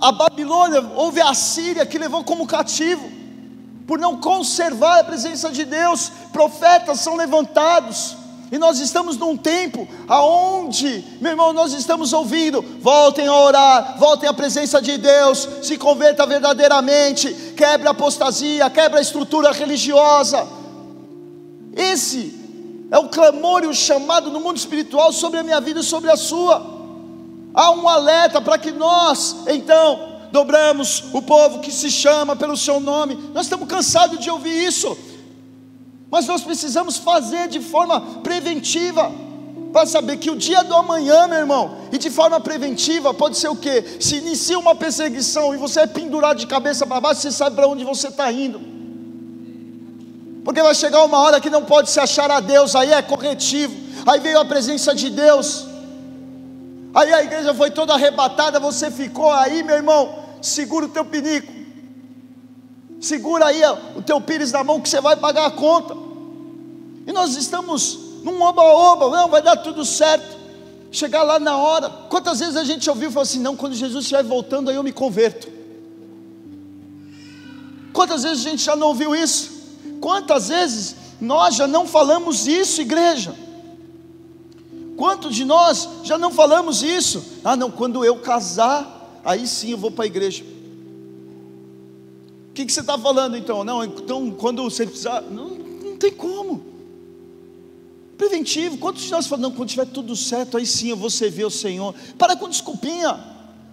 a 0.00 0.12
Babilônia, 0.12 0.84
houve 0.94 1.20
a 1.20 1.32
Síria 1.34 1.86
que 1.86 1.98
levou 1.98 2.24
como 2.24 2.46
cativo, 2.46 3.10
por 3.86 3.98
não 3.98 4.16
conservar 4.16 5.00
a 5.00 5.04
presença 5.04 5.50
de 5.50 5.64
Deus, 5.64 6.10
profetas 6.32 7.00
são 7.00 7.16
levantados, 7.16 8.16
e 8.50 8.58
nós 8.58 8.78
estamos 8.78 9.16
num 9.16 9.36
tempo 9.36 9.88
aonde, 10.06 11.04
meu 11.20 11.32
irmão, 11.32 11.52
nós 11.52 11.72
estamos 11.72 12.12
ouvindo, 12.12 12.62
voltem 12.80 13.26
a 13.26 13.34
orar, 13.34 13.96
voltem 13.98 14.28
à 14.28 14.34
presença 14.34 14.80
de 14.80 14.96
Deus, 14.98 15.48
se 15.62 15.76
converta 15.76 16.26
verdadeiramente, 16.26 17.32
quebra 17.56 17.90
a 17.90 17.92
apostasia, 17.92 18.68
quebra 18.70 18.98
a 18.98 19.02
estrutura 19.02 19.50
religiosa. 19.50 20.63
Esse 21.76 22.34
é 22.90 22.98
o 22.98 23.08
clamor 23.08 23.64
e 23.64 23.66
o 23.66 23.74
chamado 23.74 24.30
no 24.30 24.40
mundo 24.40 24.56
espiritual 24.56 25.12
sobre 25.12 25.40
a 25.40 25.42
minha 25.42 25.60
vida 25.60 25.80
e 25.80 25.84
sobre 25.84 26.10
a 26.10 26.16
sua. 26.16 26.74
Há 27.52 27.70
um 27.72 27.88
alerta 27.88 28.40
para 28.40 28.58
que 28.58 28.70
nós, 28.70 29.36
então, 29.46 30.14
dobramos 30.30 31.04
o 31.12 31.22
povo 31.22 31.60
que 31.60 31.70
se 31.70 31.90
chama 31.90 32.34
pelo 32.34 32.56
seu 32.56 32.80
nome. 32.80 33.14
Nós 33.32 33.46
estamos 33.46 33.68
cansados 33.68 34.18
de 34.18 34.30
ouvir 34.30 34.66
isso, 34.66 34.96
mas 36.10 36.26
nós 36.26 36.42
precisamos 36.42 36.96
fazer 36.96 37.48
de 37.48 37.60
forma 37.60 38.00
preventiva, 38.22 39.10
para 39.72 39.86
saber 39.86 40.18
que 40.18 40.30
o 40.30 40.36
dia 40.36 40.62
do 40.62 40.72
amanhã, 40.72 41.26
meu 41.26 41.38
irmão, 41.38 41.78
e 41.90 41.98
de 41.98 42.08
forma 42.08 42.38
preventiva, 42.38 43.12
pode 43.12 43.36
ser 43.36 43.48
o 43.48 43.56
que? 43.56 43.96
Se 43.98 44.18
inicia 44.18 44.56
uma 44.56 44.72
perseguição 44.76 45.52
e 45.52 45.56
você 45.56 45.80
é 45.80 45.86
pendurado 45.88 46.38
de 46.38 46.46
cabeça 46.46 46.86
para 46.86 47.00
baixo, 47.00 47.22
você 47.22 47.32
sabe 47.32 47.56
para 47.56 47.66
onde 47.66 47.82
você 47.82 48.06
está 48.06 48.30
indo. 48.30 48.73
Porque 50.44 50.62
vai 50.62 50.74
chegar 50.74 51.02
uma 51.04 51.18
hora 51.18 51.40
que 51.40 51.48
não 51.48 51.64
pode 51.64 51.90
se 51.90 51.98
achar 51.98 52.30
a 52.30 52.38
Deus, 52.38 52.76
aí 52.76 52.92
é 52.92 53.00
corretivo, 53.00 53.74
aí 54.06 54.20
veio 54.20 54.38
a 54.38 54.44
presença 54.44 54.94
de 54.94 55.08
Deus. 55.08 55.66
Aí 56.94 57.12
a 57.12 57.24
igreja 57.24 57.54
foi 57.54 57.70
toda 57.70 57.94
arrebatada, 57.94 58.60
você 58.60 58.90
ficou 58.90 59.32
aí, 59.32 59.62
meu 59.62 59.74
irmão, 59.74 60.22
segura 60.42 60.84
o 60.84 60.88
teu 60.88 61.04
pinico. 61.04 61.52
Segura 63.00 63.46
aí 63.46 63.60
o 63.96 64.02
teu 64.02 64.20
pires 64.20 64.52
na 64.52 64.62
mão 64.62 64.80
que 64.80 64.88
você 64.88 65.00
vai 65.00 65.16
pagar 65.16 65.46
a 65.46 65.50
conta. 65.50 65.96
E 67.06 67.12
nós 67.12 67.36
estamos 67.36 67.98
num 68.22 68.40
oba-oba, 68.40 69.10
não, 69.10 69.28
vai 69.28 69.42
dar 69.42 69.56
tudo 69.56 69.84
certo. 69.84 70.44
Chegar 70.92 71.22
lá 71.22 71.38
na 71.38 71.56
hora. 71.56 71.90
Quantas 72.08 72.38
vezes 72.38 72.56
a 72.56 72.64
gente 72.64 72.88
ouviu 72.88 73.08
e 73.08 73.12
falou 73.12 73.24
assim: 73.24 73.40
não, 73.40 73.56
quando 73.56 73.74
Jesus 73.74 74.04
estiver 74.04 74.22
voltando, 74.22 74.70
aí 74.70 74.76
eu 74.76 74.82
me 74.82 74.92
converto. 74.92 75.48
Quantas 77.92 78.22
vezes 78.22 78.46
a 78.46 78.50
gente 78.50 78.62
já 78.62 78.76
não 78.76 78.88
ouviu 78.88 79.14
isso? 79.14 79.63
Quantas 80.04 80.48
vezes 80.48 80.96
nós 81.18 81.54
já 81.54 81.66
não 81.66 81.86
falamos 81.86 82.46
isso, 82.46 82.82
igreja? 82.82 83.34
Quantos 84.98 85.34
de 85.34 85.46
nós 85.46 85.88
já 86.02 86.18
não 86.18 86.30
falamos 86.30 86.82
isso? 86.82 87.24
Ah, 87.42 87.56
não, 87.56 87.70
quando 87.70 88.04
eu 88.04 88.18
casar, 88.18 89.22
aí 89.24 89.46
sim 89.46 89.70
eu 89.70 89.78
vou 89.78 89.90
para 89.90 90.04
a 90.04 90.06
igreja. 90.06 90.44
que, 92.52 92.66
que 92.66 92.70
você 92.70 92.80
está 92.80 92.98
falando 92.98 93.34
então? 93.34 93.64
Não, 93.64 93.82
então 93.82 94.30
quando 94.32 94.62
você 94.62 94.84
precisar. 94.84 95.22
Não, 95.22 95.48
não 95.48 95.96
tem 95.96 96.12
como. 96.12 96.62
Preventivo, 98.18 98.76
quantos 98.76 99.04
de 99.04 99.10
nós 99.10 99.26
falam, 99.26 99.48
não, 99.48 99.56
quando 99.56 99.70
tiver 99.70 99.86
tudo 99.86 100.14
certo, 100.14 100.58
aí 100.58 100.66
sim 100.66 100.88
eu 100.88 100.98
vou 100.98 101.08
servir 101.08 101.46
o 101.46 101.50
Senhor. 101.50 101.94
Para 102.18 102.36
com 102.36 102.46
desculpinha. 102.46 103.18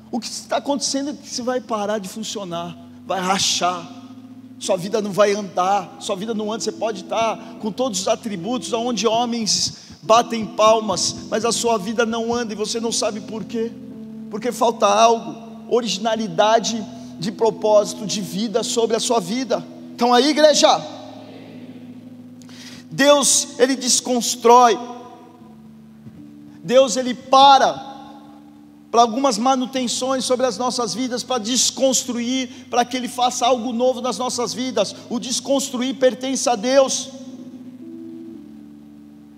O 0.10 0.18
que 0.18 0.28
está 0.28 0.58
acontecendo 0.58 1.10
é 1.10 1.14
que 1.14 1.28
você 1.30 1.42
vai 1.42 1.60
parar 1.60 1.98
de 1.98 2.08
funcionar, 2.08 2.78
vai 3.06 3.20
rachar, 3.20 4.01
sua 4.62 4.78
vida 4.78 5.02
não 5.02 5.12
vai 5.12 5.34
andar, 5.34 5.98
sua 6.00 6.16
vida 6.16 6.36
não 6.36 6.54
anda, 6.54 6.64
você 6.64 6.72
pode 6.72 7.02
estar 7.02 7.58
com 7.60 7.72
todos 7.72 8.02
os 8.02 8.08
atributos, 8.08 8.72
onde 8.74 9.08
homens 9.08 9.74
batem 10.04 10.46
palmas, 10.46 11.16
mas 11.32 11.44
a 11.44 11.52
sua 11.52 11.80
vida 11.80 12.06
não 12.06 12.32
anda 12.32 12.54
e 12.54 12.56
você 12.56 12.80
não 12.80 12.92
sabe 12.92 13.22
por 13.22 13.44
quê, 13.44 13.72
porque 14.30 14.52
falta 14.52 14.86
algo, 14.86 15.66
originalidade 15.68 16.86
de 17.18 17.32
propósito 17.32 18.06
de 18.06 18.22
vida 18.22 18.62
sobre 18.62 18.96
a 18.96 19.00
sua 19.00 19.20
vida. 19.20 19.66
Então 19.96 20.14
aí, 20.14 20.30
igreja, 20.30 20.80
Deus 22.92 23.58
ele 23.58 23.76
desconstrói. 23.76 24.78
Deus 26.64 26.98
ele 26.98 27.16
para 27.16 27.91
para 28.92 29.02
algumas 29.02 29.38
manutenções 29.38 30.26
sobre 30.26 30.46
as 30.46 30.58
nossas 30.58 30.94
vidas, 30.94 31.24
para 31.24 31.42
desconstruir, 31.42 32.50
para 32.70 32.84
que 32.84 32.98
Ele 32.98 33.08
faça 33.08 33.48
algo 33.48 33.72
novo 33.72 34.02
nas 34.02 34.18
nossas 34.18 34.54
vidas. 34.54 34.94
O 35.10 35.18
desconstruir 35.18 35.96
pertence 35.96 36.50
a 36.50 36.56
Deus. 36.56 37.10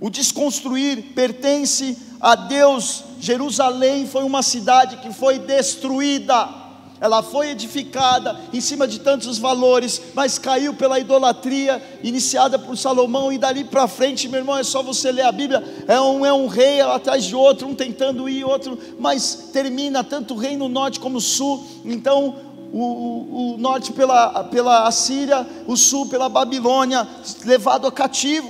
O 0.01 0.09
desconstruir 0.09 1.13
pertence 1.13 1.95
a 2.19 2.35
Deus. 2.35 3.03
Jerusalém 3.19 4.07
foi 4.07 4.23
uma 4.23 4.41
cidade 4.41 4.97
que 4.97 5.13
foi 5.13 5.37
destruída 5.37 6.62
ela 7.03 7.21
foi 7.21 7.49
edificada 7.49 8.39
em 8.53 8.61
cima 8.61 8.87
de 8.87 8.97
tantos 8.97 9.37
valores, 9.37 10.01
mas 10.13 10.39
caiu 10.39 10.73
pela 10.73 10.97
idolatria 10.97 11.83
iniciada 12.01 12.57
por 12.57 12.77
Salomão, 12.77 13.29
e 13.29 13.37
dali 13.37 13.65
para 13.65 13.89
frente, 13.89 14.29
meu 14.29 14.39
irmão, 14.39 14.57
é 14.57 14.63
só 14.63 14.81
você 14.81 15.11
ler 15.11 15.23
a 15.23 15.31
Bíblia, 15.33 15.61
é 15.85 15.99
um, 15.99 16.25
é 16.25 16.31
um 16.31 16.47
rei 16.47 16.79
atrás 16.79 17.25
de 17.25 17.35
outro, 17.35 17.67
um 17.67 17.75
tentando 17.75 18.29
ir, 18.29 18.45
outro, 18.45 18.79
mas 19.01 19.49
termina 19.51 20.01
tanto 20.01 20.33
o 20.33 20.37
reino 20.37 20.69
norte 20.69 20.97
como 20.97 21.17
o 21.17 21.21
sul, 21.21 21.67
então 21.83 22.37
o, 22.71 23.55
o, 23.55 23.57
norte 23.57 23.91
pela, 23.91 24.45
pela 24.45 24.87
Assíria, 24.87 25.45
o 25.67 25.75
sul 25.75 26.05
pela 26.05 26.29
Babilônia, 26.29 27.05
levado 27.43 27.85
a 27.85 27.91
cativo. 27.91 28.49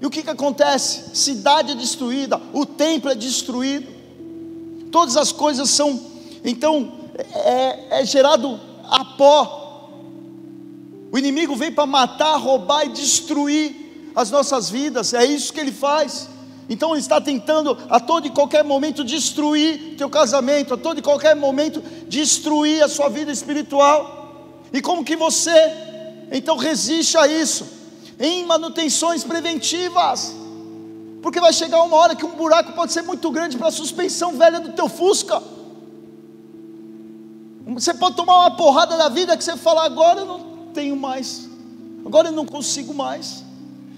E 0.00 0.04
o 0.04 0.10
que, 0.10 0.24
que 0.24 0.30
acontece? 0.30 1.16
Cidade 1.16 1.70
é 1.70 1.74
destruída, 1.76 2.40
o 2.52 2.66
templo 2.66 3.08
é 3.08 3.14
destruído, 3.14 3.86
todas 4.90 5.16
as 5.16 5.30
coisas 5.30 5.70
são 5.70 6.17
então 6.44 6.92
é, 7.16 8.00
é 8.00 8.04
gerado 8.04 8.58
a 8.84 9.04
pó. 9.04 9.90
O 11.10 11.18
inimigo 11.18 11.56
vem 11.56 11.72
para 11.72 11.86
matar, 11.86 12.36
roubar 12.36 12.84
e 12.84 12.90
destruir 12.90 14.10
as 14.14 14.30
nossas 14.30 14.68
vidas, 14.68 15.14
é 15.14 15.24
isso 15.24 15.52
que 15.52 15.60
ele 15.60 15.72
faz. 15.72 16.28
Então 16.68 16.90
ele 16.90 17.00
está 17.00 17.20
tentando 17.20 17.78
a 17.88 17.98
todo 17.98 18.26
e 18.26 18.30
qualquer 18.30 18.62
momento 18.62 19.02
destruir 19.02 19.96
teu 19.96 20.10
casamento, 20.10 20.74
a 20.74 20.76
todo 20.76 20.98
e 20.98 21.02
qualquer 21.02 21.34
momento 21.34 21.80
destruir 22.06 22.82
a 22.82 22.88
sua 22.88 23.08
vida 23.08 23.32
espiritual. 23.32 24.62
E 24.72 24.82
como 24.82 25.04
que 25.04 25.16
você 25.16 25.72
então 26.30 26.56
resiste 26.56 27.16
a 27.16 27.26
isso? 27.26 27.66
Em 28.20 28.44
manutenções 28.44 29.24
preventivas. 29.24 30.34
Porque 31.22 31.40
vai 31.40 31.52
chegar 31.52 31.82
uma 31.82 31.96
hora 31.96 32.14
que 32.14 32.26
um 32.26 32.36
buraco 32.36 32.72
pode 32.72 32.92
ser 32.92 33.02
muito 33.02 33.30
grande 33.30 33.56
para 33.56 33.68
a 33.68 33.72
suspensão 33.72 34.36
velha 34.36 34.60
do 34.60 34.72
teu 34.72 34.88
Fusca. 34.88 35.42
Você 37.74 37.92
pode 37.92 38.16
tomar 38.16 38.38
uma 38.38 38.50
porrada 38.52 38.96
da 38.96 39.08
vida 39.08 39.36
que 39.36 39.44
você 39.44 39.56
fala, 39.56 39.84
agora 39.84 40.20
eu 40.20 40.26
não 40.26 40.40
tenho 40.72 40.96
mais, 40.96 41.48
agora 42.04 42.28
eu 42.28 42.32
não 42.32 42.46
consigo 42.46 42.94
mais. 42.94 43.44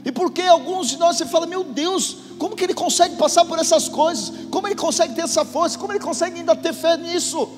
E 0.05 0.11
porque 0.11 0.43
alguns 0.43 0.89
de 0.89 0.97
nós 0.97 1.17
você 1.17 1.27
fala, 1.27 1.47
meu 1.47 1.63
Deus, 1.63 2.17
como 2.39 2.57
que 2.57 2.65
ele 2.65 2.75
consegue 2.75 3.17
passar 3.17 3.45
por 3.45 3.59
essas 3.59 3.89
coisas? 3.89 4.33
Como 4.51 4.67
ele 4.67 4.75
consegue 4.75 5.15
ter 5.15 5.23
essa 5.23 5.45
força? 5.45 5.79
Como 5.79 5.93
ele 5.93 6.01
consegue 6.01 6.39
ainda 6.39 6.57
ter 6.57 6.73
fé 6.73 6.97
nisso? 6.97 7.49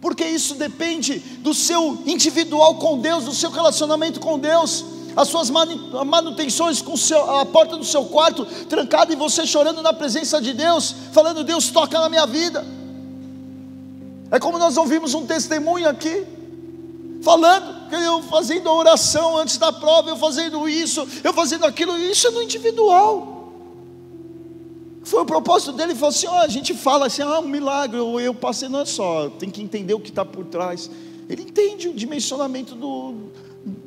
Porque 0.00 0.24
isso 0.24 0.54
depende 0.54 1.18
do 1.40 1.52
seu 1.52 1.98
individual 2.06 2.76
com 2.76 2.98
Deus, 2.98 3.24
do 3.24 3.34
seu 3.34 3.50
relacionamento 3.50 4.20
com 4.20 4.38
Deus, 4.38 4.84
as 5.16 5.28
suas 5.28 5.50
manutenções 5.50 6.80
com 6.80 6.96
seu, 6.96 7.38
a 7.38 7.44
porta 7.44 7.76
do 7.76 7.84
seu 7.84 8.04
quarto 8.04 8.44
trancada 8.66 9.12
e 9.12 9.16
você 9.16 9.44
chorando 9.46 9.82
na 9.82 9.92
presença 9.92 10.40
de 10.40 10.52
Deus, 10.52 10.94
falando: 11.12 11.42
Deus 11.42 11.70
toca 11.70 11.98
na 11.98 12.08
minha 12.08 12.26
vida. 12.26 12.64
É 14.30 14.38
como 14.38 14.58
nós 14.58 14.76
ouvimos 14.76 15.12
um 15.14 15.26
testemunho 15.26 15.88
aqui, 15.88 16.24
falando 17.22 17.88
que 17.88 17.96
eu 17.96 18.22
fazendo 18.22 18.68
a 18.68 18.74
oração 18.74 19.36
antes 19.36 19.58
da 19.58 19.72
prova, 19.72 20.08
eu 20.08 20.16
fazendo 20.16 20.68
isso, 20.68 21.06
eu 21.24 21.32
fazendo 21.32 21.66
aquilo, 21.66 21.98
isso 21.98 22.28
é 22.28 22.30
no 22.30 22.42
individual. 22.42 23.52
Foi 25.02 25.22
o 25.22 25.26
propósito 25.26 25.72
dele, 25.72 25.92
ele 25.92 25.98
falou 25.98 26.10
assim: 26.10 26.26
ó, 26.28 26.40
a 26.40 26.48
gente 26.48 26.74
fala 26.74 27.06
assim, 27.06 27.22
ah, 27.22 27.40
um 27.40 27.48
milagre, 27.48 27.98
eu, 27.98 28.20
eu 28.20 28.34
passei, 28.34 28.68
não 28.68 28.80
é 28.80 28.84
só, 28.84 29.28
tem 29.30 29.50
que 29.50 29.62
entender 29.62 29.94
o 29.94 30.00
que 30.00 30.10
está 30.10 30.24
por 30.24 30.44
trás. 30.44 30.88
Ele 31.28 31.42
entende 31.42 31.88
o 31.88 31.94
dimensionamento 31.94 32.74
do, 32.74 33.14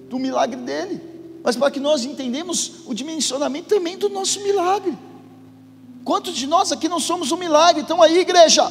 do 0.10 0.20
milagre 0.20 0.60
dele, 0.60 1.02
mas 1.44 1.56
para 1.56 1.72
que 1.72 1.80
nós 1.80 2.04
entendemos 2.04 2.82
o 2.86 2.94
dimensionamento 2.94 3.70
também 3.70 3.98
do 3.98 4.10
nosso 4.10 4.42
milagre. 4.42 4.98
Quantos 6.04 6.36
de 6.36 6.48
nós 6.48 6.72
aqui 6.72 6.90
não 6.90 7.00
somos 7.00 7.32
um 7.32 7.38
milagre? 7.38 7.82
Então 7.82 8.02
aí, 8.02 8.20
igreja, 8.20 8.70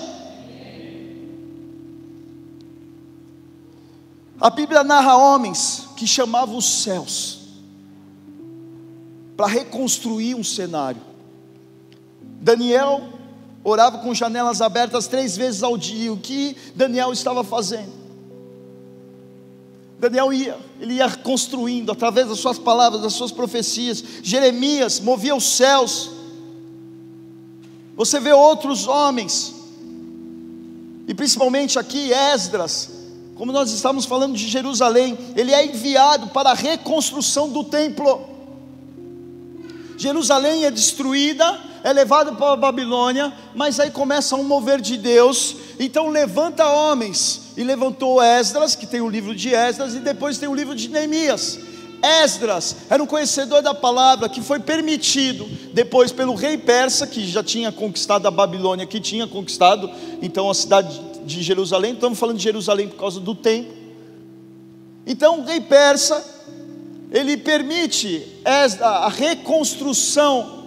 A 4.41 4.51
Bíblia 4.51 4.83
narra 4.83 5.17
homens 5.17 5.89
que 5.97 6.07
chamavam 6.07 6.57
os 6.57 6.83
céus 6.83 7.41
para 9.37 9.47
reconstruir 9.47 10.35
um 10.35 10.45
cenário. 10.45 11.01
Daniel 12.41 13.03
orava 13.65 13.99
com 13.99 14.15
janelas 14.15 14.61
abertas 14.61 15.07
três 15.07 15.37
vezes 15.37 15.63
ao 15.63 15.79
dia. 15.79 16.13
O 16.13 16.17
que 16.17 16.57
Daniel 16.75 17.13
estava 17.13 17.45
fazendo? 17.45 17.93
Daniel 19.99 20.33
ia, 20.33 20.59
ele 20.81 20.95
ia 20.95 21.09
construindo 21.09 21.93
através 21.93 22.27
das 22.29 22.41
suas 22.41 22.59
palavras, 22.59 23.03
das 23.03 23.13
suas 23.13 23.31
profecias. 23.31 24.03
Jeremias 24.23 24.99
movia 24.99 25.35
os 25.37 25.45
céus. 25.45 26.11
Você 27.95 28.19
vê 28.19 28.33
outros 28.33 28.89
homens, 28.89 29.55
e 31.07 31.15
principalmente 31.15 31.79
aqui 31.79 32.13
Esdras, 32.13 33.02
como 33.35 33.51
nós 33.51 33.73
estamos 33.73 34.05
falando 34.05 34.37
de 34.37 34.49
Jerusalém, 34.49 35.19
ele 35.35 35.53
é 35.53 35.65
enviado 35.65 36.29
para 36.29 36.51
a 36.51 36.55
reconstrução 36.55 37.49
do 37.49 37.65
templo. 37.65 38.29
Jerusalém 39.97 40.65
é 40.65 40.71
destruída, 40.71 41.59
é 41.83 41.93
levado 41.93 42.37
para 42.37 42.53
a 42.53 42.57
Babilônia, 42.57 43.33
mas 43.55 43.81
aí 43.81 43.91
começa 43.91 44.37
um 44.37 44.45
mover 44.45 44.81
de 44.81 44.97
Deus. 44.97 45.57
Então 45.79 46.09
levanta 46.09 46.67
homens, 46.67 47.43
e 47.57 47.63
levantou 47.63 48.23
Esdras, 48.23 48.75
que 48.75 48.87
tem 48.87 49.01
o 49.01 49.09
livro 49.09 49.35
de 49.35 49.55
Esdras, 49.55 49.95
e 49.95 50.01
depois 50.01 50.39
tem 50.39 50.49
o 50.49 50.55
livro 50.55 50.75
de 50.75 50.89
Neemias. 50.89 51.59
Esdras 52.03 52.77
era 52.91 53.01
um 53.01 53.07
conhecedor 53.07 53.63
da 53.63 53.73
palavra 53.73 54.29
que 54.29 54.43
foi 54.43 54.59
permitido 54.59 55.49
depois 55.73 56.11
pelo 56.11 56.35
rei 56.35 56.59
persa, 56.59 57.07
que 57.07 57.27
já 57.27 57.43
tinha 57.45 57.71
conquistado 57.71 58.27
a 58.27 58.31
Babilônia, 58.31 58.87
que 58.87 59.01
tinha 59.01 59.27
conquistado 59.27 59.89
então 60.21 60.51
a 60.51 60.55
cidade 60.55 61.01
de 61.25 61.43
Jerusalém, 61.43 61.95
estamos 61.95 62.19
falando 62.19 62.37
de 62.37 62.43
Jerusalém 62.45 62.89
por 62.89 62.97
causa 62.97 63.21
do 63.21 63.35
templo. 63.35 63.73
Então 65.07 65.41
o 65.41 65.45
rei 65.45 65.61
persa, 65.61 66.25
ele 67.11 67.37
permite 67.37 68.27
a 68.81 69.09
reconstrução 69.09 70.63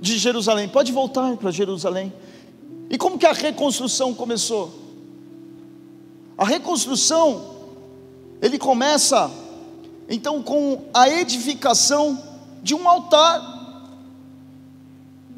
de 0.00 0.18
Jerusalém. 0.18 0.68
Pode 0.68 0.92
voltar 0.92 1.36
para 1.36 1.50
Jerusalém. 1.50 2.12
E 2.90 2.96
como 2.96 3.18
que 3.18 3.26
a 3.26 3.32
reconstrução 3.32 4.14
começou? 4.14 4.72
A 6.36 6.44
reconstrução, 6.44 7.56
ele 8.40 8.58
começa 8.58 9.30
então 10.08 10.42
com 10.42 10.84
a 10.94 11.08
edificação 11.08 12.22
de 12.62 12.74
um 12.74 12.88
altar. 12.88 13.56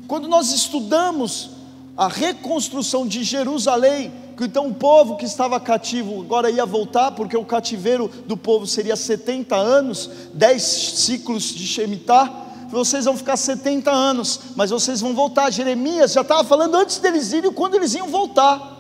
Quando 0.07 0.29
nós 0.29 0.53
estudamos 0.53 1.51
a 1.97 2.09
reconstrução 2.09 3.07
de 3.07 3.25
Jerusalém, 3.25 4.13
então 4.45 4.69
o 4.69 4.75
povo 4.75 5.17
que 5.17 5.25
estava 5.25 5.61
cativo 5.61 6.21
agora 6.21 6.51
ia 6.51 6.65
voltar, 6.65 7.11
porque 7.13 7.37
o 7.37 7.45
cativeiro 7.45 8.09
do 8.27 8.37
povo 8.37 8.67
seria 8.67 8.97
70 8.97 9.55
anos, 9.55 10.11
10 10.33 10.63
ciclos 10.63 11.55
de 11.55 11.67
Shemitah. 11.67 12.49
Vocês 12.71 13.05
vão 13.05 13.17
ficar 13.17 13.37
70 13.37 13.91
anos, 13.91 14.41
mas 14.57 14.71
vocês 14.71 15.01
vão 15.01 15.15
voltar. 15.15 15.51
Jeremias 15.51 16.13
já 16.13 16.21
estava 16.21 16.45
falando 16.45 16.77
antes 16.77 16.99
deles 16.99 17.33
irem, 17.33 17.53
quando 17.53 17.75
eles 17.75 17.95
iam 17.95 18.09
voltar. 18.09 18.79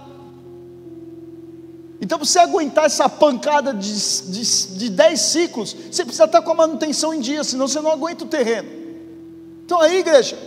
Então, 2.00 2.18
para 2.18 2.26
você 2.26 2.38
aguentar 2.38 2.86
essa 2.86 3.08
pancada 3.08 3.74
de, 3.74 3.92
de, 3.92 4.78
de 4.78 4.88
10 4.88 5.20
ciclos, 5.20 5.76
você 5.90 6.04
precisa 6.04 6.24
estar 6.24 6.40
com 6.40 6.52
a 6.52 6.54
manutenção 6.54 7.12
em 7.12 7.20
dia, 7.20 7.44
senão 7.44 7.68
você 7.68 7.80
não 7.80 7.90
aguenta 7.90 8.24
o 8.24 8.28
terreno. 8.28 8.68
Então, 9.66 9.80
aí, 9.80 9.98
igreja, 9.98 10.38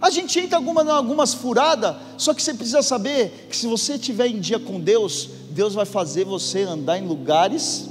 A 0.00 0.10
gente 0.10 0.38
entra 0.38 0.56
alguma, 0.56 0.82
em 0.82 0.88
algumas 0.88 1.34
furadas, 1.34 1.96
só 2.18 2.34
que 2.34 2.42
você 2.42 2.52
precisa 2.52 2.82
saber 2.82 3.48
que 3.48 3.56
se 3.56 3.66
você 3.66 3.94
estiver 3.94 4.26
em 4.26 4.38
dia 4.38 4.58
com 4.58 4.78
Deus, 4.80 5.28
Deus 5.50 5.74
vai 5.74 5.86
fazer 5.86 6.24
você 6.24 6.62
andar 6.62 6.98
em 6.98 7.06
lugares 7.06 7.88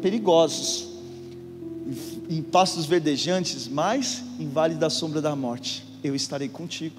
perigosos, 0.00 0.86
em 2.28 2.42
pastos 2.42 2.86
verdejantes, 2.86 3.66
mas 3.66 4.22
em 4.38 4.48
vale 4.48 4.74
da 4.74 4.88
sombra 4.88 5.20
da 5.20 5.34
morte, 5.34 5.84
eu 6.04 6.14
estarei 6.14 6.48
contigo. 6.48 6.94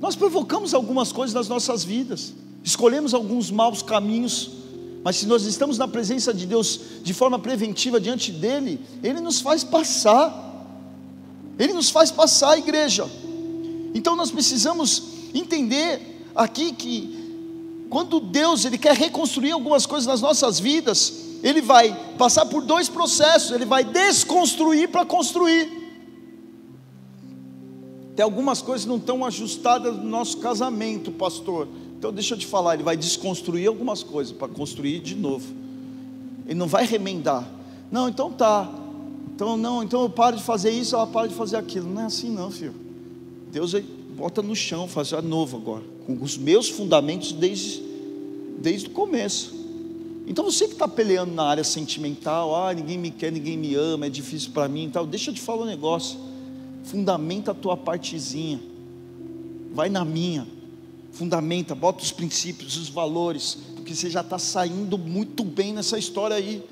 Nós 0.00 0.14
provocamos 0.14 0.74
algumas 0.74 1.10
coisas 1.10 1.34
nas 1.34 1.48
nossas 1.48 1.82
vidas, 1.82 2.34
escolhemos 2.62 3.14
alguns 3.14 3.50
maus 3.50 3.80
caminhos, 3.80 4.50
mas 5.02 5.16
se 5.16 5.26
nós 5.26 5.44
estamos 5.44 5.78
na 5.78 5.88
presença 5.88 6.34
de 6.34 6.46
Deus 6.46 6.80
de 7.02 7.14
forma 7.14 7.38
preventiva 7.38 8.00
diante 8.00 8.32
dEle, 8.32 8.80
Ele 9.02 9.20
nos 9.20 9.40
faz 9.40 9.64
passar. 9.64 10.44
Ele 11.58 11.72
nos 11.72 11.90
faz 11.90 12.10
passar 12.10 12.52
a 12.52 12.58
igreja. 12.58 13.08
Então 13.94 14.14
nós 14.14 14.30
precisamos 14.30 15.02
entender 15.34 16.24
aqui 16.34 16.72
que 16.72 17.86
quando 17.88 18.20
Deus 18.20 18.64
ele 18.64 18.78
quer 18.78 18.94
reconstruir 18.94 19.52
algumas 19.52 19.86
coisas 19.86 20.06
nas 20.06 20.20
nossas 20.20 20.58
vidas, 20.58 21.26
ele 21.42 21.60
vai 21.60 21.94
passar 22.18 22.46
por 22.46 22.62
dois 22.62 22.88
processos, 22.88 23.52
ele 23.52 23.64
vai 23.64 23.84
desconstruir 23.84 24.88
para 24.88 25.04
construir. 25.04 25.84
Tem 28.16 28.24
algumas 28.24 28.62
coisas 28.62 28.84
que 28.84 28.88
não 28.88 28.96
estão 28.96 29.24
ajustadas 29.24 29.94
no 29.96 30.04
nosso 30.04 30.38
casamento, 30.38 31.12
pastor. 31.12 31.68
Então 31.98 32.12
deixa 32.12 32.34
eu 32.34 32.38
te 32.38 32.46
falar, 32.46 32.74
ele 32.74 32.82
vai 32.82 32.96
desconstruir 32.96 33.68
algumas 33.68 34.02
coisas 34.02 34.32
para 34.32 34.48
construir 34.48 35.00
de 35.00 35.14
novo. 35.14 35.46
Ele 36.46 36.58
não 36.58 36.66
vai 36.66 36.86
remendar. 36.86 37.46
Não, 37.90 38.08
então 38.08 38.32
tá. 38.32 38.68
Então, 39.36 39.54
não, 39.54 39.82
então 39.82 40.00
eu 40.00 40.08
paro 40.08 40.38
de 40.38 40.42
fazer 40.42 40.70
isso, 40.70 40.94
ela 40.94 41.06
para 41.06 41.28
de 41.28 41.34
fazer 41.34 41.58
aquilo. 41.58 41.86
Não 41.86 42.00
é 42.00 42.04
assim, 42.06 42.30
não, 42.30 42.50
filho. 42.50 42.74
Deus 43.52 43.74
bota 44.16 44.40
no 44.40 44.56
chão, 44.56 44.88
faz 44.88 45.08
de 45.08 45.20
novo 45.20 45.58
agora, 45.58 45.84
com 46.06 46.16
os 46.22 46.38
meus 46.38 46.70
fundamentos 46.70 47.32
desde, 47.32 47.82
desde 48.58 48.86
o 48.86 48.90
começo. 48.92 49.54
Então 50.26 50.42
você 50.42 50.66
que 50.66 50.72
está 50.72 50.88
peleando 50.88 51.34
na 51.34 51.44
área 51.44 51.62
sentimental, 51.62 52.56
ah, 52.56 52.72
ninguém 52.72 52.96
me 52.96 53.10
quer, 53.10 53.30
ninguém 53.30 53.58
me 53.58 53.74
ama, 53.74 54.06
é 54.06 54.08
difícil 54.08 54.52
para 54.52 54.68
mim 54.68 54.86
e 54.86 54.88
tal, 54.88 55.06
deixa 55.06 55.30
eu 55.30 55.34
te 55.34 55.40
falar 55.42 55.64
um 55.64 55.66
negócio. 55.66 56.18
Fundamenta 56.84 57.50
a 57.50 57.54
tua 57.54 57.76
partezinha, 57.76 58.58
vai 59.74 59.90
na 59.90 60.02
minha, 60.02 60.46
fundamenta, 61.12 61.74
bota 61.74 62.02
os 62.02 62.10
princípios, 62.10 62.78
os 62.78 62.88
valores, 62.88 63.58
porque 63.74 63.94
você 63.94 64.08
já 64.08 64.22
está 64.22 64.38
saindo 64.38 64.96
muito 64.96 65.44
bem 65.44 65.74
nessa 65.74 65.98
história 65.98 66.36
aí. 66.36 66.64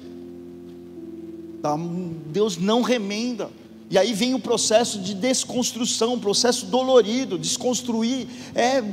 Tá? 1.64 1.78
Deus 2.26 2.58
não 2.58 2.82
remenda. 2.82 3.50
E 3.88 3.96
aí 3.96 4.12
vem 4.12 4.34
o 4.34 4.38
processo 4.38 4.98
de 4.98 5.14
desconstrução, 5.14 6.12
um 6.12 6.20
processo 6.20 6.66
dolorido. 6.66 7.38
Desconstruir 7.38 8.26
é, 8.54 8.84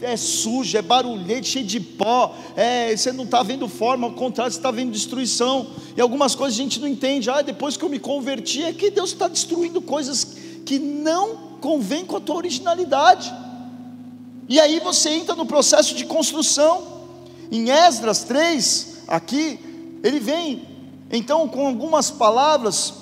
é 0.00 0.16
sujo, 0.16 0.78
é 0.78 0.82
barulhento, 0.82 1.48
cheio 1.48 1.66
de 1.66 1.80
pó. 1.80 2.32
É, 2.54 2.96
você 2.96 3.10
não 3.10 3.24
está 3.24 3.42
vendo 3.42 3.66
forma, 3.66 4.06
ao 4.06 4.12
contrário, 4.12 4.52
você 4.52 4.58
está 4.60 4.70
vendo 4.70 4.92
destruição. 4.92 5.66
E 5.96 6.00
algumas 6.00 6.36
coisas 6.36 6.56
a 6.56 6.62
gente 6.62 6.78
não 6.78 6.86
entende. 6.86 7.28
Ah, 7.28 7.42
depois 7.42 7.76
que 7.76 7.84
eu 7.84 7.88
me 7.88 7.98
converti, 7.98 8.62
é 8.62 8.72
que 8.72 8.88
Deus 8.88 9.10
está 9.10 9.26
destruindo 9.26 9.82
coisas 9.82 10.36
que 10.64 10.78
não 10.78 11.58
convêm 11.60 12.04
com 12.04 12.18
a 12.18 12.20
tua 12.20 12.36
originalidade. 12.36 13.34
E 14.48 14.60
aí 14.60 14.78
você 14.78 15.08
entra 15.08 15.34
no 15.34 15.44
processo 15.44 15.92
de 15.96 16.04
construção. 16.04 16.86
Em 17.50 17.68
Esdras 17.68 18.22
3, 18.22 18.98
aqui, 19.08 19.58
ele 20.04 20.20
vem 20.20 20.70
então, 21.12 21.46
com 21.46 21.66
algumas 21.66 22.10
palavras, 22.10 22.94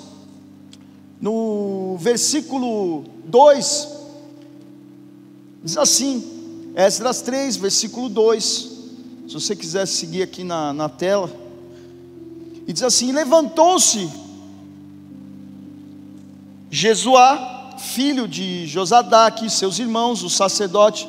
no 1.21 1.95
versículo 1.97 3.05
2, 3.23 3.87
diz 5.63 5.77
assim, 5.77 6.71
Esdras 6.75 7.21
3, 7.21 7.55
versículo 7.55 8.09
2, 8.09 8.45
se 9.27 9.33
você 9.33 9.55
quiser 9.55 9.85
seguir 9.87 10.23
aqui 10.23 10.43
na, 10.43 10.73
na 10.73 10.89
tela, 10.89 11.31
e 12.67 12.73
diz 12.73 12.83
assim: 12.83 13.13
Levantou-se 13.13 14.09
Jesuá, 16.69 17.75
filho 17.77 18.27
de 18.27 18.67
Josadaque, 18.67 19.49
seus 19.49 19.79
irmãos, 19.79 20.21
o 20.23 20.29
sacerdote, 20.29 21.07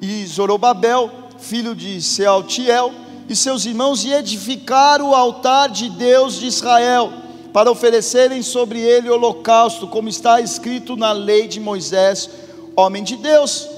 e 0.00 0.26
Zorobabel, 0.26 1.10
filho 1.38 1.74
de 1.74 2.00
Sealtiel, 2.02 2.92
e 3.28 3.34
seus 3.34 3.64
irmãos 3.64 4.04
e 4.04 4.12
edificar 4.12 5.00
o 5.00 5.14
altar 5.14 5.70
de 5.70 5.88
Deus 5.90 6.34
de 6.34 6.46
Israel, 6.46 7.12
para 7.52 7.70
oferecerem 7.70 8.42
sobre 8.42 8.80
ele 8.80 9.08
holocausto, 9.08 9.86
como 9.86 10.08
está 10.08 10.40
escrito 10.40 10.96
na 10.96 11.12
lei 11.12 11.46
de 11.46 11.60
Moisés, 11.60 12.28
homem 12.74 13.04
de 13.04 13.16
Deus. 13.16 13.68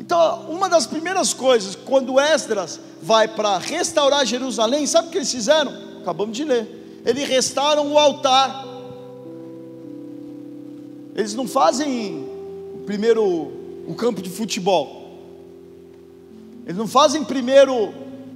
Então, 0.00 0.46
uma 0.48 0.68
das 0.68 0.86
primeiras 0.86 1.32
coisas, 1.34 1.76
quando 1.76 2.18
Esdras 2.18 2.80
vai 3.02 3.28
para 3.28 3.58
restaurar 3.58 4.24
Jerusalém, 4.24 4.86
sabe 4.86 5.08
o 5.08 5.10
que 5.10 5.18
eles 5.18 5.30
fizeram? 5.30 5.72
Acabamos 6.00 6.36
de 6.36 6.44
ler. 6.44 7.02
Eles 7.04 7.28
restauram 7.28 7.92
o 7.92 7.98
altar. 7.98 8.64
Eles 11.14 11.34
não 11.34 11.46
fazem 11.46 12.26
primeiro 12.86 13.22
o 13.86 13.94
campo 13.94 14.22
de 14.22 14.30
futebol. 14.30 15.04
Eles 16.64 16.78
não 16.78 16.88
fazem 16.88 17.22
primeiro 17.22 17.92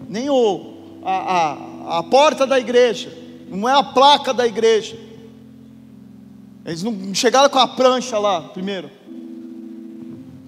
nem 0.08 0.30
o, 0.30 1.00
a, 1.04 1.12
a, 1.12 1.98
a 1.98 2.02
porta 2.02 2.46
da 2.46 2.58
igreja, 2.58 3.12
não 3.48 3.68
é 3.68 3.72
a 3.72 3.82
placa 3.82 4.32
da 4.32 4.46
igreja. 4.46 4.98
Eles 6.64 6.82
não 6.82 7.14
chegaram 7.14 7.48
com 7.48 7.58
a 7.58 7.68
prancha 7.68 8.18
lá 8.18 8.42
primeiro. 8.42 8.90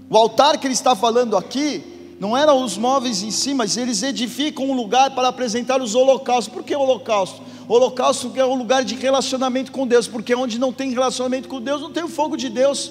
O 0.08 0.16
altar 0.16 0.58
que 0.58 0.66
ele 0.66 0.74
está 0.74 0.94
falando 0.94 1.36
aqui 1.36 1.82
não 2.18 2.36
eram 2.36 2.62
os 2.62 2.76
móveis 2.76 3.22
em 3.22 3.30
si, 3.30 3.54
mas 3.54 3.76
eles 3.76 4.02
edificam 4.02 4.68
um 4.68 4.74
lugar 4.74 5.14
para 5.14 5.28
apresentar 5.28 5.80
os 5.80 5.94
holocaustos. 5.94 6.52
Por 6.52 6.62
que 6.62 6.74
holocausto? 6.74 7.40
Holocausto 7.66 8.32
é 8.34 8.44
um 8.44 8.56
lugar 8.56 8.84
de 8.84 8.94
relacionamento 8.96 9.72
com 9.72 9.86
Deus, 9.86 10.08
porque 10.08 10.34
onde 10.34 10.58
não 10.58 10.72
tem 10.72 10.90
relacionamento 10.90 11.48
com 11.48 11.60
Deus, 11.60 11.80
não 11.80 11.92
tem 11.92 12.02
o 12.02 12.08
fogo 12.08 12.36
de 12.36 12.48
Deus. 12.48 12.90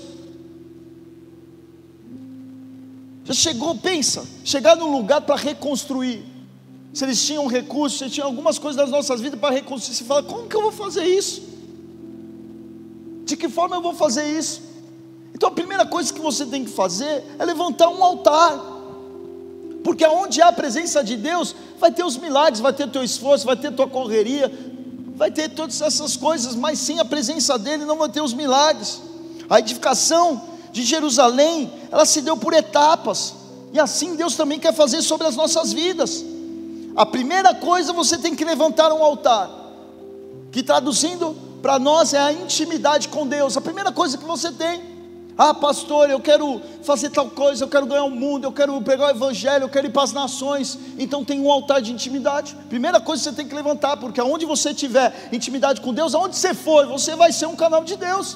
Já 3.25 3.33
chegou, 3.33 3.75
pensa, 3.75 4.25
chegar 4.43 4.75
num 4.75 4.91
lugar 4.91 5.21
para 5.21 5.35
reconstruir 5.35 6.23
se 6.93 7.03
eles 7.05 7.23
tinham 7.23 7.45
recursos, 7.47 7.97
se 7.97 8.03
eles 8.05 8.13
tinham 8.13 8.27
algumas 8.27 8.57
coisas 8.57 8.75
das 8.75 8.89
nossas 8.89 9.21
vidas 9.21 9.39
para 9.39 9.53
reconstruir, 9.53 9.95
você 9.95 10.03
fala: 10.03 10.23
como 10.23 10.47
que 10.47 10.55
eu 10.55 10.61
vou 10.61 10.71
fazer 10.71 11.05
isso? 11.05 11.41
De 13.25 13.37
que 13.37 13.47
forma 13.47 13.75
eu 13.75 13.81
vou 13.81 13.93
fazer 13.93 14.25
isso? 14.25 14.61
Então 15.33 15.49
a 15.49 15.51
primeira 15.51 15.85
coisa 15.85 16.11
que 16.11 16.19
você 16.19 16.45
tem 16.45 16.65
que 16.65 16.71
fazer 16.71 17.23
é 17.37 17.45
levantar 17.45 17.89
um 17.89 18.03
altar, 18.03 18.59
porque 19.83 20.05
onde 20.05 20.41
há 20.41 20.47
a 20.47 20.51
presença 20.51 21.03
de 21.03 21.15
Deus, 21.15 21.55
vai 21.79 21.91
ter 21.91 22.03
os 22.03 22.17
milagres, 22.17 22.59
vai 22.59 22.73
ter 22.73 22.89
teu 22.89 23.03
esforço, 23.03 23.45
vai 23.45 23.55
ter 23.55 23.71
tua 23.71 23.87
correria, 23.87 24.51
vai 25.15 25.31
ter 25.31 25.49
todas 25.49 25.81
essas 25.81 26.17
coisas, 26.17 26.55
mas 26.55 26.79
sem 26.79 26.99
a 26.99 27.05
presença 27.05 27.57
dEle 27.57 27.85
não 27.85 27.97
vai 27.97 28.09
ter 28.09 28.21
os 28.21 28.33
milagres. 28.33 28.99
A 29.49 29.59
edificação 29.59 30.41
de 30.71 30.83
Jerusalém, 30.83 31.71
ela 31.91 32.05
se 32.05 32.21
deu 32.21 32.35
por 32.35 32.53
etapas, 32.53 33.33
e 33.71 33.79
assim 33.79 34.15
Deus 34.15 34.35
também 34.35 34.59
quer 34.59 34.73
fazer 34.73 35.01
sobre 35.01 35.27
as 35.27 35.35
nossas 35.35 35.71
vidas. 35.71 36.25
A 36.99 37.05
primeira 37.05 37.55
coisa 37.55 37.93
você 37.93 38.17
tem 38.17 38.35
que 38.35 38.43
levantar 38.43 38.91
um 38.91 39.01
altar, 39.01 39.49
que 40.51 40.61
traduzindo 40.61 41.33
para 41.61 41.79
nós 41.79 42.13
é 42.13 42.19
a 42.19 42.33
intimidade 42.33 43.07
com 43.07 43.25
Deus. 43.25 43.55
A 43.55 43.61
primeira 43.61 43.89
coisa 43.89 44.17
que 44.17 44.25
você 44.25 44.51
tem, 44.51 44.81
ah, 45.37 45.53
pastor, 45.53 46.09
eu 46.09 46.19
quero 46.19 46.61
fazer 46.83 47.09
tal 47.09 47.29
coisa, 47.29 47.63
eu 47.63 47.69
quero 47.69 47.85
ganhar 47.85 48.03
o 48.03 48.09
mundo, 48.09 48.43
eu 48.43 48.51
quero 48.51 48.81
pegar 48.81 49.05
o 49.05 49.09
evangelho, 49.11 49.63
eu 49.63 49.69
quero 49.69 49.87
ir 49.87 49.91
para 49.91 50.03
as 50.03 50.11
nações. 50.11 50.77
Então 50.97 51.23
tem 51.23 51.39
um 51.39 51.49
altar 51.49 51.81
de 51.81 51.93
intimidade. 51.93 52.53
Primeira 52.67 52.99
coisa 52.99 53.23
que 53.23 53.29
você 53.29 53.35
tem 53.37 53.47
que 53.47 53.55
levantar, 53.55 53.95
porque 53.95 54.19
aonde 54.19 54.45
você 54.45 54.73
tiver 54.73 55.29
intimidade 55.31 55.79
com 55.79 55.93
Deus, 55.93 56.13
aonde 56.13 56.35
você 56.35 56.53
for, 56.53 56.85
você 56.85 57.15
vai 57.15 57.31
ser 57.31 57.45
um 57.45 57.55
canal 57.55 57.85
de 57.85 57.95
Deus. 57.95 58.35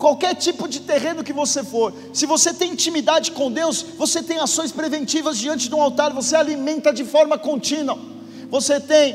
Qualquer 0.00 0.34
tipo 0.34 0.66
de 0.66 0.80
terreno 0.80 1.22
que 1.22 1.30
você 1.30 1.62
for, 1.62 1.92
se 2.10 2.24
você 2.24 2.54
tem 2.54 2.72
intimidade 2.72 3.32
com 3.32 3.52
Deus, 3.52 3.84
você 3.98 4.22
tem 4.22 4.38
ações 4.38 4.72
preventivas 4.72 5.36
diante 5.36 5.68
de 5.68 5.74
um 5.74 5.82
altar, 5.82 6.10
você 6.14 6.34
alimenta 6.34 6.90
de 6.90 7.04
forma 7.04 7.36
contínua. 7.36 7.98
Você 8.48 8.80
tem, 8.80 9.14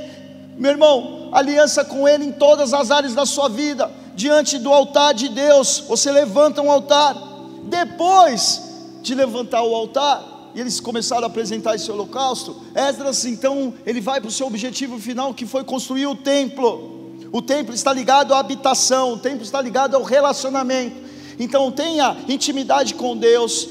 meu 0.59 0.69
irmão, 0.69 1.31
aliança 1.31 1.83
com 1.83 2.07
Ele 2.07 2.25
em 2.25 2.31
todas 2.31 2.71
as 2.71 2.91
áreas 2.91 3.15
da 3.15 3.25
sua 3.25 3.49
vida, 3.49 3.91
diante 4.13 4.59
do 4.59 4.71
altar 4.71 5.15
de 5.15 5.27
Deus. 5.27 5.83
Você 5.87 6.11
levanta 6.11 6.61
um 6.61 6.69
altar. 6.69 7.15
Depois 7.63 8.61
de 9.01 9.15
levantar 9.15 9.63
o 9.63 9.73
altar, 9.73 10.51
e 10.53 10.61
eles 10.61 10.79
começaram 10.79 11.23
a 11.23 11.27
apresentar 11.27 11.73
esse 11.73 11.91
holocausto, 11.91 12.61
Esdras 12.75 13.25
então 13.25 13.73
ele 13.87 14.01
vai 14.01 14.21
para 14.21 14.27
o 14.27 14.31
seu 14.31 14.45
objetivo 14.45 14.99
final, 14.99 15.33
que 15.33 15.47
foi 15.47 15.63
construir 15.63 16.05
o 16.05 16.15
templo. 16.15 17.04
O 17.35 17.41
templo 17.41 17.75
está 17.75 17.91
ligado 17.91 18.33
à 18.33 18.39
habitação, 18.39 19.11
o 19.11 19.17
templo 19.17 19.43
está 19.43 19.61
ligado 19.61 19.93
ao 19.93 20.03
relacionamento. 20.03 20.95
Então 21.37 21.69
tenha 21.69 22.15
intimidade 22.29 22.93
com 22.93 23.17
Deus, 23.17 23.67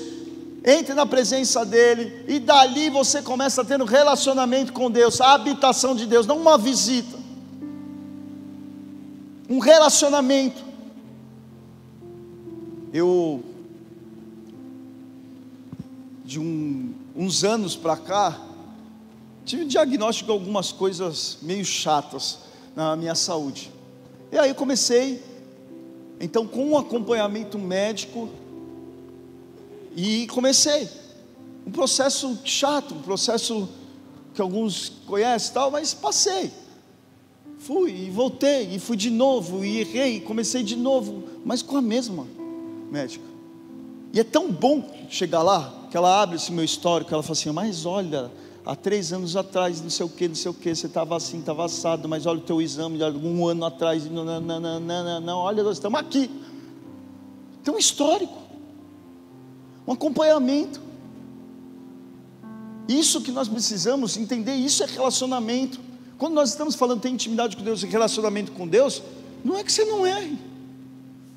entre 0.63 0.93
na 0.93 1.07
presença 1.07 1.65
dEle, 1.65 2.27
e 2.29 2.39
dali 2.39 2.91
você 2.91 3.23
começa 3.23 3.63
a 3.63 3.65
ter 3.65 3.81
um 3.81 3.87
relacionamento 3.87 4.71
com 4.71 4.91
Deus, 4.91 5.19
a 5.19 5.33
habitação 5.33 5.97
de 5.97 6.05
Deus, 6.05 6.27
não 6.27 6.37
uma 6.37 6.59
visita. 6.59 7.19
um 9.49 9.61
relacionamento. 9.61 10.63
Eu, 12.93 13.43
de 16.23 16.39
um, 16.39 16.93
uns 17.17 17.43
anos 17.43 17.75
para 17.75 17.97
cá, 17.97 18.39
tive 19.43 19.65
um 19.65 19.69
diagnóstico 19.69 20.27
de 20.27 20.33
algumas 20.33 20.71
coisas 20.71 21.39
meio 21.41 21.65
chatas 21.65 22.45
na 22.75 22.97
minha 22.97 23.15
saúde. 23.15 23.71
E 24.33 24.39
aí 24.39 24.53
comecei, 24.55 25.23
então, 26.21 26.47
com 26.47 26.71
um 26.71 26.79
acompanhamento 26.79 27.59
médico, 27.59 28.29
e 29.97 30.27
comecei. 30.29 30.89
Um 31.67 31.71
processo 31.71 32.39
chato, 32.45 32.95
um 32.95 33.03
processo 33.03 33.69
que 34.35 34.41
alguns 34.43 34.93
conhecem 35.07 35.55
tal, 35.55 35.71
mas 35.71 35.95
passei. 35.95 36.51
Fui 37.59 37.91
e 37.93 38.11
voltei, 38.11 38.75
e 38.75 38.79
fui 38.79 38.97
de 38.97 39.09
novo, 39.09 39.65
e 39.65 39.81
errei, 39.81 40.21
comecei 40.21 40.63
de 40.63 40.77
novo, 40.77 41.23
mas 41.45 41.63
com 41.63 41.77
a 41.77 41.83
mesma 41.83 42.27
médica. 42.91 43.25
E 44.13 44.21
é 44.21 44.25
tão 44.25 44.51
bom 44.51 44.85
chegar 45.09 45.43
lá, 45.43 45.73
que 45.91 45.97
ela 45.97 46.21
abre 46.21 46.37
esse 46.37 46.53
meu 46.53 46.65
histórico, 46.65 47.15
ela 47.15 47.23
fala 47.23 47.33
assim, 47.33 47.51
mas 47.51 47.87
olha, 47.87 48.31
há 48.65 48.75
três 48.75 49.13
anos 49.13 49.37
atrás, 49.37 49.81
não 49.81 49.91
sei 49.91 50.07
o 50.07 50.09
que, 50.09 50.27
não 50.27 50.35
sei 50.35 50.51
o 50.51 50.55
que, 50.55 50.75
você 50.75 50.87
estava 50.87 51.17
assim, 51.17 51.39
estava 51.39 51.65
assado, 51.65 52.09
mas 52.09 52.25
olha 52.27 52.39
o 52.39 52.43
teu 52.43 52.63
exame 52.63 52.99
de 52.99 53.05
um 53.05 53.47
ano 53.47 53.65
atrás, 53.65 54.11
não, 54.11 54.25
não, 54.25 54.41
não, 54.41 54.61
não, 54.61 54.81
não, 54.81 55.21
não, 55.21 55.39
olha, 55.39 55.63
nós 55.63 55.77
estamos 55.77 56.01
aqui. 56.01 56.31
Tem 57.63 57.75
um 57.75 57.79
histórico, 57.79 58.39
um 59.87 59.93
acompanhamento. 59.93 60.81
Isso 62.89 63.21
que 63.21 63.31
nós 63.31 63.49
precisamos 63.49 64.17
entender, 64.17 64.55
isso 64.55 64.83
é 64.83 64.87
relacionamento. 64.87 65.81
Quando 66.19 66.35
nós 66.35 66.51
estamos 66.51 66.75
falando 66.75 67.01
tem 67.01 67.15
intimidade 67.15 67.57
com 67.57 67.63
Deus 67.63 67.83
e 67.83 67.87
relacionamento 67.87 68.53
com 68.53 68.67
Deus, 68.67 69.03
não 69.45 69.57
é 69.57 69.65
que 69.65 69.73
você 69.73 69.85
não 69.85 70.07
erre. 70.07 70.39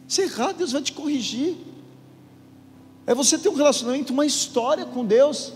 Se 0.07 0.21
errar, 0.21 0.53
Deus 0.53 0.71
vai 0.71 0.81
te 0.81 0.93
corrigir. 0.93 1.57
É 3.05 3.13
você 3.13 3.37
ter 3.37 3.49
um 3.49 3.55
relacionamento, 3.55 4.13
uma 4.13 4.25
história 4.25 4.85
com 4.85 5.05
Deus. 5.05 5.53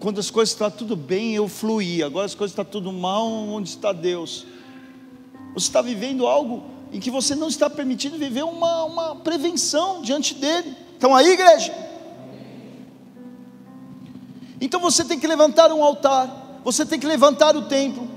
Quando 0.00 0.20
as 0.20 0.30
coisas 0.30 0.52
estão 0.52 0.70
tudo 0.70 0.94
bem, 0.94 1.34
eu 1.34 1.48
fluí. 1.48 2.02
Agora 2.02 2.26
as 2.26 2.34
coisas 2.34 2.52
estão 2.52 2.64
tudo 2.64 2.92
mal, 2.92 3.26
onde 3.26 3.68
está 3.68 3.92
Deus? 3.92 4.46
Você 5.54 5.66
está 5.66 5.82
vivendo 5.82 6.26
algo 6.26 6.62
em 6.92 7.00
que 7.00 7.10
você 7.10 7.34
não 7.34 7.48
está 7.48 7.68
permitindo 7.68 8.16
viver 8.16 8.44
uma, 8.44 8.84
uma 8.84 9.16
prevenção 9.16 10.00
diante 10.02 10.34
dele. 10.34 10.74
Então 10.96 11.14
aí, 11.14 11.32
igreja. 11.32 11.74
Então 14.60 14.80
você 14.80 15.04
tem 15.04 15.18
que 15.18 15.26
levantar 15.26 15.72
um 15.72 15.82
altar, 15.82 16.60
você 16.64 16.84
tem 16.84 16.98
que 16.98 17.06
levantar 17.06 17.56
o 17.56 17.62
templo. 17.62 18.08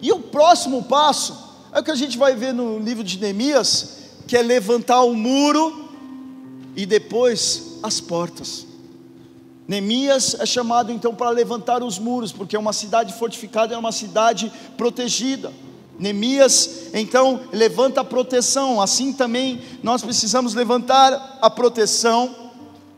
E 0.00 0.12
o 0.12 0.20
próximo 0.20 0.84
passo 0.84 1.36
é 1.72 1.80
o 1.80 1.82
que 1.82 1.90
a 1.90 1.96
gente 1.96 2.16
vai 2.16 2.34
ver 2.34 2.52
no 2.52 2.78
livro 2.78 3.02
de 3.02 3.18
Neemias, 3.18 3.98
que 4.26 4.36
é 4.36 4.42
levantar 4.42 5.02
o 5.02 5.14
muro 5.14 5.88
e 6.76 6.86
depois 6.86 7.78
as 7.82 8.00
portas. 8.00 8.67
Neemias 9.68 10.34
é 10.40 10.46
chamado 10.46 10.90
então 10.90 11.14
para 11.14 11.28
levantar 11.28 11.82
os 11.82 11.98
muros, 11.98 12.32
porque 12.32 12.56
é 12.56 12.58
uma 12.58 12.72
cidade 12.72 13.12
fortificada, 13.12 13.74
é 13.74 13.78
uma 13.78 13.92
cidade 13.92 14.50
protegida. 14.78 15.52
Neemias 15.98 16.86
então 16.94 17.40
levanta 17.52 18.00
a 18.00 18.04
proteção, 18.04 18.80
assim 18.80 19.12
também 19.12 19.60
nós 19.82 20.00
precisamos 20.00 20.54
levantar 20.54 21.38
a 21.42 21.50
proteção 21.50 22.34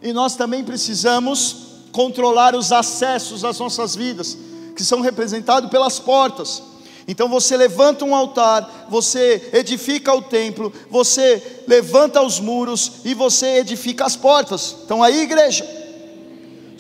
e 0.00 0.12
nós 0.12 0.36
também 0.36 0.62
precisamos 0.62 1.56
controlar 1.90 2.54
os 2.54 2.70
acessos 2.70 3.44
às 3.44 3.58
nossas 3.58 3.96
vidas, 3.96 4.38
que 4.76 4.84
são 4.84 5.00
representados 5.00 5.70
pelas 5.70 5.98
portas. 5.98 6.62
Então 7.08 7.28
você 7.28 7.56
levanta 7.56 8.04
um 8.04 8.14
altar, 8.14 8.86
você 8.88 9.50
edifica 9.52 10.14
o 10.14 10.22
templo, 10.22 10.72
você 10.88 11.62
levanta 11.66 12.22
os 12.22 12.38
muros 12.38 12.92
e 13.04 13.12
você 13.12 13.58
edifica 13.58 14.04
as 14.04 14.14
portas. 14.14 14.76
Então 14.84 15.02
aí, 15.02 15.22
igreja, 15.22 15.79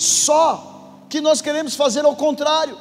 só 0.02 1.04
que 1.08 1.20
nós 1.20 1.40
queremos 1.40 1.74
fazer 1.74 2.04
ao 2.04 2.16
contrário. 2.16 2.76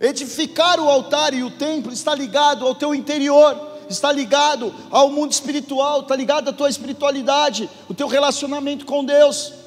Edificar 0.00 0.80
o 0.80 0.88
altar 0.88 1.34
e 1.34 1.42
o 1.42 1.50
templo 1.50 1.92
está 1.92 2.14
ligado 2.14 2.66
ao 2.66 2.74
teu 2.74 2.94
interior, 2.94 3.58
está 3.88 4.10
ligado 4.10 4.74
ao 4.90 5.10
mundo 5.10 5.32
espiritual, 5.32 6.00
está 6.00 6.16
ligado 6.16 6.48
à 6.48 6.52
tua 6.52 6.68
espiritualidade, 6.68 7.68
o 7.88 7.94
teu 7.94 8.06
relacionamento 8.06 8.86
com 8.86 9.04
Deus 9.04 9.60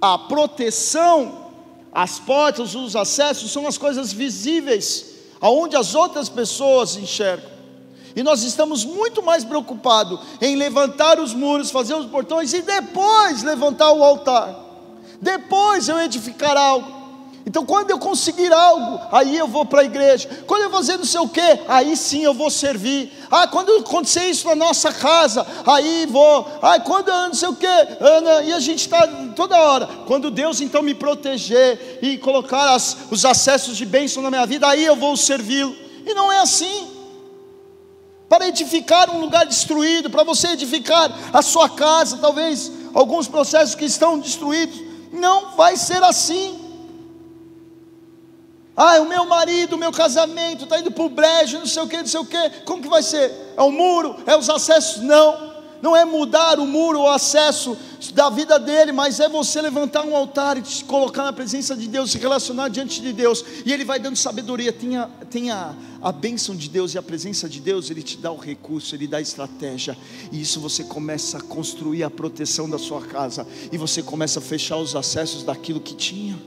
a 0.00 0.16
proteção, 0.16 1.50
as 1.92 2.18
portas, 2.18 2.74
os 2.74 2.96
acessos 2.96 3.50
são 3.50 3.66
as 3.66 3.76
coisas 3.76 4.12
visíveis, 4.12 5.14
aonde 5.40 5.76
as 5.76 5.94
outras 5.94 6.28
pessoas 6.28 6.96
enxergam. 6.96 7.50
E 8.16 8.22
nós 8.22 8.42
estamos 8.42 8.84
muito 8.84 9.22
mais 9.22 9.44
preocupados 9.44 10.18
em 10.40 10.56
levantar 10.56 11.20
os 11.20 11.34
muros, 11.34 11.70
fazer 11.70 11.94
os 11.94 12.06
portões 12.06 12.52
e 12.52 12.62
depois 12.62 13.42
levantar 13.42 13.92
o 13.92 14.02
altar. 14.02 14.69
Depois 15.20 15.88
eu 15.88 16.00
edificar 16.00 16.56
algo. 16.56 17.00
Então, 17.46 17.64
quando 17.64 17.90
eu 17.90 17.98
conseguir 17.98 18.52
algo, 18.52 19.00
aí 19.10 19.36
eu 19.36 19.48
vou 19.48 19.64
para 19.64 19.80
a 19.80 19.84
igreja. 19.84 20.28
Quando 20.46 20.62
eu 20.62 20.70
fazer 20.70 20.98
não 20.98 21.04
sei 21.04 21.20
o 21.20 21.28
que, 21.28 21.40
aí 21.66 21.96
sim 21.96 22.22
eu 22.22 22.34
vou 22.34 22.50
servir. 22.50 23.12
Ah, 23.30 23.46
quando 23.46 23.76
acontecer 23.76 24.24
isso 24.26 24.46
na 24.46 24.54
nossa 24.54 24.92
casa, 24.92 25.46
aí 25.66 26.06
vou. 26.06 26.46
Ah, 26.60 26.78
quando 26.78 27.08
eu 27.08 27.28
não 27.28 27.34
sei 27.34 27.48
o 27.48 27.56
que, 27.56 27.66
Ana, 27.66 28.42
e 28.42 28.52
a 28.52 28.60
gente 28.60 28.80
está 28.80 29.06
toda 29.34 29.58
hora. 29.58 29.88
Quando 30.06 30.30
Deus 30.30 30.60
então 30.60 30.82
me 30.82 30.94
proteger 30.94 31.98
e 32.02 32.18
colocar 32.18 32.74
as, 32.74 32.96
os 33.10 33.24
acessos 33.24 33.76
de 33.76 33.86
bênção 33.86 34.22
na 34.22 34.30
minha 34.30 34.46
vida, 34.46 34.68
aí 34.68 34.84
eu 34.84 34.94
vou 34.94 35.16
servi-lo. 35.16 35.74
E 36.06 36.12
não 36.12 36.30
é 36.30 36.38
assim. 36.38 36.88
Para 38.28 38.46
edificar 38.46 39.10
um 39.10 39.18
lugar 39.18 39.44
destruído, 39.46 40.08
para 40.10 40.22
você 40.22 40.48
edificar 40.48 41.10
a 41.32 41.42
sua 41.42 41.68
casa, 41.68 42.18
talvez 42.18 42.70
alguns 42.94 43.26
processos 43.26 43.74
que 43.74 43.84
estão 43.86 44.18
destruídos, 44.18 44.89
não 45.12 45.56
vai 45.56 45.76
ser 45.76 46.02
assim. 46.02 46.58
Ah, 48.76 49.00
o 49.00 49.04
meu 49.04 49.26
marido, 49.26 49.74
o 49.74 49.78
meu 49.78 49.92
casamento 49.92 50.64
está 50.64 50.78
indo 50.78 50.90
para 50.90 51.04
o 51.04 51.08
brejo, 51.08 51.58
não 51.58 51.66
sei 51.66 51.82
o 51.82 51.88
que, 51.88 51.96
não 51.98 52.06
sei 52.06 52.20
o 52.20 52.24
que. 52.24 52.50
Como 52.64 52.82
que 52.82 52.88
vai 52.88 53.02
ser? 53.02 53.30
É 53.56 53.62
o 53.62 53.70
muro? 53.70 54.16
É 54.26 54.36
os 54.36 54.48
acessos? 54.48 55.02
Não. 55.02 55.50
Não 55.82 55.96
é 55.96 56.04
mudar 56.04 56.58
o 56.58 56.66
muro, 56.66 57.00
o 57.00 57.08
acesso 57.08 57.76
da 58.12 58.28
vida 58.28 58.58
dele, 58.58 58.92
mas 58.92 59.18
é 59.18 59.28
você 59.28 59.60
levantar 59.60 60.04
um 60.04 60.14
altar 60.14 60.58
e 60.58 60.64
se 60.64 60.84
colocar 60.84 61.24
na 61.24 61.32
presença 61.32 61.74
de 61.74 61.88
Deus, 61.88 62.10
se 62.10 62.18
relacionar 62.18 62.68
diante 62.68 63.00
de 63.00 63.12
Deus, 63.12 63.44
e 63.64 63.72
Ele 63.72 63.84
vai 63.84 63.98
dando 63.98 64.16
sabedoria. 64.16 64.72
Tenha, 64.72 65.10
tenha 65.30 65.74
a 66.02 66.10
bênção 66.10 66.56
de 66.56 66.68
Deus 66.68 66.94
e 66.94 66.98
a 66.98 67.02
presença 67.02 67.48
de 67.48 67.60
Deus, 67.60 67.90
Ele 67.90 68.02
te 68.02 68.16
dá 68.16 68.32
o 68.32 68.36
recurso, 68.36 68.94
Ele 68.94 69.06
dá 69.06 69.18
a 69.18 69.20
estratégia, 69.20 69.96
e 70.32 70.40
isso 70.40 70.60
você 70.60 70.82
começa 70.82 71.38
a 71.38 71.40
construir 71.40 72.02
a 72.02 72.10
proteção 72.10 72.68
da 72.68 72.78
sua 72.78 73.02
casa, 73.02 73.46
e 73.70 73.76
você 73.76 74.02
começa 74.02 74.38
a 74.38 74.42
fechar 74.42 74.78
os 74.78 74.96
acessos 74.96 75.42
daquilo 75.42 75.80
que 75.80 75.94
tinha. 75.94 76.38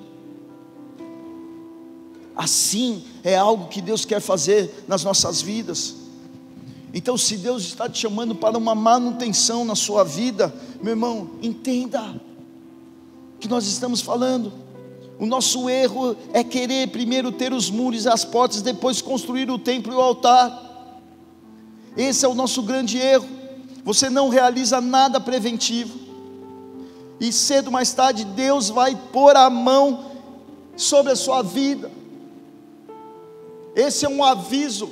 Assim 2.35 3.03
é 3.23 3.35
algo 3.35 3.67
que 3.67 3.81
Deus 3.81 4.05
quer 4.05 4.19
fazer 4.19 4.83
nas 4.87 5.03
nossas 5.03 5.41
vidas. 5.41 5.95
Então, 6.91 7.17
se 7.17 7.37
Deus 7.37 7.63
está 7.63 7.87
te 7.89 7.99
chamando 7.99 8.35
para 8.35 8.57
uma 8.57 8.73
manutenção 8.73 9.63
na 9.65 9.75
sua 9.75 10.03
vida, 10.03 10.53
meu 10.81 10.91
irmão, 10.91 11.31
entenda 11.41 12.21
que 13.39 13.47
nós 13.47 13.65
estamos 13.67 14.01
falando. 14.01 14.62
O 15.23 15.25
nosso 15.25 15.69
erro 15.69 16.17
é 16.33 16.43
querer 16.43 16.89
primeiro 16.89 17.31
ter 17.31 17.53
os 17.53 17.69
muros 17.69 18.03
e 18.03 18.09
as 18.09 18.25
portas, 18.25 18.61
depois 18.61 19.01
construir 19.01 19.49
o 19.49 19.57
templo 19.57 19.93
e 19.93 19.95
o 19.95 20.01
altar. 20.01 21.01
Esse 21.95 22.25
é 22.25 22.27
o 22.27 22.35
nosso 22.35 22.61
grande 22.61 22.97
erro. 22.97 23.29
Você 23.85 24.09
não 24.09 24.27
realiza 24.27 24.81
nada 24.81 25.21
preventivo. 25.21 25.97
E 27.19 27.31
cedo 27.31 27.67
ou 27.67 27.71
mais 27.71 27.93
tarde 27.93 28.25
Deus 28.25 28.69
vai 28.69 28.95
pôr 29.13 29.35
a 29.37 29.49
mão 29.49 30.11
sobre 30.75 31.13
a 31.13 31.15
sua 31.15 31.41
vida 31.41 31.89
esse 33.75 34.05
é 34.05 34.09
um 34.09 34.23
aviso 34.23 34.87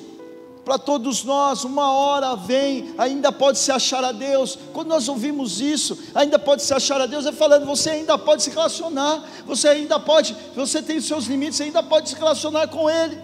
para 0.63 0.77
todos 0.77 1.23
nós. 1.23 1.63
Uma 1.63 1.91
hora 1.91 2.35
vem, 2.35 2.93
ainda 2.97 3.31
pode 3.31 3.59
se 3.59 3.71
achar 3.71 4.03
a 4.03 4.11
Deus. 4.11 4.57
Quando 4.73 4.87
nós 4.87 5.07
ouvimos 5.07 5.59
isso, 5.59 5.97
ainda 6.13 6.37
pode 6.37 6.63
se 6.63 6.73
achar 6.73 7.01
a 7.01 7.05
Deus, 7.05 7.25
é 7.25 7.31
falando, 7.31 7.65
você 7.65 7.91
ainda 7.91 8.17
pode 8.17 8.43
se 8.43 8.49
relacionar, 8.49 9.23
você 9.45 9.67
ainda 9.67 9.99
pode, 9.99 10.35
você 10.55 10.81
tem 10.81 10.97
os 10.97 11.05
seus 11.05 11.25
limites, 11.25 11.57
você 11.57 11.63
ainda 11.63 11.83
pode 11.83 12.09
se 12.09 12.15
relacionar 12.15 12.67
com 12.67 12.89
Ele. 12.89 13.17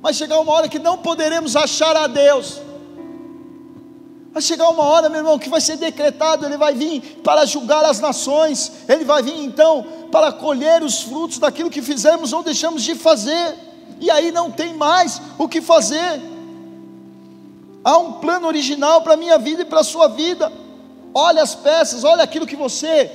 Mas 0.00 0.16
chegar 0.16 0.40
uma 0.40 0.52
hora 0.52 0.68
que 0.68 0.78
não 0.78 0.98
poderemos 0.98 1.54
achar 1.54 1.96
a 1.96 2.06
Deus. 2.06 2.60
Vai 4.32 4.40
chegar 4.40 4.68
uma 4.70 4.82
hora, 4.84 5.10
meu 5.10 5.18
irmão, 5.18 5.38
que 5.38 5.50
vai 5.50 5.60
ser 5.60 5.76
decretado, 5.76 6.46
ele 6.46 6.56
vai 6.56 6.72
vir 6.74 7.20
para 7.22 7.44
julgar 7.44 7.84
as 7.84 8.00
nações, 8.00 8.72
ele 8.88 9.04
vai 9.04 9.22
vir 9.22 9.36
então 9.36 9.86
para 10.10 10.32
colher 10.32 10.82
os 10.82 11.02
frutos 11.02 11.38
daquilo 11.38 11.68
que 11.68 11.82
fizemos 11.82 12.32
ou 12.32 12.42
deixamos 12.42 12.82
de 12.82 12.94
fazer 12.94 13.54
e 14.02 14.10
aí 14.10 14.32
não 14.32 14.50
tem 14.50 14.74
mais 14.74 15.22
o 15.38 15.46
que 15.48 15.60
fazer. 15.60 16.31
Há 17.84 17.98
um 17.98 18.14
plano 18.14 18.46
original 18.46 19.02
para 19.02 19.14
a 19.14 19.16
minha 19.16 19.38
vida 19.38 19.62
e 19.62 19.64
para 19.64 19.80
a 19.80 19.84
sua 19.84 20.08
vida. 20.08 20.52
Olha 21.12 21.42
as 21.42 21.54
peças, 21.54 22.04
olha 22.04 22.22
aquilo 22.22 22.46
que 22.46 22.56
você, 22.56 23.10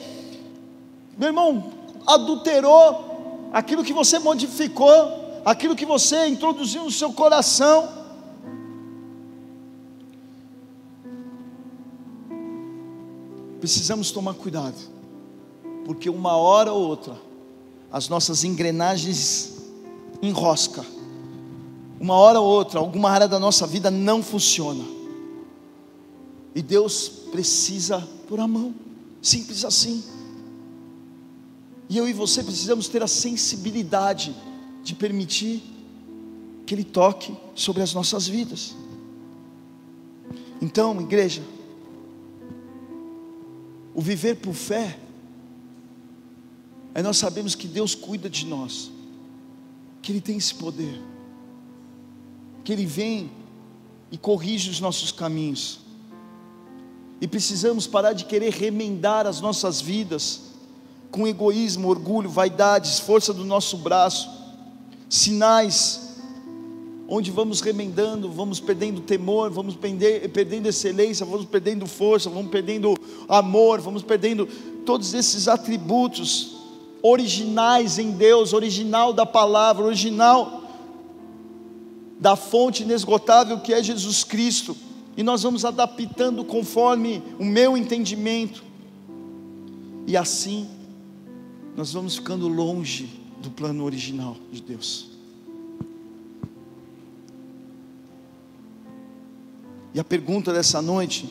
meu 1.17 1.29
irmão, 1.29 1.71
adulterou, 2.05 3.49
aquilo 3.53 3.83
que 3.83 3.93
você 3.93 4.19
modificou, 4.19 5.41
aquilo 5.45 5.75
que 5.75 5.85
você 5.85 6.27
introduziu 6.27 6.83
no 6.83 6.91
seu 6.91 7.11
coração. 7.13 7.89
Precisamos 13.59 14.11
tomar 14.11 14.35
cuidado, 14.35 14.75
porque 15.85 16.09
uma 16.09 16.35
hora 16.35 16.71
ou 16.71 16.87
outra, 16.87 17.15
as 17.91 18.07
nossas 18.09 18.43
engrenagens 18.43 19.55
enroscam 20.21 20.96
uma 21.99 22.13
hora 22.15 22.39
ou 22.39 22.47
outra, 22.47 22.79
alguma 22.79 23.09
área 23.09 23.27
da 23.27 23.39
nossa 23.39 23.65
vida 23.65 23.89
não 23.89 24.21
funciona, 24.21 24.83
e 26.53 26.61
Deus 26.61 27.09
precisa 27.31 27.99
por 28.27 28.39
a 28.39 28.47
mão, 28.47 28.73
simples 29.21 29.63
assim. 29.63 30.03
E 31.89 31.97
eu 31.97 32.07
e 32.07 32.13
você 32.13 32.43
precisamos 32.43 32.87
ter 32.87 33.01
a 33.01 33.07
sensibilidade 33.07 34.35
de 34.83 34.93
permitir 34.95 35.63
que 36.65 36.75
Ele 36.75 36.83
toque 36.83 37.35
sobre 37.55 37.81
as 37.81 37.93
nossas 37.93 38.27
vidas. 38.27 38.75
Então, 40.61 40.99
igreja, 40.99 41.41
o 43.93 44.01
viver 44.01 44.35
por 44.35 44.53
fé 44.53 44.99
é 46.93 47.01
nós 47.01 47.17
sabemos 47.17 47.55
que 47.55 47.67
Deus 47.67 47.93
cuida 47.95 48.29
de 48.29 48.45
nós, 48.45 48.91
que 50.01 50.11
Ele 50.11 50.21
tem 50.21 50.37
esse 50.37 50.53
poder, 50.55 50.99
que 52.67 52.73
Ele 52.73 52.85
vem 52.85 53.31
e 54.11 54.17
corrige 54.17 54.69
os 54.69 54.81
nossos 54.81 55.09
caminhos, 55.09 55.79
e 57.21 57.25
precisamos 57.25 57.87
parar 57.87 58.11
de 58.11 58.25
querer 58.25 58.51
remendar 58.51 59.25
as 59.25 59.39
nossas 59.39 59.79
vidas 59.79 60.41
com 61.09 61.25
egoísmo, 61.25 61.87
orgulho, 61.87 62.29
vaidades, 62.29 62.99
força 62.99 63.33
do 63.33 63.45
nosso 63.45 63.77
braço, 63.77 64.29
sinais 65.09 66.17
onde 67.07 67.31
vamos 67.31 67.61
remendando, 67.61 68.29
vamos 68.29 68.59
perdendo 68.59 68.99
temor, 68.99 69.49
vamos 69.49 69.77
perder, 69.77 70.29
perdendo 70.33 70.67
excelência, 70.67 71.25
vamos 71.25 71.45
perdendo 71.45 71.87
força, 71.87 72.29
vamos 72.29 72.51
perdendo 72.51 72.95
amor, 73.29 73.79
vamos 73.79 74.03
perdendo 74.03 74.45
todos 74.85 75.13
esses 75.13 75.47
atributos 75.47 76.57
originais 77.01 77.97
em 77.97 78.11
Deus, 78.11 78.51
original 78.51 79.13
da 79.13 79.25
palavra, 79.25 79.85
original 79.85 80.66
da 82.19 82.35
fonte 82.35 82.83
inesgotável 82.83 83.59
que 83.59 83.73
é 83.73 83.81
Jesus 83.81 84.23
Cristo, 84.23 84.75
e 85.15 85.23
nós 85.23 85.43
vamos 85.43 85.65
adaptando 85.65 86.43
conforme 86.43 87.23
o 87.39 87.45
meu 87.45 87.75
entendimento, 87.75 88.63
e 90.05 90.15
assim 90.15 90.67
nós 91.75 91.93
vamos 91.93 92.15
ficando 92.15 92.47
longe 92.47 93.09
do 93.41 93.51
plano 93.51 93.83
original 93.83 94.35
de 94.51 94.61
Deus. 94.61 95.09
E 99.93 99.99
a 99.99 100.03
pergunta 100.03 100.53
dessa 100.53 100.81
noite 100.81 101.27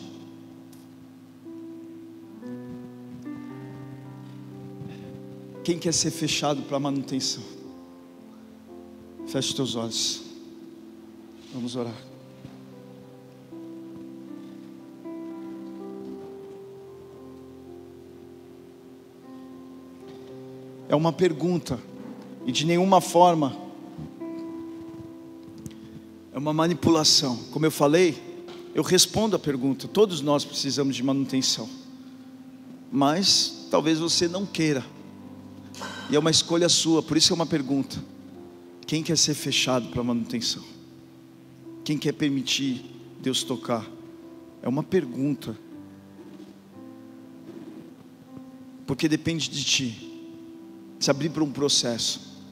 Quem 5.67 5.81
quer 5.81 5.93
ser 5.93 6.13
fechado 6.13 6.63
para 6.63 6.79
manutenção? 6.79 7.43
Feche 9.27 9.53
teus 9.53 9.75
olhos. 9.75 10.26
Vamos 11.53 11.77
orar. 11.77 11.95
É 20.89 20.95
uma 20.95 21.13
pergunta, 21.13 21.81
e 22.45 22.53
de 22.53 22.65
nenhuma 22.65 23.01
forma 23.01 23.57
é 26.33 26.39
uma 26.39 26.53
manipulação. 26.53 27.37
Como 27.51 27.67
eu 27.67 27.71
falei, 27.71 28.17
eu 28.75 28.83
respondo 28.83 29.35
a 29.35 29.39
pergunta. 29.39 29.89
Todos 29.89 30.21
nós 30.21 30.45
precisamos 30.45 30.95
de 30.95 31.03
manutenção, 31.03 31.69
mas 32.93 33.67
talvez 33.71 33.99
você 33.99 34.29
não 34.29 34.47
queira, 34.47 34.85
e 36.09 36.15
é 36.15 36.19
uma 36.19 36.31
escolha 36.31 36.69
sua. 36.69 37.03
Por 37.03 37.17
isso 37.17 37.33
é 37.33 37.35
uma 37.35 37.47
pergunta: 37.47 37.97
quem 38.87 39.03
quer 39.03 39.19
ser 39.19 39.35
fechado 39.35 39.89
para 39.89 40.05
manutenção? 40.05 40.76
Quem 41.87 41.97
quer 41.97 42.15
permitir 42.15 42.85
Deus 43.21 43.45
tocar? 43.45 43.89
É 44.61 44.69
uma 44.69 44.83
pergunta, 44.83 45.57
porque 48.85 49.07
depende 49.09 49.49
de 49.49 49.63
ti 49.63 50.35
se 50.99 51.13
abrir 51.13 51.29
para 51.29 51.45
um 51.45 51.53
processo, 51.53 52.43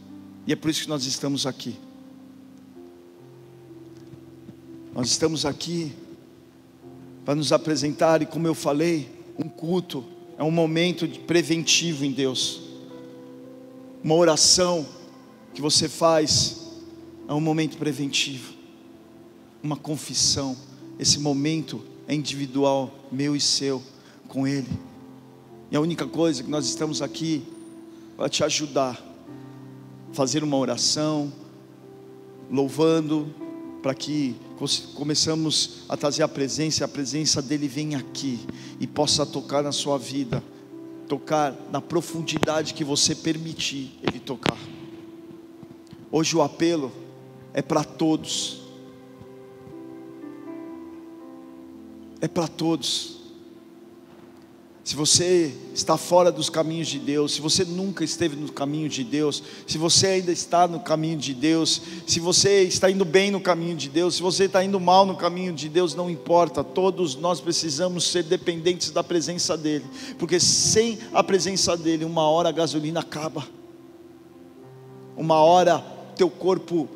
e 0.47 0.53
é 0.53 0.57
por 0.57 0.71
isso 0.71 0.83
que 0.83 0.89
nós 0.89 1.05
estamos 1.05 1.47
aqui. 1.47 1.75
Nós 4.95 5.09
estamos 5.09 5.45
aqui 5.45 5.93
para 7.25 7.35
nos 7.35 7.51
apresentar, 7.51 8.23
e 8.23 8.27
como 8.27 8.47
eu 8.47 8.55
falei, 8.55 9.11
um 9.37 9.49
culto 9.49 10.05
é 10.39 10.45
um 10.45 10.53
momento 10.53 11.09
preventivo 11.27 12.05
em 12.05 12.13
Deus. 12.13 12.61
Uma 14.01 14.15
oração 14.15 14.87
que 15.53 15.61
você 15.61 15.89
faz 15.89 16.71
é 17.27 17.35
um 17.35 17.41
momento 17.41 17.77
preventivo. 17.77 18.54
Uma 19.65 19.77
confissão, 19.77 20.55
esse 20.99 21.19
momento 21.19 21.83
é 22.07 22.15
individual, 22.15 22.95
meu 23.11 23.35
e 23.35 23.41
seu, 23.41 23.83
com 24.29 24.47
Ele. 24.47 24.69
E 25.71 25.77
a 25.77 25.81
única 25.81 26.07
coisa 26.07 26.43
que 26.43 26.51
nós 26.51 26.67
estamos 26.67 27.01
aqui 27.01 27.43
para 28.15 28.29
te 28.29 28.45
ajudar, 28.45 29.03
fazer 30.13 30.45
uma 30.45 30.59
oração, 30.59 31.33
louvando, 32.51 33.35
para 33.83 33.95
que 33.95 34.37
começamos 34.95 35.85
a 35.89 35.97
trazer 35.97 36.23
a 36.23 36.29
presença, 36.29 36.85
a 36.85 36.89
presença 36.89 37.41
dele 37.41 37.67
vem 37.67 37.95
aqui 37.95 38.41
e 38.79 38.87
possa 38.87 39.25
tocar 39.25 39.63
na 39.63 39.73
sua 39.73 39.97
vida, 39.97 40.45
tocar 41.09 41.57
na 41.73 41.81
profundidade 41.81 42.75
que 42.75 42.85
você 42.85 43.15
permitir 43.15 43.99
ele 44.03 44.21
tocar. 44.21 44.59
Hoje 46.13 46.37
o 46.37 46.43
apelo 46.43 46.93
é 47.55 47.63
para 47.63 47.83
todos. 47.83 48.64
É 52.25 52.29
para 52.29 52.49
todos. 52.49 53.19
Se 54.83 54.97
você 54.97 55.55
está 55.75 55.99
fora 55.99 56.33
dos 56.33 56.49
caminhos 56.49 56.89
de 56.89 56.99
Deus, 56.99 57.35
se 57.35 57.41
você 57.43 57.67
nunca 57.67 58.03
esteve 58.03 58.35
no 58.35 58.51
caminho 58.51 58.89
de 58.89 59.05
Deus, 59.05 59.43
se 59.67 59.77
você 59.77 60.07
ainda 60.07 60.33
está 60.33 60.67
no 60.67 60.81
caminho 60.81 61.19
de 61.19 61.35
Deus, 61.35 61.83
se 62.07 62.19
você 62.21 62.63
está 62.63 62.91
indo 62.91 63.05
bem 63.05 63.31
no 63.31 63.43
caminho 63.43 63.77
de 63.77 63.91
Deus, 63.91 64.15
se 64.15 64.23
você 64.23 64.45
está 64.45 64.65
indo 64.65 64.81
mal 64.81 65.05
no 65.05 65.17
caminho 65.17 65.53
de 65.53 65.69
Deus, 65.69 65.95
não 65.95 66.09
importa, 66.09 66.65
todos 66.65 67.15
nós 67.15 67.43
precisamos 67.43 68.05
ser 68.05 68.23
dependentes 68.23 68.91
da 68.91 69.05
presença 69.05 69.55
dEle, 69.55 69.85
porque 70.19 70.41
sem 70.41 70.99
a 71.13 71.23
presença 71.23 71.77
dEle, 71.77 72.07
uma 72.07 72.27
hora 72.27 72.49
a 72.49 72.53
gasolina 72.53 73.01
acaba, 73.01 73.47
uma 75.15 75.43
hora 75.43 75.79
teu 76.17 76.31
corpo, 76.31 76.89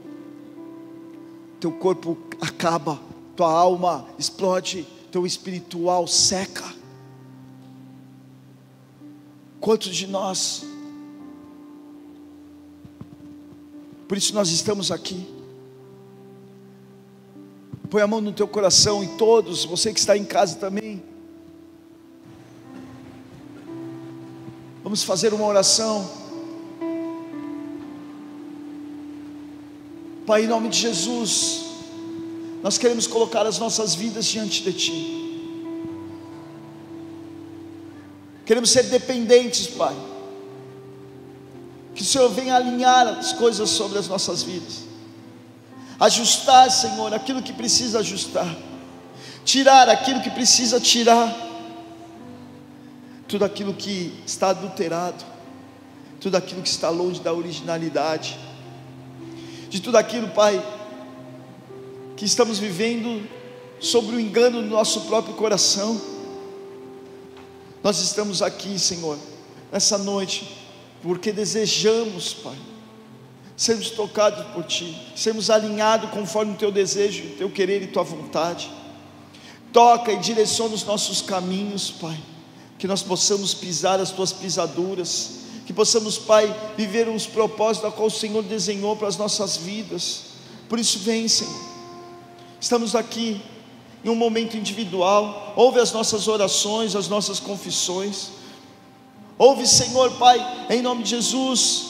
teu 1.60 1.72
corpo 1.72 2.16
acaba, 2.40 2.98
tua 3.36 3.52
alma 3.52 4.06
explode, 4.18 4.86
teu 5.10 5.26
espiritual 5.26 6.06
seca. 6.06 6.64
Quantos 9.60 9.96
de 9.96 10.06
nós? 10.06 10.64
Por 14.06 14.16
isso 14.16 14.34
nós 14.34 14.48
estamos 14.48 14.90
aqui. 14.90 15.26
Põe 17.90 18.02
a 18.02 18.06
mão 18.06 18.20
no 18.20 18.32
teu 18.32 18.46
coração 18.46 19.02
e 19.02 19.08
todos, 19.16 19.64
você 19.64 19.92
que 19.92 19.98
está 19.98 20.16
em 20.16 20.24
casa 20.24 20.56
também. 20.56 21.02
Vamos 24.82 25.02
fazer 25.02 25.34
uma 25.34 25.44
oração. 25.44 26.08
Pai, 30.26 30.44
em 30.44 30.46
nome 30.46 30.68
de 30.68 30.78
Jesus, 30.78 31.67
nós 32.62 32.76
queremos 32.76 33.06
colocar 33.06 33.46
as 33.46 33.58
nossas 33.58 33.94
vidas 33.94 34.24
diante 34.24 34.62
de 34.62 34.72
Ti. 34.72 35.18
Queremos 38.44 38.70
ser 38.70 38.84
dependentes, 38.84 39.66
Pai. 39.66 39.94
Que 41.94 42.02
o 42.02 42.04
Senhor 42.04 42.28
venha 42.30 42.56
alinhar 42.56 43.06
as 43.06 43.32
coisas 43.32 43.68
sobre 43.70 43.98
as 43.98 44.08
nossas 44.08 44.42
vidas. 44.42 44.84
Ajustar, 46.00 46.70
Senhor, 46.70 47.12
aquilo 47.12 47.42
que 47.42 47.52
precisa 47.52 47.98
ajustar. 48.00 48.56
Tirar 49.44 49.88
aquilo 49.88 50.20
que 50.22 50.30
precisa 50.30 50.80
tirar. 50.80 51.34
Tudo 53.26 53.44
aquilo 53.44 53.74
que 53.74 54.14
está 54.26 54.48
adulterado. 54.48 55.24
Tudo 56.20 56.36
aquilo 56.36 56.62
que 56.62 56.68
está 56.68 56.88
longe 56.88 57.20
da 57.20 57.32
originalidade. 57.32 58.38
De 59.68 59.80
tudo 59.80 59.96
aquilo, 59.98 60.28
Pai, 60.28 60.62
que 62.18 62.26
estamos 62.26 62.58
vivendo 62.58 63.26
sobre 63.80 64.16
o 64.16 64.20
engano 64.20 64.60
do 64.60 64.68
nosso 64.68 65.02
próprio 65.02 65.34
coração 65.34 65.98
nós 67.82 68.00
estamos 68.00 68.42
aqui, 68.42 68.76
Senhor, 68.78 69.16
nessa 69.70 69.96
noite, 69.96 70.46
porque 71.00 71.30
desejamos, 71.30 72.34
Pai, 72.34 72.56
sermos 73.56 73.90
tocados 73.90 74.44
por 74.48 74.64
Ti, 74.64 74.94
sermos 75.14 75.48
alinhados 75.48 76.10
conforme 76.10 76.54
o 76.54 76.56
Teu 76.56 76.72
desejo, 76.72 77.22
o 77.22 77.36
Teu 77.36 77.50
querer 77.50 77.82
e 77.82 77.86
Tua 77.86 78.02
vontade. 78.02 78.68
Toca 79.72 80.12
e 80.12 80.18
direciona 80.18 80.74
os 80.74 80.84
nossos 80.84 81.22
caminhos, 81.22 81.90
Pai. 81.90 82.18
que 82.78 82.86
nós 82.86 83.02
possamos 83.02 83.54
pisar 83.54 84.00
as 84.00 84.10
tuas 84.10 84.32
pisaduras, 84.32 85.38
que 85.64 85.72
possamos, 85.72 86.18
Pai, 86.18 86.54
viver 86.76 87.08
os 87.08 87.26
propósitos 87.26 87.88
a 87.88 87.92
qual 87.92 88.08
o 88.08 88.10
Senhor 88.10 88.42
desenhou 88.42 88.96
para 88.96 89.08
as 89.08 89.16
nossas 89.16 89.56
vidas. 89.56 90.22
Por 90.68 90.78
isso, 90.78 90.98
vem, 90.98 91.26
Senhor. 91.26 91.77
Estamos 92.60 92.96
aqui 92.96 93.40
em 94.04 94.08
um 94.08 94.16
momento 94.16 94.56
individual, 94.56 95.52
ouve 95.56 95.80
as 95.80 95.92
nossas 95.92 96.26
orações, 96.26 96.96
as 96.96 97.08
nossas 97.08 97.38
confissões. 97.38 98.30
Ouve, 99.36 99.66
Senhor, 99.66 100.12
Pai, 100.12 100.66
em 100.68 100.82
nome 100.82 101.04
de 101.04 101.10
Jesus, 101.10 101.86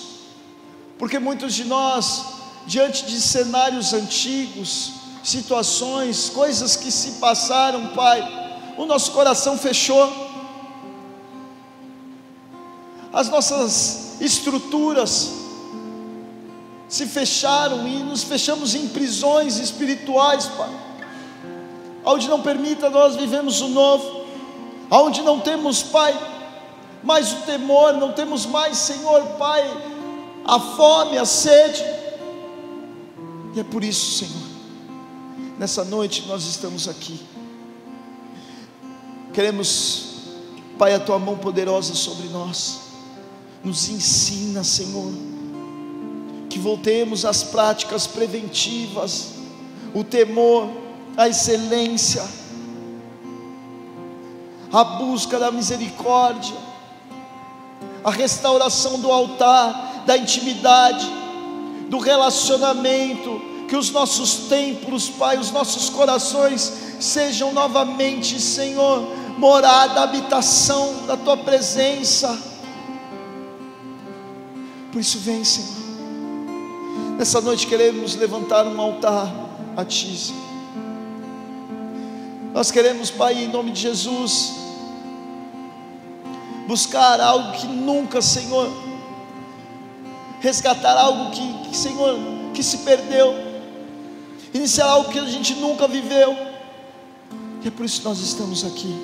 porque 0.98 1.18
muitos 1.18 1.54
de 1.54 1.64
nós, 1.64 2.24
diante 2.66 3.06
de 3.06 3.18
cenários 3.20 3.94
antigos, 3.94 4.92
situações, 5.24 6.28
coisas 6.28 6.76
que 6.76 6.90
se 6.90 7.12
passaram, 7.12 7.88
Pai, 7.88 8.20
o 8.76 8.84
nosso 8.84 9.12
coração 9.12 9.56
fechou. 9.56 10.28
As 13.10 13.28
nossas 13.30 14.20
estruturas 14.20 15.30
se 16.88 17.06
fecharam 17.06 17.86
e 17.86 18.02
nos 18.02 18.22
fechamos 18.22 18.74
em 18.74 18.88
prisões 18.88 19.58
espirituais, 19.58 20.46
Pai. 20.46 20.70
Onde 22.04 22.28
não 22.28 22.40
permita 22.40 22.88
nós 22.88 23.16
vivemos 23.16 23.60
o 23.60 23.68
novo, 23.68 24.24
onde 24.90 25.20
não 25.20 25.40
temos, 25.40 25.82
Pai, 25.82 26.18
mais 27.02 27.32
o 27.32 27.36
temor, 27.42 27.92
não 27.92 28.12
temos 28.12 28.46
mais, 28.46 28.78
Senhor, 28.78 29.22
Pai, 29.38 29.62
a 30.44 30.58
fome, 30.58 31.18
a 31.18 31.26
sede. 31.26 31.84
E 33.54 33.60
é 33.60 33.64
por 33.64 33.84
isso, 33.84 34.18
Senhor, 34.18 34.48
nessa 35.58 35.84
noite 35.84 36.24
nós 36.26 36.44
estamos 36.44 36.88
aqui. 36.88 37.20
Queremos, 39.34 40.22
Pai, 40.78 40.94
a 40.94 41.00
tua 41.00 41.18
mão 41.18 41.36
poderosa 41.36 41.94
sobre 41.94 42.28
nós 42.28 42.80
nos 43.62 43.88
ensina, 43.88 44.64
Senhor, 44.64 45.12
que 46.58 46.62
voltemos 46.62 47.24
às 47.24 47.44
práticas 47.44 48.08
preventivas, 48.08 49.34
o 49.94 50.02
temor, 50.02 50.68
a 51.16 51.28
excelência, 51.28 52.24
a 54.72 54.82
busca 54.82 55.38
da 55.38 55.52
misericórdia, 55.52 56.56
a 58.02 58.10
restauração 58.10 58.98
do 58.98 59.10
altar, 59.10 60.02
da 60.04 60.18
intimidade, 60.18 61.06
do 61.88 61.98
relacionamento, 61.98 63.40
que 63.68 63.76
os 63.76 63.90
nossos 63.90 64.48
templos, 64.48 65.08
Pai, 65.08 65.38
os 65.38 65.52
nossos 65.52 65.88
corações 65.88 66.72
sejam 66.98 67.52
novamente, 67.52 68.40
Senhor, 68.40 69.06
morada, 69.38 70.02
habitação 70.02 71.06
da 71.06 71.16
tua 71.16 71.36
presença 71.36 72.48
por 74.90 75.00
isso, 75.00 75.18
vem, 75.18 75.44
Senhor. 75.44 75.87
Nessa 77.18 77.40
noite 77.40 77.66
queremos 77.66 78.14
levantar 78.14 78.64
um 78.64 78.80
altar 78.80 79.28
a 79.76 79.84
Ti. 79.84 80.32
Nós 82.54 82.70
queremos, 82.70 83.10
Pai, 83.10 83.42
em 83.42 83.48
nome 83.48 83.72
de 83.72 83.80
Jesus, 83.80 84.52
buscar 86.68 87.20
algo 87.20 87.58
que 87.58 87.66
nunca, 87.66 88.22
Senhor, 88.22 88.70
resgatar 90.38 90.96
algo 90.96 91.32
que, 91.32 91.68
que, 91.68 91.76
Senhor, 91.76 92.16
que 92.54 92.62
se 92.62 92.78
perdeu, 92.78 93.34
iniciar 94.54 94.86
algo 94.86 95.10
que 95.10 95.18
a 95.18 95.24
gente 95.24 95.54
nunca 95.54 95.88
viveu, 95.88 96.36
e 97.64 97.66
é 97.66 97.70
por 97.72 97.84
isso 97.84 98.00
que 98.00 98.06
nós 98.06 98.20
estamos 98.20 98.64
aqui. 98.64 98.94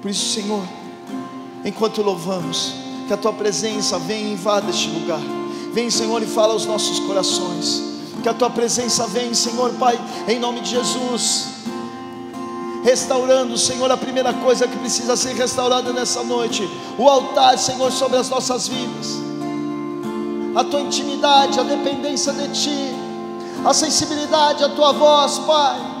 Por 0.00 0.08
isso, 0.08 0.40
Senhor, 0.40 0.62
enquanto 1.64 2.00
louvamos, 2.00 2.74
que 3.08 3.12
a 3.12 3.16
tua 3.16 3.32
presença 3.32 3.98
venha 3.98 4.28
e 4.28 4.32
invada 4.34 4.70
este 4.70 4.88
lugar. 4.88 5.43
Vem, 5.74 5.90
Senhor, 5.90 6.22
e 6.22 6.26
fala 6.26 6.52
aos 6.52 6.64
nossos 6.64 7.00
corações. 7.00 7.82
Que 8.22 8.28
a 8.28 8.32
tua 8.32 8.48
presença 8.48 9.08
venha, 9.08 9.34
Senhor, 9.34 9.72
Pai, 9.72 9.98
em 10.28 10.38
nome 10.38 10.60
de 10.60 10.70
Jesus. 10.70 11.48
Restaurando, 12.84 13.58
Senhor, 13.58 13.90
a 13.90 13.96
primeira 13.96 14.32
coisa 14.32 14.68
que 14.68 14.76
precisa 14.78 15.16
ser 15.16 15.34
restaurada 15.34 15.92
nessa 15.92 16.22
noite: 16.22 16.62
o 16.96 17.08
altar, 17.08 17.58
Senhor, 17.58 17.90
sobre 17.90 18.18
as 18.18 18.28
nossas 18.30 18.68
vidas, 18.68 19.18
a 20.54 20.62
tua 20.62 20.80
intimidade, 20.80 21.58
a 21.58 21.64
dependência 21.64 22.32
de 22.32 22.48
Ti, 22.50 22.94
a 23.64 23.74
sensibilidade 23.74 24.62
à 24.62 24.68
tua 24.68 24.92
voz, 24.92 25.40
Pai 25.40 25.93